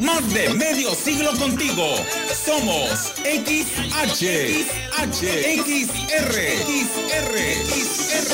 Más 0.00 0.32
de 0.32 0.48
medio 0.54 0.94
siglo 0.94 1.30
contigo. 1.36 1.94
Somos 2.44 3.12
XH, 3.22 4.24
XH, 4.96 5.22
XR, 5.60 6.36
XR, 6.64 7.34
XR, 7.68 8.32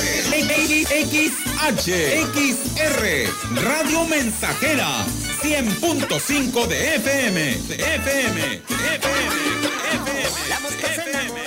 XH, 1.11 1.91
XR, 2.23 3.03
Radio 3.65 4.05
Mensajera, 4.05 5.05
100.5 5.43 6.67
de 6.69 6.95
FM, 6.95 7.41
de 7.41 7.75
FM, 7.75 8.41
de 8.41 8.97
FM, 8.97 9.37
de 9.61 9.77
FM, 10.95 11.41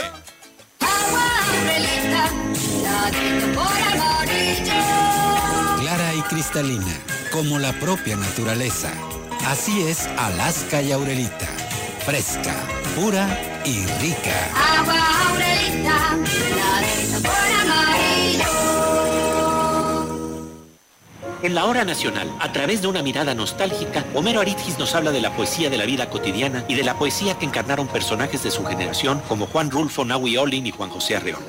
Clara 5.80 6.13
y 6.13 6.22
cristalina, 6.24 6.99
como 7.32 7.57
la 7.57 7.72
propia 7.80 8.17
naturaleza. 8.17 8.91
Así 9.45 9.81
es 9.81 10.07
Alaska 10.17 10.81
y 10.81 10.91
Aurelita. 10.91 11.47
Fresca, 12.05 12.55
pura 12.95 13.27
y 13.65 13.85
rica. 14.01 14.49
Agua 14.77 14.95
Aurelita, 15.29 16.17
En 21.41 21.55
la 21.55 21.65
hora 21.65 21.85
nacional, 21.85 22.29
a 22.41 22.51
través 22.51 22.81
de 22.81 22.87
una 22.87 23.01
mirada 23.01 23.33
nostálgica, 23.33 24.05
Homero 24.13 24.41
Aridgis 24.41 24.77
nos 24.77 24.93
habla 24.93 25.11
de 25.11 25.21
la 25.21 25.31
poesía 25.31 25.69
de 25.69 25.77
la 25.77 25.85
vida 25.85 26.09
cotidiana 26.09 26.65
y 26.67 26.75
de 26.75 26.83
la 26.83 26.95
poesía 26.95 27.39
que 27.39 27.45
encarnaron 27.45 27.87
personajes 27.87 28.43
de 28.43 28.51
su 28.51 28.65
generación 28.65 29.21
como 29.27 29.47
Juan 29.47 29.71
Rulfo, 29.71 30.03
Naui 30.03 30.35
Olin 30.35 30.67
y 30.67 30.71
Juan 30.71 30.89
José 30.89 31.15
Arreola. 31.15 31.45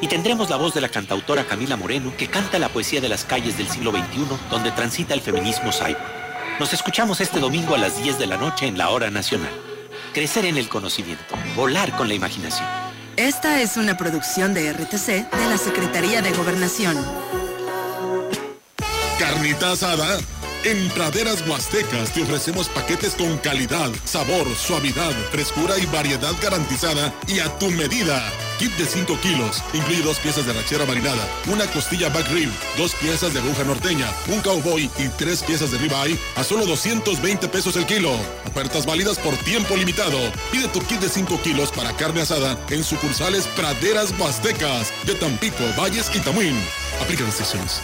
Y 0.00 0.08
tendremos 0.08 0.48
la 0.48 0.56
voz 0.56 0.72
de 0.72 0.80
la 0.80 0.88
cantautora 0.88 1.44
Camila 1.44 1.76
Moreno, 1.76 2.12
que 2.16 2.28
canta 2.28 2.58
la 2.58 2.70
poesía 2.70 3.02
de 3.02 3.10
las 3.10 3.24
calles 3.24 3.58
del 3.58 3.68
siglo 3.68 3.90
XXI, 3.90 4.26
donde 4.50 4.70
transita 4.72 5.12
el 5.12 5.20
feminismo 5.20 5.72
cyber. 5.72 6.21
Nos 6.60 6.72
escuchamos 6.72 7.20
este 7.20 7.40
domingo 7.40 7.74
a 7.74 7.78
las 7.78 8.02
10 8.02 8.18
de 8.18 8.26
la 8.26 8.36
noche 8.36 8.66
en 8.66 8.78
la 8.78 8.90
Hora 8.90 9.10
Nacional. 9.10 9.50
Crecer 10.12 10.44
en 10.44 10.56
el 10.56 10.68
conocimiento, 10.68 11.34
volar 11.56 11.96
con 11.96 12.08
la 12.08 12.14
imaginación. 12.14 12.68
Esta 13.16 13.60
es 13.60 13.76
una 13.76 13.96
producción 13.96 14.54
de 14.54 14.72
RTC 14.72 15.30
de 15.30 15.46
la 15.48 15.56
Secretaría 15.56 16.22
de 16.22 16.32
Gobernación. 16.32 16.96
Carnita 19.18 19.72
asada. 19.72 20.18
En 20.64 20.88
Praderas 20.90 21.42
Huastecas 21.48 22.12
te 22.12 22.22
ofrecemos 22.22 22.68
paquetes 22.68 23.14
con 23.16 23.36
calidad, 23.38 23.90
sabor, 24.04 24.46
suavidad, 24.54 25.10
frescura 25.32 25.76
y 25.78 25.86
variedad 25.86 26.32
garantizada 26.40 27.12
y 27.26 27.40
a 27.40 27.48
tu 27.58 27.68
medida 27.70 28.22
Kit 28.62 28.76
de 28.76 28.86
5 28.86 29.18
kilos. 29.20 29.60
Incluye 29.74 30.02
dos 30.02 30.20
piezas 30.20 30.46
de 30.46 30.52
rachera 30.52 30.86
marinada, 30.86 31.26
una 31.48 31.66
costilla 31.66 32.08
back 32.10 32.28
rib, 32.28 32.48
dos 32.78 32.94
piezas 32.94 33.34
de 33.34 33.40
aguja 33.40 33.64
norteña, 33.64 34.06
un 34.28 34.40
cowboy 34.40 34.88
y 35.00 35.08
tres 35.18 35.42
piezas 35.42 35.72
de 35.72 35.78
ribeye 35.78 36.16
a 36.36 36.44
solo 36.44 36.64
220 36.64 37.48
pesos 37.48 37.74
el 37.74 37.86
kilo. 37.86 38.12
Ofertas 38.46 38.86
válidas 38.86 39.18
por 39.18 39.36
tiempo 39.38 39.76
limitado. 39.76 40.16
Pide 40.52 40.68
tu 40.68 40.78
kit 40.78 41.00
de 41.00 41.08
5 41.08 41.42
kilos 41.42 41.72
para 41.72 41.92
carne 41.96 42.20
asada 42.20 42.56
en 42.70 42.84
sucursales 42.84 43.48
Praderas 43.48 44.14
Huastecas 44.16 44.92
de 45.06 45.16
Tampico, 45.16 45.64
Valles 45.76 46.08
y 46.14 46.20
Tamuín. 46.20 46.56
Aplica 47.00 47.24
restricciones. 47.24 47.82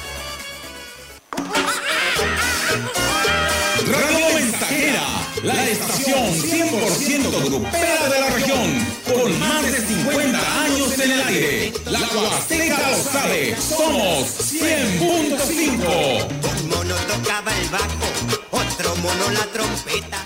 La 5.43 5.69
estación 5.69 6.33
100% 6.35 7.45
grupera 7.45 8.09
de 8.09 8.21
la 8.21 8.31
región, 8.31 8.87
con 9.05 9.39
más 9.39 9.63
de 9.63 9.87
50 9.87 10.63
años 10.63 10.99
en 10.99 11.11
el 11.11 11.23
aire. 11.23 11.73
La 11.87 12.01
Huasteca 12.01 12.91
lo 12.91 12.97
sabe, 12.97 13.57
somos 13.57 14.53
100.5. 14.53 16.27
Un 16.63 16.69
mono 16.69 16.95
tocaba 17.07 17.57
el 17.57 17.69
bajo, 17.69 18.09
otro 18.51 18.97
mono 18.97 19.31
la 19.31 19.47
trompeta. 19.53 20.25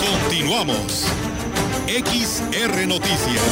Continuamos. 0.00 1.06
XR 1.88 2.86
Noticias. 2.86 3.42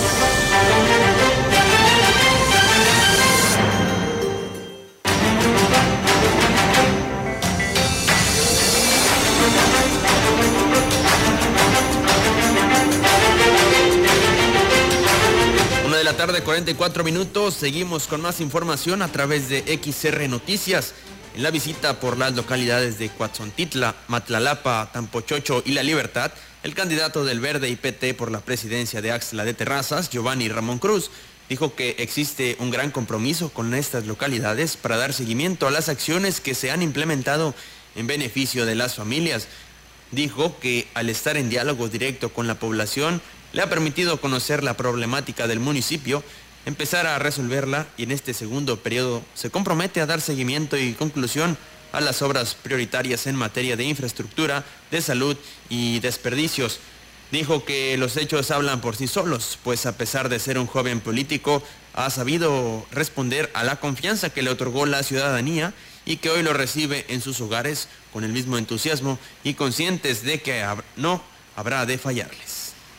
La 16.07 16.17
tarde, 16.17 16.41
44 16.41 17.03
minutos. 17.03 17.55
Seguimos 17.55 18.07
con 18.07 18.21
más 18.21 18.41
información 18.41 19.03
a 19.03 19.11
través 19.11 19.49
de 19.49 19.65
XR 19.83 20.29
Noticias. 20.29 20.95
En 21.35 21.43
la 21.43 21.51
visita 21.51 21.99
por 21.99 22.17
las 22.17 22.37
localidades 22.37 23.01
de 23.01 23.09
Cuatzontitla, 23.09 23.97
Matlalapa, 24.07 24.91
Tampochocho 24.93 25.65
y 25.67 25.73
La 25.73 25.83
Libertad, 25.83 26.31
el 26.63 26.75
candidato 26.75 27.25
del 27.25 27.41
Verde 27.41 27.71
y 27.71 27.75
PT 27.75 28.15
por 28.15 28.31
la 28.31 28.39
presidencia 28.39 29.03
de 29.03 29.11
Axla 29.11 29.45
de 29.45 29.53
Terrazas, 29.53 30.09
Giovanni 30.09 30.49
Ramón 30.49 30.79
Cruz, 30.79 31.11
dijo 31.49 31.75
que 31.75 31.97
existe 31.99 32.57
un 32.61 32.71
gran 32.71 32.93
compromiso 32.93 33.49
con 33.49 33.75
estas 33.75 34.07
localidades 34.07 34.77
para 34.77 34.99
dar 34.99 35.13
seguimiento 35.13 35.67
a 35.67 35.73
las 35.73 35.89
acciones 35.89 36.41
que 36.41 36.55
se 36.55 36.71
han 36.71 36.83
implementado 36.83 37.53
en 37.97 38.07
beneficio 38.07 38.65
de 38.65 38.77
las 38.77 38.95
familias. 38.95 39.49
Dijo 40.13 40.57
que 40.61 40.87
al 40.95 41.11
estar 41.11 41.37
en 41.37 41.49
diálogo 41.49 41.89
directo 41.89 42.33
con 42.33 42.47
la 42.47 42.61
población, 42.61 43.21
le 43.57 43.63
ha 43.63 43.71
permitido 43.71 44.21
conocer 44.21 44.63
la 44.63 44.77
problemática 44.77 45.47
del 45.47 45.61
municipio, 45.61 46.23
empezar 46.67 47.07
a 47.07 47.19
resolverla 47.19 47.87
y 47.97 48.03
en 48.03 48.11
este 48.11 48.35
segundo 48.35 48.81
periodo 48.81 49.23
se 49.33 49.49
compromete 49.49 50.03
a 50.03 50.07
dar 50.07 50.21
seguimiento 50.21 50.77
y 50.77 50.93
conclusión 50.93 51.57
a 51.93 52.03
las 52.03 52.21
obras 52.21 52.55
prioritarias 52.55 53.27
en 53.27 53.35
materia 53.35 53.75
de 53.75 53.85
infraestructura, 53.85 54.63
de 54.91 55.01
salud 55.01 55.39
y 55.71 56.01
desperdicios. 56.01 56.81
Dijo 57.33 57.65
que 57.65 57.97
los 57.97 58.19
hechos 58.19 58.51
hablan 58.51 58.83
por 58.83 58.95
sí 58.95 59.07
solos, 59.07 59.59
pues 59.65 59.87
a 59.87 59.97
pesar 59.97 60.29
de 60.29 60.39
ser 60.39 60.59
un 60.59 60.67
joven 60.67 61.01
político, 61.01 61.63
ha 61.95 62.11
sabido 62.11 62.85
responder 62.93 63.51
a 63.55 63.65
la 63.65 63.81
confianza 63.81 64.29
que 64.29 64.43
le 64.43 64.51
otorgó 64.51 64.85
la 64.85 65.03
ciudadanía 65.03 65.73
y 66.05 66.19
que 66.19 66.29
hoy 66.29 66.43
lo 66.43 66.53
recibe 66.53 67.07
en 67.09 67.23
sus 67.23 67.41
hogares 67.41 67.89
con 68.13 68.23
el 68.23 68.35
mismo 68.35 68.59
entusiasmo 68.59 69.19
y 69.45 69.55
conscientes 69.55 70.25
de 70.25 70.43
que 70.43 70.63
no 70.97 71.23
habrá 71.57 71.87
de 71.87 71.97
fallarles. 71.97 72.56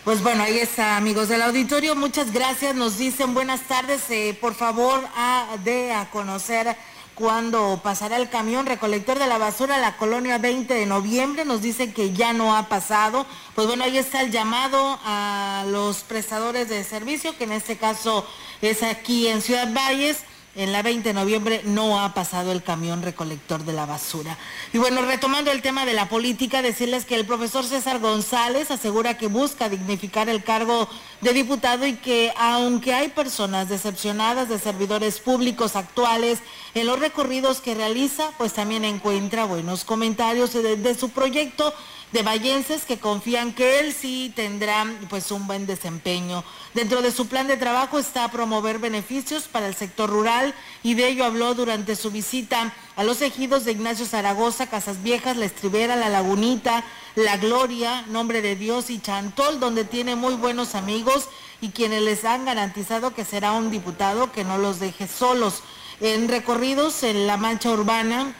Pues 0.07 0.23
bueno, 0.23 0.43
ahí 0.43 0.57
está, 0.59 0.95
amigos 0.95 1.27
del 1.27 1.41
auditorio. 1.41 1.93
Muchas 1.93 2.31
gracias. 2.31 2.73
Nos 2.73 2.97
dicen 2.97 3.33
buenas 3.33 3.59
tardes. 3.63 4.09
Eh, 4.09 4.37
por 4.39 4.55
favor, 4.55 5.01
a, 5.17 5.57
de 5.65 5.91
a 5.91 6.09
conocer 6.11 6.77
cuándo 7.13 7.81
pasará 7.83 8.15
el 8.15 8.29
camión 8.29 8.65
recolector 8.65 9.19
de 9.19 9.27
la 9.27 9.37
basura 9.37 9.75
a 9.75 9.79
la 9.79 9.97
colonia 9.97 10.37
20 10.37 10.73
de 10.73 10.85
noviembre. 10.85 11.43
Nos 11.43 11.61
dicen 11.61 11.91
que 11.91 12.13
ya 12.13 12.31
no 12.31 12.55
ha 12.55 12.69
pasado. 12.69 13.25
Pues 13.53 13.67
bueno, 13.67 13.83
ahí 13.83 13.97
está 13.97 14.21
el 14.21 14.31
llamado 14.31 14.97
a 15.03 15.65
los 15.67 15.97
prestadores 16.03 16.69
de 16.69 16.85
servicio, 16.85 17.37
que 17.37 17.43
en 17.43 17.51
este 17.51 17.75
caso 17.75 18.25
es 18.61 18.83
aquí 18.83 19.27
en 19.27 19.41
Ciudad 19.41 19.73
Valles 19.73 20.19
en 20.57 20.71
la 20.71 20.81
20 20.81 21.09
de 21.09 21.13
noviembre 21.13 21.61
no 21.65 22.01
ha 22.01 22.13
pasado 22.15 22.51
el 22.51 22.63
camión 22.63 23.03
recolector 23.03 23.63
de 23.63 23.73
la 23.73 23.85
basura. 23.85 24.37
Y 24.73 24.79
bueno, 24.79 25.03
retomando 25.03 25.51
el 25.51 25.61
tema 25.61 25.85
de 25.85 25.93
la 25.93 26.09
política, 26.09 26.63
decirles 26.63 27.05
que 27.05 27.15
el 27.15 27.25
profesor 27.25 27.63
César 27.63 27.99
González 27.99 28.71
asegura 28.71 29.17
que 29.17 29.27
busca 29.27 29.69
dignificar 29.69 30.29
el 30.29 30.43
cargo 30.43 30.89
de 31.21 31.33
diputado 31.33 31.85
y 31.85 31.93
que 31.93 32.33
aunque 32.37 32.95
hay 32.95 33.09
personas 33.09 33.69
decepcionadas 33.69 34.49
de 34.49 34.57
servidores 34.57 35.19
públicos 35.19 35.75
actuales 35.75 36.39
en 36.73 36.87
los 36.87 36.99
recorridos 36.99 37.61
que 37.61 37.75
realiza, 37.75 38.31
pues 38.39 38.53
también 38.53 38.83
encuentra 38.83 39.45
buenos 39.45 39.83
comentarios 39.83 40.53
de, 40.53 40.95
su 40.95 41.09
proyecto 41.09 41.71
de 42.11 42.23
vallenses 42.23 42.85
que 42.85 42.99
confían 42.99 43.53
que 43.53 43.79
él 43.79 43.93
sí 43.93 44.31
tendrá 44.35 44.85
pues 45.09 45.31
un 45.31 45.45
buen 45.45 45.65
desempeño. 45.65 46.43
Dentro 46.73 47.01
de 47.01 47.11
su 47.11 47.27
plan 47.27 47.47
de 47.47 47.57
trabajo 47.57 47.99
está 47.99 48.29
promover 48.31 48.79
beneficios 48.79 49.43
para 49.43 49.67
el 49.67 49.75
sector 49.75 50.09
rural 50.09 50.53
y 50.83 50.93
de 50.93 51.09
ello 51.09 51.25
habló 51.25 51.53
durante 51.53 51.95
su 51.95 52.09
visita 52.09 52.73
a 52.95 53.03
los 53.03 53.21
ejidos 53.21 53.65
de 53.65 53.73
Ignacio 53.73 54.05
Zaragoza, 54.05 54.67
Casas 54.67 55.03
Viejas, 55.03 55.35
La 55.35 55.45
Estribera, 55.45 55.95
La 55.95 56.09
Lagunita, 56.09 56.83
La 57.15 57.37
Gloria, 57.37 58.03
Nombre 58.07 58.41
de 58.41 58.55
Dios 58.55 58.89
y 58.89 58.99
Chantol, 58.99 59.59
donde 59.59 59.83
tiene 59.83 60.15
muy 60.15 60.35
buenos 60.35 60.75
amigos 60.75 61.27
y 61.59 61.69
quienes 61.69 62.03
les 62.03 62.23
han 62.23 62.45
garantizado 62.45 63.13
que 63.13 63.25
será 63.25 63.51
un 63.51 63.69
diputado 63.69 64.31
que 64.31 64.45
no 64.45 64.57
los 64.57 64.79
deje 64.79 65.07
solos. 65.07 65.61
En 65.99 66.29
recorridos 66.29 67.03
en 67.03 67.27
la 67.27 67.37
mancha 67.37 67.71
urbana, 67.71 68.33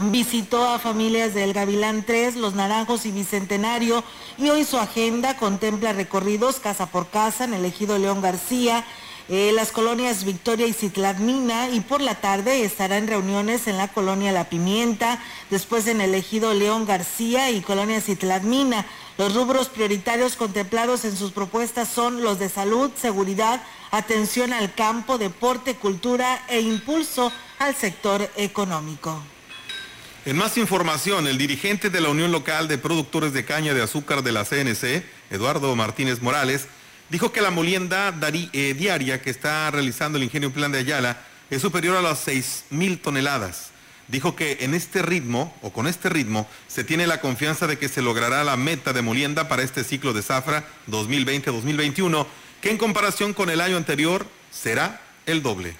visitó 0.00 0.66
a 0.66 0.78
familias 0.78 1.34
del 1.34 1.52
Gavilán 1.52 2.04
3, 2.04 2.36
Los 2.36 2.54
Naranjos 2.54 3.04
y 3.04 3.12
Bicentenario 3.12 4.02
y 4.38 4.48
hoy 4.48 4.64
su 4.64 4.78
agenda 4.78 5.36
contempla 5.36 5.92
recorridos 5.92 6.58
casa 6.58 6.86
por 6.86 7.08
casa 7.08 7.44
en 7.44 7.52
el 7.52 7.66
ejido 7.66 7.98
León 7.98 8.22
García, 8.22 8.84
eh, 9.28 9.52
las 9.52 9.72
colonias 9.72 10.24
Victoria 10.24 10.66
y 10.66 10.72
Citladmina 10.72 11.68
y 11.68 11.80
por 11.80 12.00
la 12.00 12.14
tarde 12.14 12.64
estará 12.64 12.96
en 12.96 13.08
reuniones 13.08 13.68
en 13.68 13.76
la 13.76 13.88
colonia 13.88 14.32
La 14.32 14.48
Pimienta, 14.48 15.22
después 15.50 15.86
en 15.86 16.00
el 16.00 16.14
ejido 16.14 16.54
León 16.54 16.86
García 16.86 17.50
y 17.50 17.60
colonia 17.60 18.00
Citladmina. 18.00 18.86
Los 19.18 19.34
rubros 19.34 19.68
prioritarios 19.68 20.34
contemplados 20.34 21.04
en 21.04 21.14
sus 21.14 21.32
propuestas 21.32 21.88
son 21.88 22.22
los 22.22 22.38
de 22.38 22.48
salud, 22.48 22.90
seguridad, 22.96 23.62
atención 23.90 24.54
al 24.54 24.74
campo, 24.74 25.18
deporte, 25.18 25.74
cultura 25.74 26.42
e 26.48 26.60
impulso 26.60 27.30
al 27.58 27.76
sector 27.76 28.28
económico. 28.36 29.20
En 30.26 30.36
más 30.36 30.58
información, 30.58 31.26
el 31.26 31.38
dirigente 31.38 31.88
de 31.88 31.98
la 32.02 32.10
Unión 32.10 32.30
Local 32.30 32.68
de 32.68 32.76
Productores 32.76 33.32
de 33.32 33.46
Caña 33.46 33.72
de 33.72 33.82
Azúcar 33.82 34.22
de 34.22 34.32
la 34.32 34.44
CNC, 34.44 35.02
Eduardo 35.30 35.74
Martínez 35.74 36.20
Morales, 36.20 36.66
dijo 37.08 37.32
que 37.32 37.40
la 37.40 37.50
molienda 37.50 38.14
eh, 38.52 38.74
diaria 38.74 39.22
que 39.22 39.30
está 39.30 39.70
realizando 39.70 40.18
el 40.18 40.24
ingenio 40.24 40.52
Plan 40.52 40.72
de 40.72 40.80
Ayala 40.80 41.22
es 41.48 41.62
superior 41.62 41.96
a 41.96 42.02
las 42.02 42.18
6 42.18 42.64
mil 42.68 42.98
toneladas. 42.98 43.70
Dijo 44.08 44.36
que 44.36 44.58
en 44.60 44.74
este 44.74 45.00
ritmo, 45.00 45.56
o 45.62 45.72
con 45.72 45.86
este 45.86 46.10
ritmo, 46.10 46.46
se 46.68 46.84
tiene 46.84 47.06
la 47.06 47.22
confianza 47.22 47.66
de 47.66 47.78
que 47.78 47.88
se 47.88 48.02
logrará 48.02 48.44
la 48.44 48.58
meta 48.58 48.92
de 48.92 49.00
molienda 49.00 49.48
para 49.48 49.62
este 49.62 49.84
ciclo 49.84 50.12
de 50.12 50.20
zafra 50.20 50.68
2020-2021, 50.88 52.26
que 52.60 52.70
en 52.70 52.76
comparación 52.76 53.32
con 53.32 53.48
el 53.48 53.62
año 53.62 53.78
anterior 53.78 54.26
será 54.50 55.00
el 55.24 55.42
doble 55.42 55.76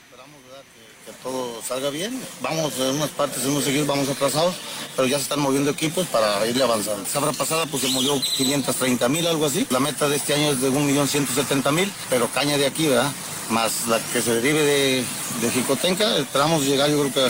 todo 1.23 1.61
salga 1.63 1.91
bien. 1.91 2.21
Vamos 2.41 2.79
en 2.79 2.97
unas 2.97 3.11
partes, 3.11 3.45
en 3.45 3.51
unos 3.51 3.65
seguir 3.65 3.85
vamos 3.87 4.09
atrasados, 4.09 4.55
pero 4.97 5.07
ya 5.07 5.17
se 5.17 5.25
están 5.25 5.41
moviendo 5.41 5.71
equipos 5.71 6.07
para 6.07 6.47
irle 6.47 6.63
avanzando. 6.63 7.05
La 7.21 7.33
pasada 7.33 7.67
pues 7.67 7.83
se 7.83 7.89
movió 7.89 8.21
530 8.21 9.09
mil, 9.09 9.27
algo 9.27 9.47
así. 9.47 9.67
La 9.71 9.81
meta 9.81 10.09
de 10.09 10.17
este 10.17 10.35
año 10.35 10.51
es 10.51 10.61
de 10.61 10.71
1.170.000, 10.71 11.91
pero 12.09 12.29
caña 12.29 12.57
de 12.57 12.67
aquí, 12.67 12.89
¿verdad? 12.89 13.13
Más 13.51 13.87
la 13.89 13.99
que 14.13 14.23
se 14.23 14.35
derive 14.35 14.63
de, 14.63 15.05
de 15.41 15.51
Jicotenca, 15.51 16.17
esperamos 16.17 16.65
llegar 16.65 16.89
yo 16.91 17.01
creo 17.01 17.13
que 17.13 17.21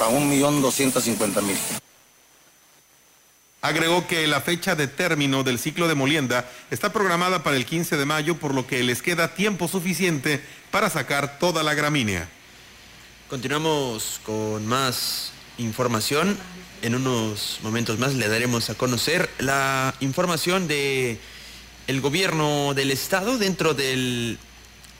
a 0.00 0.08
1.250.000. 0.08 1.56
Agregó 3.62 4.06
que 4.06 4.26
la 4.26 4.40
fecha 4.40 4.76
de 4.76 4.86
término 4.86 5.42
del 5.42 5.58
ciclo 5.58 5.88
de 5.88 5.96
molienda 5.96 6.48
está 6.70 6.92
programada 6.92 7.42
para 7.42 7.56
el 7.56 7.66
15 7.66 7.96
de 7.96 8.04
mayo, 8.04 8.36
por 8.36 8.54
lo 8.54 8.66
que 8.66 8.82
les 8.84 9.02
queda 9.02 9.34
tiempo 9.34 9.66
suficiente 9.66 10.40
para 10.70 10.88
sacar 10.88 11.38
toda 11.38 11.62
la 11.62 11.74
gramínea. 11.74 12.28
Continuamos 13.28 14.20
con 14.24 14.68
más 14.68 15.32
información. 15.58 16.38
En 16.82 16.94
unos 16.94 17.58
momentos 17.60 17.98
más 17.98 18.14
le 18.14 18.28
daremos 18.28 18.70
a 18.70 18.76
conocer 18.76 19.28
la 19.40 19.96
información 19.98 20.68
de 20.68 21.18
el 21.88 22.00
gobierno 22.00 22.72
del 22.74 22.92
estado 22.92 23.36
dentro 23.36 23.74
del 23.74 24.38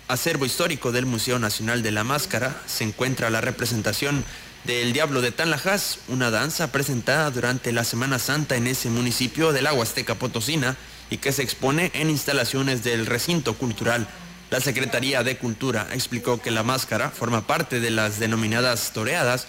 acervo 0.09 0.45
histórico 0.45 0.91
del 0.91 1.07
Museo 1.07 1.39
Nacional 1.39 1.85
de 1.85 1.93
la 1.93 2.03
Máscara 2.03 2.61
se 2.67 2.83
encuentra 2.83 3.31
la 3.31 3.41
representación 3.41 4.25
del 4.65 4.93
Diablo 4.93 5.21
de 5.21 5.31
Tanlajas, 5.31 6.01
una 6.09 6.33
danza 6.33 6.73
presentada 6.73 7.31
durante 7.31 7.71
la 7.71 7.85
Semana 7.85 8.19
Santa 8.19 8.57
en 8.57 8.67
ese 8.67 8.91
municipio 8.91 9.53
de 9.53 9.63
la 9.63 9.73
Huasteca 9.73 10.17
Potosina 10.17 10.77
y 11.11 11.19
que 11.19 11.31
se 11.31 11.45
expone 11.45 11.93
en 11.95 12.11
instalaciones 12.11 12.83
del 12.83 13.07
recinto 13.07 13.55
cultural 13.55 14.09
la 14.51 14.61
Secretaría 14.61 15.25
de 15.25 15.39
Cultura 15.39 15.89
explicó 15.93 16.41
que 16.41 16.53
la 16.53 16.63
máscara 16.63 17.11
forma 17.11 17.47
parte 17.47 17.81
de 17.81 17.91
las 17.91 18.21
denominadas 18.21 18.93
toreadas 18.93 19.47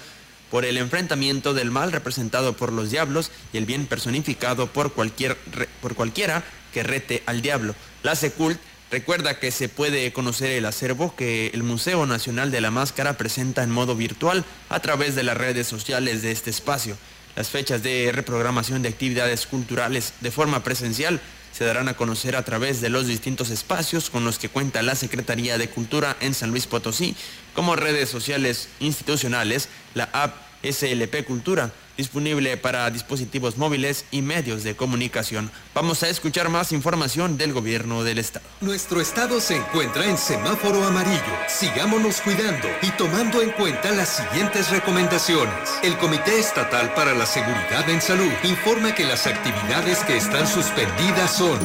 por 0.49 0.65
el 0.65 0.77
enfrentamiento 0.77 1.53
del 1.53 1.71
mal 1.71 1.91
representado 1.91 2.53
por 2.53 2.71
los 2.71 2.89
diablos 2.89 3.31
y 3.53 3.57
el 3.57 3.65
bien 3.65 3.85
personificado 3.85 4.67
por, 4.67 4.93
cualquier, 4.93 5.37
por 5.81 5.93
cualquiera 5.93 6.43
que 6.73 6.83
rete 6.83 7.21
al 7.25 7.41
diablo. 7.41 7.75
La 8.01 8.15
Secult 8.15 8.59
recuerda 8.89 9.39
que 9.39 9.51
se 9.51 9.69
puede 9.69 10.11
conocer 10.13 10.51
el 10.51 10.65
acervo 10.65 11.15
que 11.15 11.51
el 11.53 11.63
Museo 11.63 12.05
Nacional 12.05 12.49
de 12.49 12.61
la 12.61 12.71
Máscara 12.71 13.17
presenta 13.17 13.63
en 13.63 13.69
modo 13.69 13.95
virtual 13.95 14.45
a 14.69 14.79
través 14.79 15.15
de 15.15 15.23
las 15.23 15.37
redes 15.37 15.67
sociales 15.67 16.21
de 16.23 16.31
este 16.31 16.49
espacio. 16.49 16.97
Las 17.35 17.49
fechas 17.49 17.83
de 17.83 18.11
reprogramación 18.11 18.81
de 18.81 18.89
actividades 18.89 19.45
culturales 19.45 20.13
de 20.21 20.31
forma 20.31 20.63
presencial 20.63 21.21
se 21.57 21.65
darán 21.65 21.87
a 21.87 21.95
conocer 21.95 22.35
a 22.35 22.45
través 22.45 22.81
de 22.81 22.89
los 22.89 23.07
distintos 23.07 23.49
espacios 23.49 24.11
con 24.11 24.23
los 24.23 24.37
que 24.37 24.47
cuenta 24.47 24.83
la 24.83 24.93
Secretaría 24.93 25.57
de 25.57 25.71
Cultura 25.71 26.15
en 26.19 26.35
San 26.35 26.51
Luis 26.51 26.67
Potosí, 26.67 27.15
como 27.55 27.75
redes 27.75 28.09
sociales 28.09 28.69
institucionales, 28.79 29.67
la 29.95 30.07
app 30.13 30.35
SLP 30.61 31.25
Cultura, 31.25 31.71
disponible 31.97 32.55
para 32.57 32.89
dispositivos 32.89 33.57
móviles 33.57 34.05
y 34.11 34.21
medios 34.21 34.63
de 34.63 34.75
comunicación. 34.75 35.51
Vamos 35.73 36.03
a 36.03 36.09
escuchar 36.09 36.49
más 36.49 36.71
información 36.71 37.37
del 37.37 37.53
gobierno 37.53 38.03
del 38.03 38.19
estado. 38.19 38.45
Nuestro 38.61 39.01
estado 39.01 39.41
se 39.41 39.57
encuentra 39.57 40.05
en 40.05 40.17
semáforo 40.17 40.83
amarillo. 40.85 41.21
Sigámonos 41.47 42.21
cuidando 42.21 42.67
y 42.81 42.91
tomando 42.91 43.41
en 43.41 43.51
cuenta 43.51 43.91
las 43.91 44.09
siguientes 44.09 44.69
recomendaciones. 44.69 45.69
El 45.83 45.97
Comité 45.97 46.39
Estatal 46.39 46.93
para 46.93 47.13
la 47.13 47.25
Seguridad 47.25 47.89
en 47.89 48.01
Salud 48.01 48.31
informa 48.43 48.93
que 48.93 49.05
las 49.05 49.27
actividades 49.27 49.99
que 49.99 50.17
están 50.17 50.47
suspendidas 50.47 51.35
son 51.35 51.57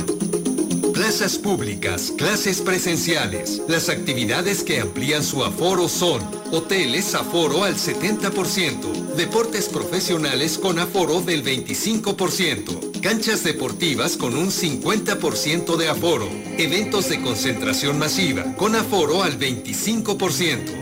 Plazas 0.91 1.39
públicas, 1.39 2.13
clases 2.19 2.61
presenciales. 2.61 3.63
Las 3.69 3.89
actividades 3.89 4.63
que 4.65 4.81
amplían 4.81 5.23
su 5.23 5.45
aforo 5.45 5.89
son 5.89 6.21
hoteles 6.51 7.15
aforo 7.15 7.65
al 7.65 7.77
70%, 7.77 9.15
deportes 9.17 9.69
profesionales 9.69 10.59
con 10.59 10.79
aforo 10.79 11.23
del 11.23 11.45
25%, 11.45 13.01
canchas 13.01 13.45
deportivas 13.45 14.17
con 14.17 14.37
un 14.37 14.49
50% 14.51 15.77
de 15.77 15.89
aforo, 15.89 16.29
eventos 16.59 17.09
de 17.09 17.23
concentración 17.23 17.99
masiva 17.99 18.55
con 18.57 18.75
aforo 18.75 19.23
al 19.23 19.39
25%. 19.39 20.82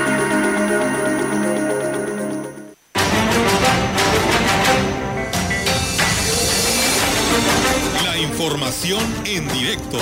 En 9.25 9.47
directo. 9.49 9.97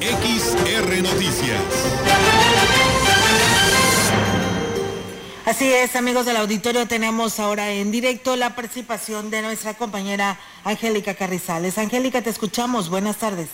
XR 0.00 1.02
Noticias. 1.02 1.62
Así 5.46 5.72
es, 5.72 5.96
amigos 5.96 6.26
del 6.26 6.36
auditorio, 6.36 6.86
tenemos 6.86 7.40
ahora 7.40 7.70
en 7.70 7.90
directo 7.90 8.36
la 8.36 8.54
participación 8.54 9.30
de 9.30 9.40
nuestra 9.40 9.72
compañera 9.72 10.38
Angélica 10.62 11.14
Carrizales. 11.14 11.78
Angélica, 11.78 12.20
te 12.20 12.28
escuchamos. 12.28 12.90
Buenas 12.90 13.16
tardes. 13.16 13.48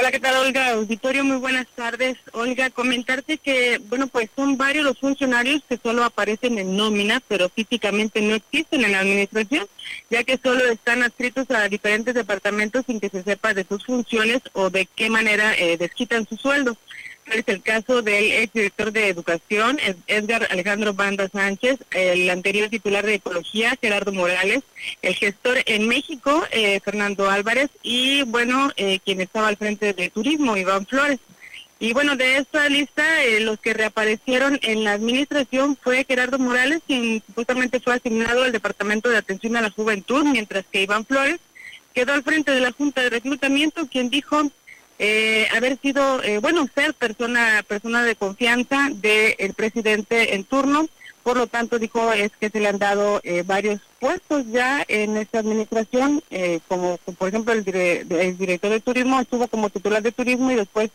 Hola, 0.00 0.12
¿qué 0.12 0.18
tal, 0.18 0.46
Olga? 0.46 0.70
Auditorio, 0.70 1.24
muy 1.24 1.36
buenas 1.36 1.66
tardes. 1.74 2.16
Olga, 2.32 2.70
comentarte 2.70 3.36
que, 3.36 3.78
bueno, 3.90 4.06
pues 4.06 4.30
son 4.34 4.56
varios 4.56 4.82
los 4.82 4.98
funcionarios 4.98 5.62
que 5.68 5.76
solo 5.76 6.04
aparecen 6.04 6.58
en 6.58 6.74
nómina, 6.74 7.20
pero 7.28 7.50
físicamente 7.50 8.22
no 8.22 8.34
existen 8.34 8.82
en 8.82 8.92
la 8.92 9.00
administración, 9.00 9.66
ya 10.08 10.24
que 10.24 10.38
solo 10.42 10.64
están 10.70 11.02
adscritos 11.02 11.50
a 11.50 11.68
diferentes 11.68 12.14
departamentos 12.14 12.86
sin 12.86 12.98
que 12.98 13.10
se 13.10 13.22
sepa 13.22 13.52
de 13.52 13.66
sus 13.68 13.84
funciones 13.84 14.40
o 14.54 14.70
de 14.70 14.86
qué 14.86 15.10
manera 15.10 15.52
eh, 15.58 15.76
desquitan 15.76 16.26
su 16.26 16.38
sueldo 16.38 16.78
es 17.32 17.44
el 17.46 17.62
caso 17.62 18.02
del 18.02 18.32
exdirector 18.32 18.92
de 18.92 19.08
Educación, 19.08 19.78
Edgar 20.06 20.48
Alejandro 20.50 20.94
Banda 20.94 21.28
Sánchez, 21.28 21.78
el 21.90 22.28
anterior 22.30 22.68
titular 22.68 23.04
de 23.04 23.14
Ecología, 23.14 23.76
Gerardo 23.80 24.12
Morales, 24.12 24.62
el 25.02 25.14
gestor 25.14 25.58
en 25.66 25.88
México, 25.88 26.44
eh, 26.50 26.80
Fernando 26.80 27.30
Álvarez, 27.30 27.70
y 27.82 28.22
bueno, 28.22 28.70
eh, 28.76 29.00
quien 29.04 29.20
estaba 29.20 29.48
al 29.48 29.56
frente 29.56 29.92
de 29.92 30.10
Turismo, 30.10 30.56
Iván 30.56 30.86
Flores. 30.86 31.18
Y 31.78 31.94
bueno, 31.94 32.14
de 32.14 32.36
esta 32.36 32.68
lista, 32.68 33.24
eh, 33.24 33.40
los 33.40 33.58
que 33.58 33.72
reaparecieron 33.72 34.58
en 34.62 34.84
la 34.84 34.92
administración 34.92 35.78
fue 35.82 36.04
Gerardo 36.04 36.38
Morales, 36.38 36.80
quien 36.86 37.22
supuestamente 37.26 37.80
fue 37.80 37.94
asignado 37.94 38.42
al 38.42 38.52
Departamento 38.52 39.08
de 39.08 39.16
Atención 39.16 39.56
a 39.56 39.62
la 39.62 39.70
Juventud, 39.70 40.24
mientras 40.24 40.66
que 40.70 40.82
Iván 40.82 41.06
Flores 41.06 41.40
quedó 41.94 42.12
al 42.12 42.22
frente 42.22 42.52
de 42.52 42.60
la 42.60 42.72
Junta 42.72 43.00
de 43.02 43.10
Reclutamiento, 43.10 43.86
quien 43.86 44.10
dijo 44.10 44.50
eh, 45.02 45.48
haber 45.56 45.78
sido, 45.80 46.22
eh, 46.22 46.40
bueno, 46.40 46.68
ser 46.74 46.92
persona, 46.92 47.64
persona 47.66 48.04
de 48.04 48.16
confianza 48.16 48.90
del 48.92 49.54
presidente 49.54 50.34
en 50.34 50.44
turno. 50.44 50.88
Por 51.22 51.38
lo 51.38 51.46
tanto, 51.46 51.78
dijo, 51.78 52.12
es 52.12 52.32
que 52.38 52.50
se 52.50 52.60
le 52.60 52.68
han 52.68 52.78
dado 52.78 53.18
eh, 53.24 53.42
varios 53.46 53.80
puestos 53.98 54.44
ya 54.48 54.84
en 54.88 55.16
esta 55.16 55.38
administración, 55.38 56.22
como, 56.68 56.98
por 57.18 57.28
ejemplo 57.28 57.52
el, 57.54 57.64
director 57.64 58.70
de 58.70 58.80
turismo 58.80 59.20
estuvo 59.20 59.46
como 59.48 59.70
titular 59.70 60.02
de 60.02 60.12
turismo 60.12 60.50
y 60.50 60.56
después 60.56 60.90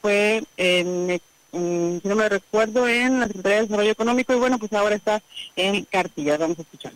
fue 0.00 0.44
en, 0.56 1.20
si 1.52 2.08
no 2.08 2.14
me 2.16 2.28
recuerdo, 2.28 2.88
en 2.88 3.20
la 3.20 3.26
Secretaría 3.26 3.58
de 3.58 3.62
Desarrollo 3.64 3.90
Económico 3.90 4.32
y 4.32 4.38
bueno, 4.38 4.58
pues 4.58 4.72
ahora 4.72 4.94
está 4.96 5.22
en 5.56 5.84
Cartilla. 5.84 6.38
Vamos 6.38 6.58
a 6.58 6.62
escuchar. 6.62 6.92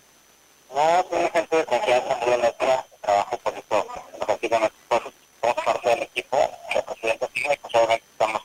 No, 0.74 1.06
soy 1.08 1.28
gente 1.32 1.56
de 1.56 1.64
confianza, 1.66 2.84
trabajo 3.00 3.36
por 3.38 3.54
eso, 3.54 3.86
equipo, 6.14 6.38
la 6.74 6.82
presidenta 6.82 7.28
sigue, 7.34 7.58
pues 7.62 7.74
obviamente 7.74 8.06
estamos 8.12 8.42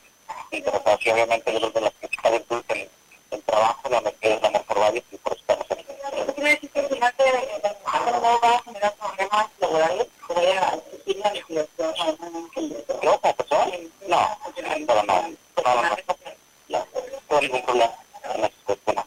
interesados 0.51 1.05
y 1.05 1.09
obviamente 1.09 1.59
los 1.59 1.74
de 1.74 1.82
las 1.82 1.93
principales 1.93 2.47
dudas 2.47 2.68
del, 2.68 2.89
trabajo, 3.43 3.89
la 3.89 4.01
metida 4.01 4.34
es 4.36 4.43
amor 4.43 4.63
por 4.65 4.95
y 4.95 5.18
por 5.18 5.34
eso 5.34 5.41
estamos 5.41 5.65
aquí. 5.72 5.86
¿Quiere 6.36 6.49
decir 6.51 6.70
que 6.72 6.80
al 6.80 6.88
final 6.88 7.13
no 8.22 8.39
va 8.39 8.55
a 8.55 8.63
generar 8.63 8.93
problemas 8.95 9.47
laborales? 9.59 10.07
¿O 10.28 10.34
vaya 10.34 10.70
a 10.70 10.76
la 10.76 11.34
legislación 11.34 12.18
¿Yo 13.03 13.20
como 13.20 13.36
persona? 13.36 13.65
No, 14.07 14.38
pero 14.55 14.68
no, 14.68 14.76
no, 14.78 15.03
no, 15.03 15.26
no, 15.63 15.82
no, 16.70 16.86
no, 17.30 17.41
ningún 17.41 17.61
problema 17.63 17.93
en 18.34 18.45
esa 18.45 18.55
cuestión. 18.65 19.07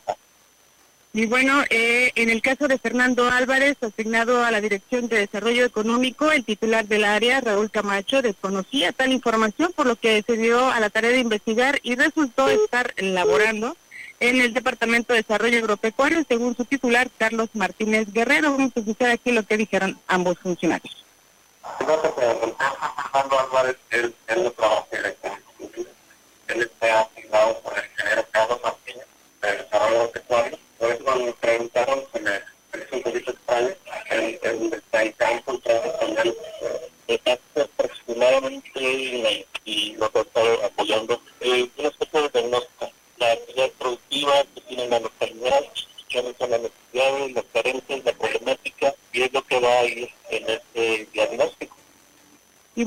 Y 1.12 1.26
bueno, 1.26 1.64
eh, 1.70 2.12
en 2.14 2.30
el 2.30 2.40
caso 2.40 2.68
de 2.68 2.78
Fernando 2.78 3.28
Álvarez, 3.28 3.76
asignado 3.82 4.44
a 4.44 4.52
la 4.52 4.61
Dirección 4.61 5.08
de 5.08 5.18
Desarrollo 5.18 5.64
Económico, 5.64 6.30
el 6.30 6.44
titular 6.44 6.86
del 6.86 7.04
área, 7.04 7.40
Raúl 7.40 7.68
Camacho, 7.68 8.22
desconocía 8.22 8.92
tal 8.92 9.11
información, 9.11 9.72
por 9.74 9.86
lo 9.86 9.96
que 9.96 10.22
se 10.22 10.36
dio 10.36 10.70
a 10.70 10.78
la 10.78 10.88
tarea 10.88 11.11
de 11.11 11.18
investigar 11.18 11.80
y 11.82 11.96
resultó 11.96 12.48
estar 12.48 12.94
laborando 12.98 13.76
en 14.20 14.40
el 14.40 14.54
Departamento 14.54 15.12
de 15.12 15.22
Desarrollo 15.22 15.58
Agropecuario, 15.58 16.24
según 16.28 16.56
su 16.56 16.64
titular, 16.64 17.11
Carlos 17.18 17.48
Martínez 17.54 18.12
Guerrero. 18.12 18.52
Vamos 18.52 18.72
a 18.76 18.80
escuchar 18.80 19.11
aquí 19.11 19.32
lo 19.32 19.42
que 19.42 19.56
dijeron 19.56 19.98
ambos 20.06 20.38
funcionarios. 20.38 21.04
Fernando 21.76 23.40
Álvarez, 23.40 23.76
él, 23.90 24.14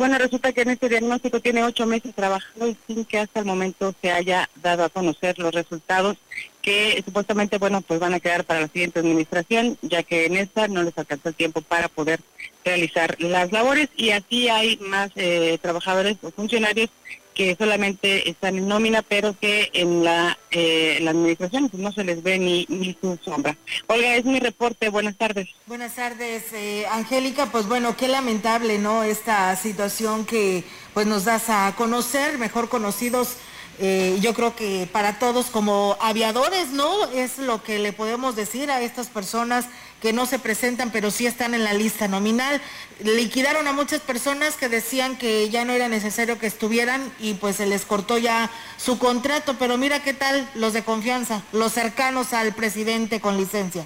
bueno, 0.03 0.17
resulta 0.17 0.51
que 0.51 0.63
en 0.63 0.71
este 0.71 0.89
diagnóstico 0.89 1.39
tiene 1.39 1.63
ocho 1.63 1.85
meses 1.85 2.13
trabajando 2.13 2.67
y 2.67 2.75
sin 2.87 3.05
que 3.05 3.19
hasta 3.19 3.39
el 3.39 3.45
momento 3.45 3.95
se 4.01 4.11
haya 4.11 4.49
dado 4.61 4.83
a 4.83 4.89
conocer 4.89 5.39
los 5.39 5.53
resultados 5.53 6.17
que 6.61 7.01
supuestamente, 7.05 7.57
bueno, 7.57 7.79
pues 7.79 8.01
van 8.01 8.13
a 8.13 8.19
quedar 8.19 8.43
para 8.43 8.59
la 8.59 8.67
siguiente 8.67 8.99
administración, 8.99 9.77
ya 9.81 10.03
que 10.03 10.25
en 10.25 10.35
esta 10.35 10.67
no 10.67 10.83
les 10.83 10.97
alcanzó 10.97 11.29
el 11.29 11.35
tiempo 11.35 11.61
para 11.61 11.87
poder 11.87 12.19
realizar 12.65 13.15
las 13.21 13.53
labores 13.53 13.87
y 13.95 14.09
aquí 14.09 14.49
hay 14.49 14.75
más 14.75 15.09
eh, 15.15 15.57
trabajadores 15.61 16.17
o 16.21 16.31
funcionarios 16.31 16.89
que 17.33 17.55
solamente 17.55 18.29
están 18.29 18.57
en 18.57 18.67
nómina, 18.67 19.01
pero 19.01 19.37
que 19.37 19.69
en 19.73 20.03
la, 20.03 20.37
eh, 20.51 20.99
la 21.01 21.11
administración 21.11 21.69
pues, 21.69 21.81
no 21.81 21.91
se 21.91 22.03
les 22.03 22.21
ve 22.23 22.39
ni, 22.39 22.65
ni 22.69 22.95
su 22.99 23.17
sombra. 23.23 23.57
Olga, 23.87 24.15
es 24.15 24.25
mi 24.25 24.39
reporte. 24.39 24.89
Buenas 24.89 25.17
tardes. 25.17 25.49
Buenas 25.65 25.95
tardes, 25.95 26.53
eh, 26.53 26.85
Angélica. 26.91 27.47
Pues 27.47 27.67
bueno, 27.67 27.97
qué 27.97 28.07
lamentable, 28.07 28.77
¿no? 28.79 29.03
Esta 29.03 29.55
situación 29.55 30.25
que 30.25 30.63
pues 30.93 31.07
nos 31.07 31.25
das 31.25 31.49
a 31.49 31.73
conocer, 31.75 32.37
mejor 32.37 32.69
conocidos 32.69 33.37
eh, 33.79 34.19
yo 34.21 34.33
creo 34.33 34.55
que 34.55 34.87
para 34.91 35.17
todos 35.17 35.47
como 35.47 35.97
aviadores, 35.99 36.69
¿no? 36.69 37.05
Es 37.11 37.39
lo 37.39 37.63
que 37.63 37.79
le 37.79 37.91
podemos 37.91 38.35
decir 38.35 38.69
a 38.69 38.81
estas 38.81 39.07
personas 39.07 39.65
que 40.03 40.11
no 40.11 40.25
se 40.25 40.37
presentan, 40.37 40.91
pero 40.91 41.11
sí 41.11 41.25
están 41.25 41.53
en 41.53 41.63
la 41.63 41.71
lista 41.71 42.09
nominal. 42.09 42.61
Liquidaron 43.01 43.65
a 43.69 43.71
muchas 43.71 44.01
personas 44.01 44.57
que 44.57 44.67
decían 44.67 45.17
que 45.17 45.49
ya 45.49 45.63
no 45.63 45.71
era 45.71 45.87
necesario 45.87 46.37
que 46.37 46.45
estuvieran 46.45 47.09
y 47.21 47.35
pues 47.35 47.55
se 47.55 47.65
les 47.65 47.85
cortó 47.85 48.17
ya 48.17 48.51
su 48.75 48.99
contrato, 48.99 49.55
pero 49.57 49.77
mira 49.77 50.03
qué 50.03 50.13
tal 50.13 50.45
los 50.55 50.73
de 50.73 50.83
confianza, 50.83 51.41
los 51.53 51.71
cercanos 51.71 52.33
al 52.33 52.53
presidente 52.53 53.21
con 53.21 53.37
licencia. 53.37 53.85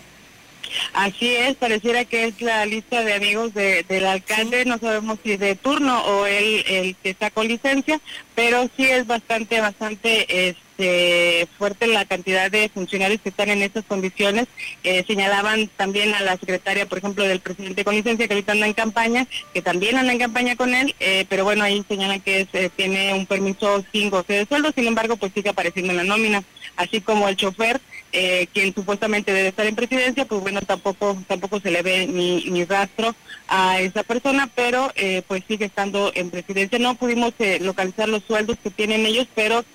Así 0.94 1.36
es, 1.36 1.56
pareciera 1.56 2.04
que 2.04 2.26
es 2.26 2.42
la 2.42 2.66
lista 2.66 3.04
de 3.04 3.14
amigos 3.14 3.54
del 3.54 4.06
alcalde, 4.08 4.66
no 4.66 4.80
sabemos 4.80 5.20
si 5.24 5.38
de 5.38 5.56
turno 5.56 6.04
o 6.04 6.26
él 6.26 6.64
el 6.68 6.96
que 6.96 7.12
está 7.12 7.30
con 7.30 7.48
licencia, 7.48 8.02
pero 8.34 8.68
sí 8.76 8.86
es 8.86 9.06
bastante, 9.06 9.62
bastante 9.62 10.50
este, 10.78 11.48
fuerte 11.58 11.88
la 11.88 12.06
cantidad 12.06 12.52
de 12.52 12.70
funcionarios 12.70 13.22
que 13.22 13.30
están 13.30 13.50
en 13.50 13.64
estas 13.64 13.84
condiciones. 13.86 14.48
Eh, 14.84 15.04
señalaban 15.08 15.70
también 15.76 16.14
a 16.14 16.22
la 16.22 16.38
secretaria, 16.38 16.86
por 16.86 17.00
ejemplo, 17.00 17.24
del 17.24 17.40
presidente 17.40 17.84
con 17.84 17.96
licencia, 17.96 18.28
que 18.28 18.34
ahorita 18.34 18.52
anda 18.52 18.68
en 18.68 18.74
campaña, 18.74 19.28
que 19.54 19.62
también 19.62 19.98
anda 19.98 20.14
en 20.14 20.20
campaña 20.20 20.56
con 20.56 20.74
él, 20.74 20.96
eh, 21.00 21.26
pero 21.30 21.44
bueno, 21.44 21.64
ahí 21.64 21.84
señalan 21.88 22.22
que 22.22 22.48
eh, 22.54 22.70
tiene 22.76 23.14
un 23.14 23.26
permiso 23.26 23.84
sin 23.92 24.10
goce 24.10 24.34
de 24.34 24.46
sueldo, 24.46 24.72
sin 24.72 24.88
embargo, 24.88 25.18
pues 25.18 25.32
sigue 25.34 25.50
apareciendo 25.50 25.92
en 25.92 25.98
la 25.98 26.04
nómina, 26.04 26.44
así 26.76 27.02
como 27.02 27.28
el 27.28 27.36
chofer 27.36 27.82
eh, 28.14 28.48
quien 28.54 28.74
supuestamente 28.74 29.34
debe 29.34 29.50
estar 29.50 29.66
en 29.66 29.76
presidencia, 29.76 30.26
pues 30.26 30.42
bueno, 30.42 30.62
tampoco 30.62 31.18
tampoco 31.28 31.60
se 31.60 31.72
le 31.72 31.82
ve 31.82 32.08
ni, 32.08 32.46
ni 32.46 32.64
rastro 32.64 33.14
a 33.50 33.82
esa 33.82 34.04
persona, 34.04 34.50
pero 34.56 34.92
eh, 34.96 35.24
pues 35.28 35.44
sigue 35.48 35.66
estando 35.66 36.12
en 36.16 36.30
presidencia. 36.30 36.80
No 36.80 36.96
pudimos 36.96 37.34
eh, 37.40 37.60
localizar 37.62 38.08
los 38.08 38.24
sueldos 38.24 38.58
que 38.64 38.70
tienen 38.70 39.06
ellos, 39.06 39.28
pero 39.36 39.66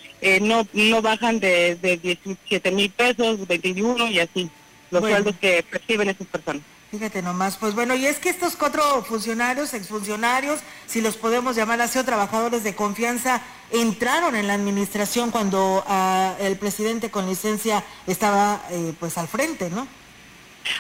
no 0.41 0.67
no 0.73 1.03
bajan 1.03 1.41
de, 1.41 1.77
de 1.77 1.97
17 1.97 2.71
mil 2.71 2.91
pesos, 2.91 3.47
21 3.47 4.09
y 4.09 4.21
así, 4.21 4.51
los 4.91 5.03
sueldos 5.03 5.35
que 5.41 5.65
perciben 5.69 6.09
esas 6.09 6.27
personas. 6.27 6.63
Fíjate 6.93 7.23
nomás, 7.23 7.57
pues 7.57 7.75
bueno, 7.75 7.95
y 7.95 8.05
es 8.05 8.19
que 8.19 8.29
estos 8.29 8.55
cuatro 8.55 9.03
funcionarios, 9.03 9.73
exfuncionarios, 9.73 10.61
si 10.87 11.01
los 11.01 11.17
podemos 11.17 11.57
llamar 11.57 11.81
así, 11.81 11.99
o 11.99 12.05
trabajadores 12.05 12.65
de 12.65 12.75
confianza, 12.75 13.41
entraron 13.71 14.37
en 14.37 14.47
la 14.47 14.53
administración 14.53 15.31
cuando 15.31 15.83
ah, 15.87 16.37
el 16.39 16.59
presidente 16.59 17.11
con 17.11 17.27
licencia 17.27 17.83
estaba 18.07 18.61
eh, 18.71 18.93
pues 19.01 19.17
al 19.17 19.27
frente, 19.27 19.71
¿no? 19.71 19.89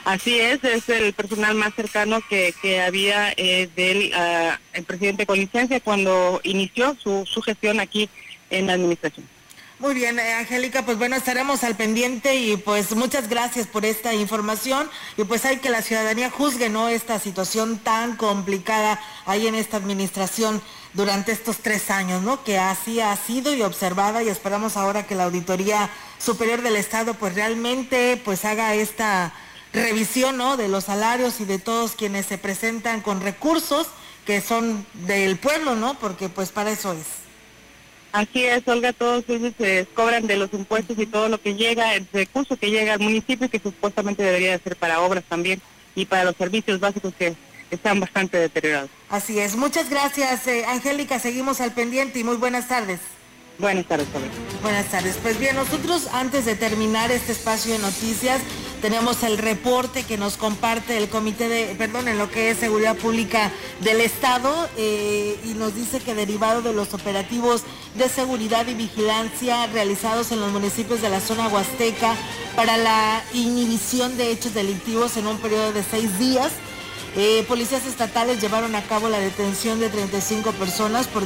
Así 0.04 0.38
es, 0.38 0.62
es 0.64 0.86
el 0.90 1.14
personal 1.14 1.54
más 1.54 1.74
cercano 1.74 2.20
que, 2.28 2.54
que 2.60 2.82
había 2.82 3.32
eh, 3.38 3.70
del 3.74 4.12
ah, 4.14 4.60
el 4.74 4.84
presidente 4.84 5.24
con 5.24 5.38
licencia 5.38 5.80
cuando 5.80 6.42
inició 6.44 6.94
su, 7.02 7.24
su 7.24 7.40
gestión 7.40 7.80
aquí 7.80 8.10
en 8.52 8.66
la 8.68 8.74
administración. 8.74 9.26
Muy 9.82 9.94
bien, 9.94 10.16
eh, 10.20 10.34
Angélica, 10.34 10.84
pues 10.84 10.96
bueno, 10.96 11.16
estaremos 11.16 11.64
al 11.64 11.74
pendiente 11.74 12.36
y 12.36 12.56
pues 12.56 12.94
muchas 12.94 13.28
gracias 13.28 13.66
por 13.66 13.84
esta 13.84 14.14
información 14.14 14.88
y 15.16 15.24
pues 15.24 15.44
hay 15.44 15.56
que 15.56 15.70
la 15.70 15.82
ciudadanía 15.82 16.30
juzgue, 16.30 16.68
¿no? 16.68 16.88
Esta 16.88 17.18
situación 17.18 17.78
tan 17.78 18.14
complicada 18.14 19.00
ahí 19.26 19.48
en 19.48 19.56
esta 19.56 19.78
administración 19.78 20.62
durante 20.94 21.32
estos 21.32 21.56
tres 21.56 21.90
años, 21.90 22.22
¿no? 22.22 22.44
Que 22.44 22.58
así 22.58 23.00
ha 23.00 23.16
sido 23.16 23.56
y 23.56 23.62
observada 23.62 24.22
y 24.22 24.28
esperamos 24.28 24.76
ahora 24.76 25.04
que 25.04 25.16
la 25.16 25.24
Auditoría 25.24 25.90
Superior 26.24 26.62
del 26.62 26.76
Estado 26.76 27.14
pues 27.14 27.34
realmente 27.34 28.22
pues 28.24 28.44
haga 28.44 28.76
esta 28.76 29.34
revisión, 29.72 30.36
¿no? 30.36 30.56
De 30.56 30.68
los 30.68 30.84
salarios 30.84 31.40
y 31.40 31.44
de 31.44 31.58
todos 31.58 31.96
quienes 31.96 32.26
se 32.26 32.38
presentan 32.38 33.00
con 33.00 33.20
recursos 33.20 33.88
que 34.24 34.40
son 34.40 34.86
del 34.92 35.38
pueblo, 35.38 35.74
¿no? 35.74 35.98
Porque 35.98 36.28
pues 36.28 36.50
para 36.50 36.70
eso 36.70 36.92
es. 36.92 37.21
Así 38.12 38.44
es, 38.44 38.66
Olga, 38.68 38.92
todos 38.92 39.24
ellos 39.28 39.54
se 39.58 39.86
cobran 39.94 40.26
de 40.26 40.36
los 40.36 40.52
impuestos 40.52 40.98
y 40.98 41.06
todo 41.06 41.30
lo 41.30 41.40
que 41.40 41.54
llega, 41.54 41.94
el 41.94 42.06
recurso 42.12 42.56
que 42.58 42.70
llega 42.70 42.94
al 42.94 43.00
municipio 43.00 43.48
que 43.48 43.58
supuestamente 43.58 44.22
debería 44.22 44.58
ser 44.58 44.76
para 44.76 45.00
obras 45.00 45.24
también 45.26 45.62
y 45.94 46.04
para 46.04 46.24
los 46.24 46.36
servicios 46.36 46.78
básicos 46.78 47.14
que 47.14 47.34
están 47.70 48.00
bastante 48.00 48.36
deteriorados. 48.36 48.90
Así 49.08 49.38
es, 49.38 49.56
muchas 49.56 49.88
gracias, 49.88 50.46
eh, 50.46 50.66
Angélica, 50.66 51.18
seguimos 51.18 51.62
al 51.62 51.72
pendiente 51.72 52.18
y 52.18 52.24
muy 52.24 52.36
buenas 52.36 52.68
tardes. 52.68 53.00
Buenas 53.58 53.86
tardes, 53.86 54.06
Buenas 54.62 54.86
tardes. 54.86 55.16
Pues 55.22 55.38
bien, 55.38 55.56
nosotros 55.56 56.08
antes 56.12 56.44
de 56.46 56.54
terminar 56.54 57.10
este 57.10 57.32
espacio 57.32 57.74
de 57.74 57.78
noticias, 57.78 58.40
tenemos 58.82 59.22
el 59.22 59.38
reporte 59.38 60.02
que 60.02 60.18
nos 60.18 60.36
comparte 60.36 60.98
el 60.98 61.08
Comité 61.08 61.48
de, 61.48 61.74
perdón, 61.76 62.08
en 62.08 62.18
lo 62.18 62.28
que 62.30 62.50
es 62.50 62.58
Seguridad 62.58 62.96
Pública 62.96 63.52
del 63.80 64.00
Estado 64.00 64.68
eh, 64.76 65.38
y 65.44 65.54
nos 65.54 65.76
dice 65.76 66.00
que 66.00 66.16
derivado 66.16 66.62
de 66.62 66.72
los 66.72 66.92
operativos 66.92 67.62
de 67.94 68.08
seguridad 68.08 68.66
y 68.66 68.74
vigilancia 68.74 69.68
realizados 69.68 70.32
en 70.32 70.40
los 70.40 70.50
municipios 70.50 71.00
de 71.00 71.10
la 71.10 71.20
zona 71.20 71.46
huasteca 71.46 72.16
para 72.56 72.76
la 72.76 73.22
inhibición 73.32 74.16
de 74.16 74.32
hechos 74.32 74.52
delictivos 74.52 75.16
en 75.16 75.28
un 75.28 75.38
periodo 75.38 75.72
de 75.72 75.84
seis 75.84 76.18
días, 76.18 76.50
eh, 77.16 77.44
policías 77.46 77.86
estatales 77.86 78.40
llevaron 78.40 78.74
a 78.74 78.82
cabo 78.82 79.08
la 79.08 79.18
detención 79.18 79.80
de 79.80 79.90
35 79.90 80.52
personas 80.52 81.08
por 81.08 81.24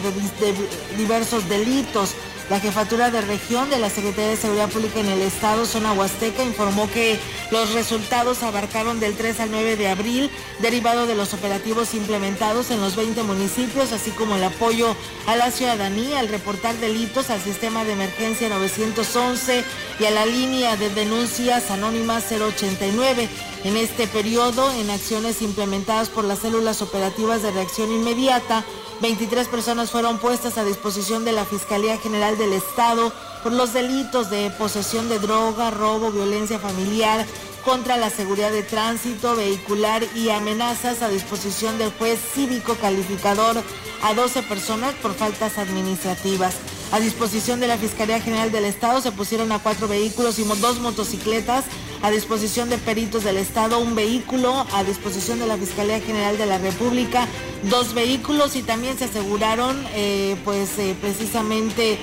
diversos 0.96 1.48
delitos. 1.48 2.14
La 2.50 2.60
jefatura 2.60 3.10
de 3.10 3.22
región 3.22 3.68
de 3.70 3.80
la 3.80 3.90
Secretaría 3.90 4.30
de 4.30 4.36
Seguridad 4.36 4.68
Pública 4.68 5.00
en 5.00 5.08
el 5.08 5.20
Estado, 5.20 5.66
zona 5.66 5.92
Huasteca, 5.92 6.44
informó 6.44 6.88
que 6.88 7.18
los 7.50 7.72
resultados 7.72 8.44
abarcaron 8.44 9.00
del 9.00 9.16
3 9.16 9.40
al 9.40 9.50
9 9.50 9.76
de 9.76 9.88
abril, 9.88 10.30
derivado 10.60 11.06
de 11.06 11.16
los 11.16 11.34
operativos 11.34 11.92
implementados 11.94 12.70
en 12.70 12.80
los 12.80 12.94
20 12.94 13.24
municipios, 13.24 13.90
así 13.90 14.12
como 14.12 14.36
el 14.36 14.44
apoyo 14.44 14.94
a 15.26 15.34
la 15.34 15.50
ciudadanía 15.50 16.20
al 16.20 16.28
reportar 16.28 16.76
delitos 16.76 17.30
al 17.30 17.40
sistema 17.40 17.84
de 17.84 17.94
emergencia 17.94 18.48
911 18.48 19.64
y 19.98 20.04
a 20.04 20.10
la 20.12 20.24
línea 20.24 20.76
de 20.76 20.88
denuncias 20.90 21.72
anónimas 21.72 22.30
089. 22.30 23.28
En 23.66 23.76
este 23.76 24.06
periodo, 24.06 24.70
en 24.70 24.90
acciones 24.90 25.42
implementadas 25.42 26.08
por 26.08 26.22
las 26.22 26.38
células 26.38 26.82
operativas 26.82 27.42
de 27.42 27.50
reacción 27.50 27.90
inmediata, 27.90 28.64
23 29.02 29.48
personas 29.48 29.90
fueron 29.90 30.18
puestas 30.18 30.56
a 30.56 30.62
disposición 30.62 31.24
de 31.24 31.32
la 31.32 31.44
Fiscalía 31.44 31.98
General 31.98 32.38
del 32.38 32.52
Estado 32.52 33.12
por 33.42 33.50
los 33.50 33.72
delitos 33.72 34.30
de 34.30 34.52
posesión 34.52 35.08
de 35.08 35.18
droga, 35.18 35.72
robo, 35.72 36.12
violencia 36.12 36.60
familiar, 36.60 37.26
contra 37.66 37.96
la 37.96 38.10
seguridad 38.10 38.52
de 38.52 38.62
tránsito 38.62 39.34
vehicular 39.34 40.04
y 40.14 40.30
amenazas 40.30 41.02
a 41.02 41.08
disposición 41.08 41.78
del 41.78 41.90
juez 41.90 42.20
cívico 42.32 42.76
calificador 42.76 43.60
a 44.04 44.14
12 44.14 44.44
personas 44.44 44.94
por 44.94 45.14
faltas 45.14 45.58
administrativas. 45.58 46.54
A 46.92 47.00
disposición 47.00 47.58
de 47.58 47.66
la 47.66 47.76
Fiscalía 47.76 48.20
General 48.20 48.52
del 48.52 48.66
Estado 48.66 49.00
se 49.00 49.10
pusieron 49.10 49.50
a 49.50 49.58
cuatro 49.58 49.88
vehículos 49.88 50.38
y 50.38 50.44
dos 50.44 50.78
motocicletas. 50.78 51.64
A 52.02 52.12
disposición 52.12 52.70
de 52.70 52.78
peritos 52.78 53.24
del 53.24 53.36
Estado, 53.36 53.80
un 53.80 53.96
vehículo. 53.96 54.64
A 54.72 54.84
disposición 54.84 55.40
de 55.40 55.48
la 55.48 55.56
Fiscalía 55.56 55.98
General 55.98 56.38
de 56.38 56.46
la 56.46 56.58
República, 56.58 57.26
dos 57.64 57.94
vehículos. 57.94 58.54
Y 58.54 58.62
también 58.62 58.96
se 58.96 59.06
aseguraron, 59.06 59.84
eh, 59.94 60.36
pues, 60.44 60.78
eh, 60.78 60.94
precisamente. 61.00 61.98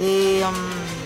Eh, 0.00 0.44
um, 0.46 0.97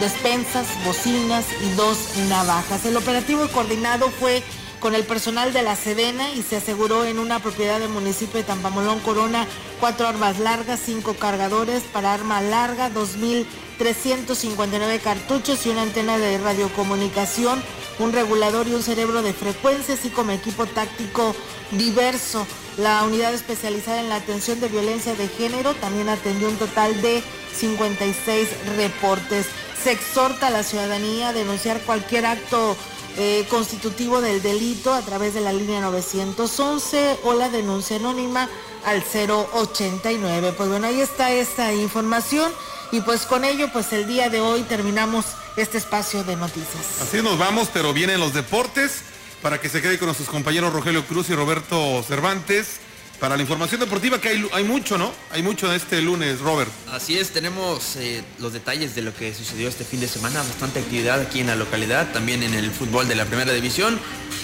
despensas, 0.00 0.66
bocinas 0.84 1.46
y 1.62 1.70
dos 1.76 1.98
navajas. 2.28 2.84
El 2.84 2.96
operativo 2.96 3.46
coordinado 3.48 4.10
fue 4.10 4.42
con 4.80 4.94
el 4.94 5.04
personal 5.04 5.52
de 5.52 5.62
la 5.62 5.76
Sedena 5.76 6.32
y 6.32 6.42
se 6.42 6.56
aseguró 6.56 7.04
en 7.04 7.18
una 7.18 7.40
propiedad 7.40 7.80
del 7.80 7.88
municipio 7.88 8.38
de 8.38 8.44
Tampamolón 8.44 9.00
Corona 9.00 9.46
cuatro 9.80 10.06
armas 10.06 10.38
largas, 10.38 10.80
cinco 10.84 11.14
cargadores 11.14 11.82
para 11.92 12.14
arma 12.14 12.40
larga, 12.40 12.90
2.359 12.90 15.00
cartuchos 15.00 15.66
y 15.66 15.70
una 15.70 15.82
antena 15.82 16.18
de 16.18 16.38
radiocomunicación, 16.38 17.60
un 17.98 18.12
regulador 18.12 18.68
y 18.68 18.74
un 18.74 18.82
cerebro 18.82 19.22
de 19.22 19.32
frecuencia, 19.32 19.94
así 19.94 20.10
como 20.10 20.32
equipo 20.32 20.66
táctico 20.66 21.34
diverso. 21.72 22.46
La 22.76 23.02
unidad 23.02 23.34
especializada 23.34 24.00
en 24.00 24.08
la 24.08 24.16
atención 24.16 24.60
de 24.60 24.68
violencia 24.68 25.14
de 25.14 25.28
género 25.28 25.74
también 25.74 26.08
atendió 26.08 26.48
un 26.48 26.56
total 26.56 27.00
de 27.02 27.22
56 27.54 28.48
reportes 28.76 29.46
se 29.82 29.92
exhorta 29.92 30.48
a 30.48 30.50
la 30.50 30.62
ciudadanía 30.62 31.28
a 31.28 31.32
denunciar 31.32 31.80
cualquier 31.82 32.26
acto 32.26 32.76
eh, 33.16 33.46
constitutivo 33.48 34.20
del 34.20 34.42
delito 34.42 34.92
a 34.92 35.02
través 35.02 35.34
de 35.34 35.40
la 35.40 35.52
línea 35.52 35.80
911 35.80 37.18
o 37.24 37.34
la 37.34 37.48
denuncia 37.48 37.96
anónima 37.96 38.48
al 38.84 39.02
089. 39.02 40.54
Pues 40.56 40.68
bueno, 40.68 40.86
ahí 40.86 41.00
está 41.00 41.30
esta 41.32 41.72
información 41.72 42.52
y 42.92 43.00
pues 43.00 43.26
con 43.26 43.44
ello 43.44 43.70
pues 43.72 43.92
el 43.92 44.06
día 44.06 44.30
de 44.30 44.40
hoy 44.40 44.62
terminamos 44.62 45.24
este 45.56 45.78
espacio 45.78 46.22
de 46.24 46.36
noticias. 46.36 47.02
Así 47.02 47.22
nos 47.22 47.38
vamos, 47.38 47.68
pero 47.72 47.92
vienen 47.92 48.20
los 48.20 48.34
deportes 48.34 49.02
para 49.42 49.60
que 49.60 49.68
se 49.68 49.82
quede 49.82 49.98
con 49.98 50.06
nuestros 50.06 50.28
compañeros 50.28 50.72
Rogelio 50.72 51.04
Cruz 51.04 51.30
y 51.30 51.34
Roberto 51.34 52.02
Cervantes 52.06 52.80
para 53.20 53.36
la 53.36 53.42
información 53.42 53.80
deportiva, 53.80 54.20
que 54.20 54.28
hay, 54.28 54.48
hay 54.52 54.64
mucho, 54.64 54.96
¿no? 54.96 55.12
Hay 55.30 55.42
mucho 55.42 55.68
de 55.68 55.76
este 55.76 56.00
lunes, 56.00 56.40
Robert. 56.40 56.70
Así 56.90 57.18
es, 57.18 57.30
tenemos 57.30 57.96
eh, 57.96 58.22
los 58.38 58.52
detalles 58.52 58.94
de 58.94 59.02
lo 59.02 59.14
que 59.14 59.34
sucedió 59.34 59.68
este 59.68 59.84
fin 59.84 60.00
de 60.00 60.08
semana, 60.08 60.40
bastante 60.40 60.80
actividad 60.80 61.20
aquí 61.20 61.40
en 61.40 61.48
la 61.48 61.56
localidad, 61.56 62.12
también 62.12 62.42
en 62.42 62.54
el 62.54 62.70
fútbol 62.70 63.08
de 63.08 63.14
la 63.14 63.24
primera 63.24 63.52
división. 63.52 63.98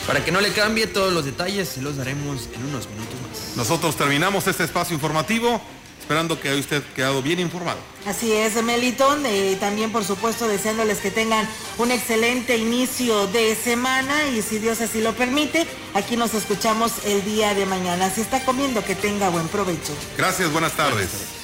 Para 0.07 0.25
que 0.25 0.33
no 0.33 0.41
le 0.41 0.53
cambie 0.53 0.87
todos 0.87 1.13
los 1.13 1.25
detalles, 1.25 1.69
se 1.69 1.83
los 1.83 1.97
daremos 1.97 2.49
en 2.55 2.65
unos 2.65 2.89
minutos 2.89 3.15
más. 3.23 3.57
Nosotros 3.57 3.97
terminamos 3.97 4.47
este 4.47 4.65
espacio 4.65 4.95
informativo. 4.95 5.63
Esperando 6.05 6.39
que 6.39 6.51
haya 6.51 6.61
usted 6.61 6.83
quedado 6.95 7.23
bien 7.23 7.41
informado. 7.41 7.79
Así 8.07 8.31
es, 8.31 8.63
Melitón. 8.63 9.25
Eh, 9.25 9.57
también, 9.59 9.91
por 9.91 10.05
supuesto, 10.05 10.47
deseándoles 10.47 10.99
que 10.99 11.11
tengan 11.11 11.49
un 11.79 11.91
excelente 11.91 12.59
inicio 12.59 13.27
de 13.29 13.55
semana 13.57 14.27
y 14.29 14.43
si 14.43 14.59
Dios 14.59 14.83
así 14.83 15.01
lo 15.01 15.15
permite, 15.15 15.67
aquí 15.95 16.19
nos 16.19 16.35
escuchamos 16.35 16.93
el 17.07 17.25
día 17.25 17.55
de 17.55 17.65
mañana. 17.65 18.11
Si 18.11 18.21
está 18.21 18.45
comiendo, 18.45 18.85
que 18.85 18.95
tenga 18.95 19.31
buen 19.31 19.49
provecho. 19.49 19.95
Gracias, 20.19 20.53
buenas 20.53 20.77
tardes. 20.77 21.44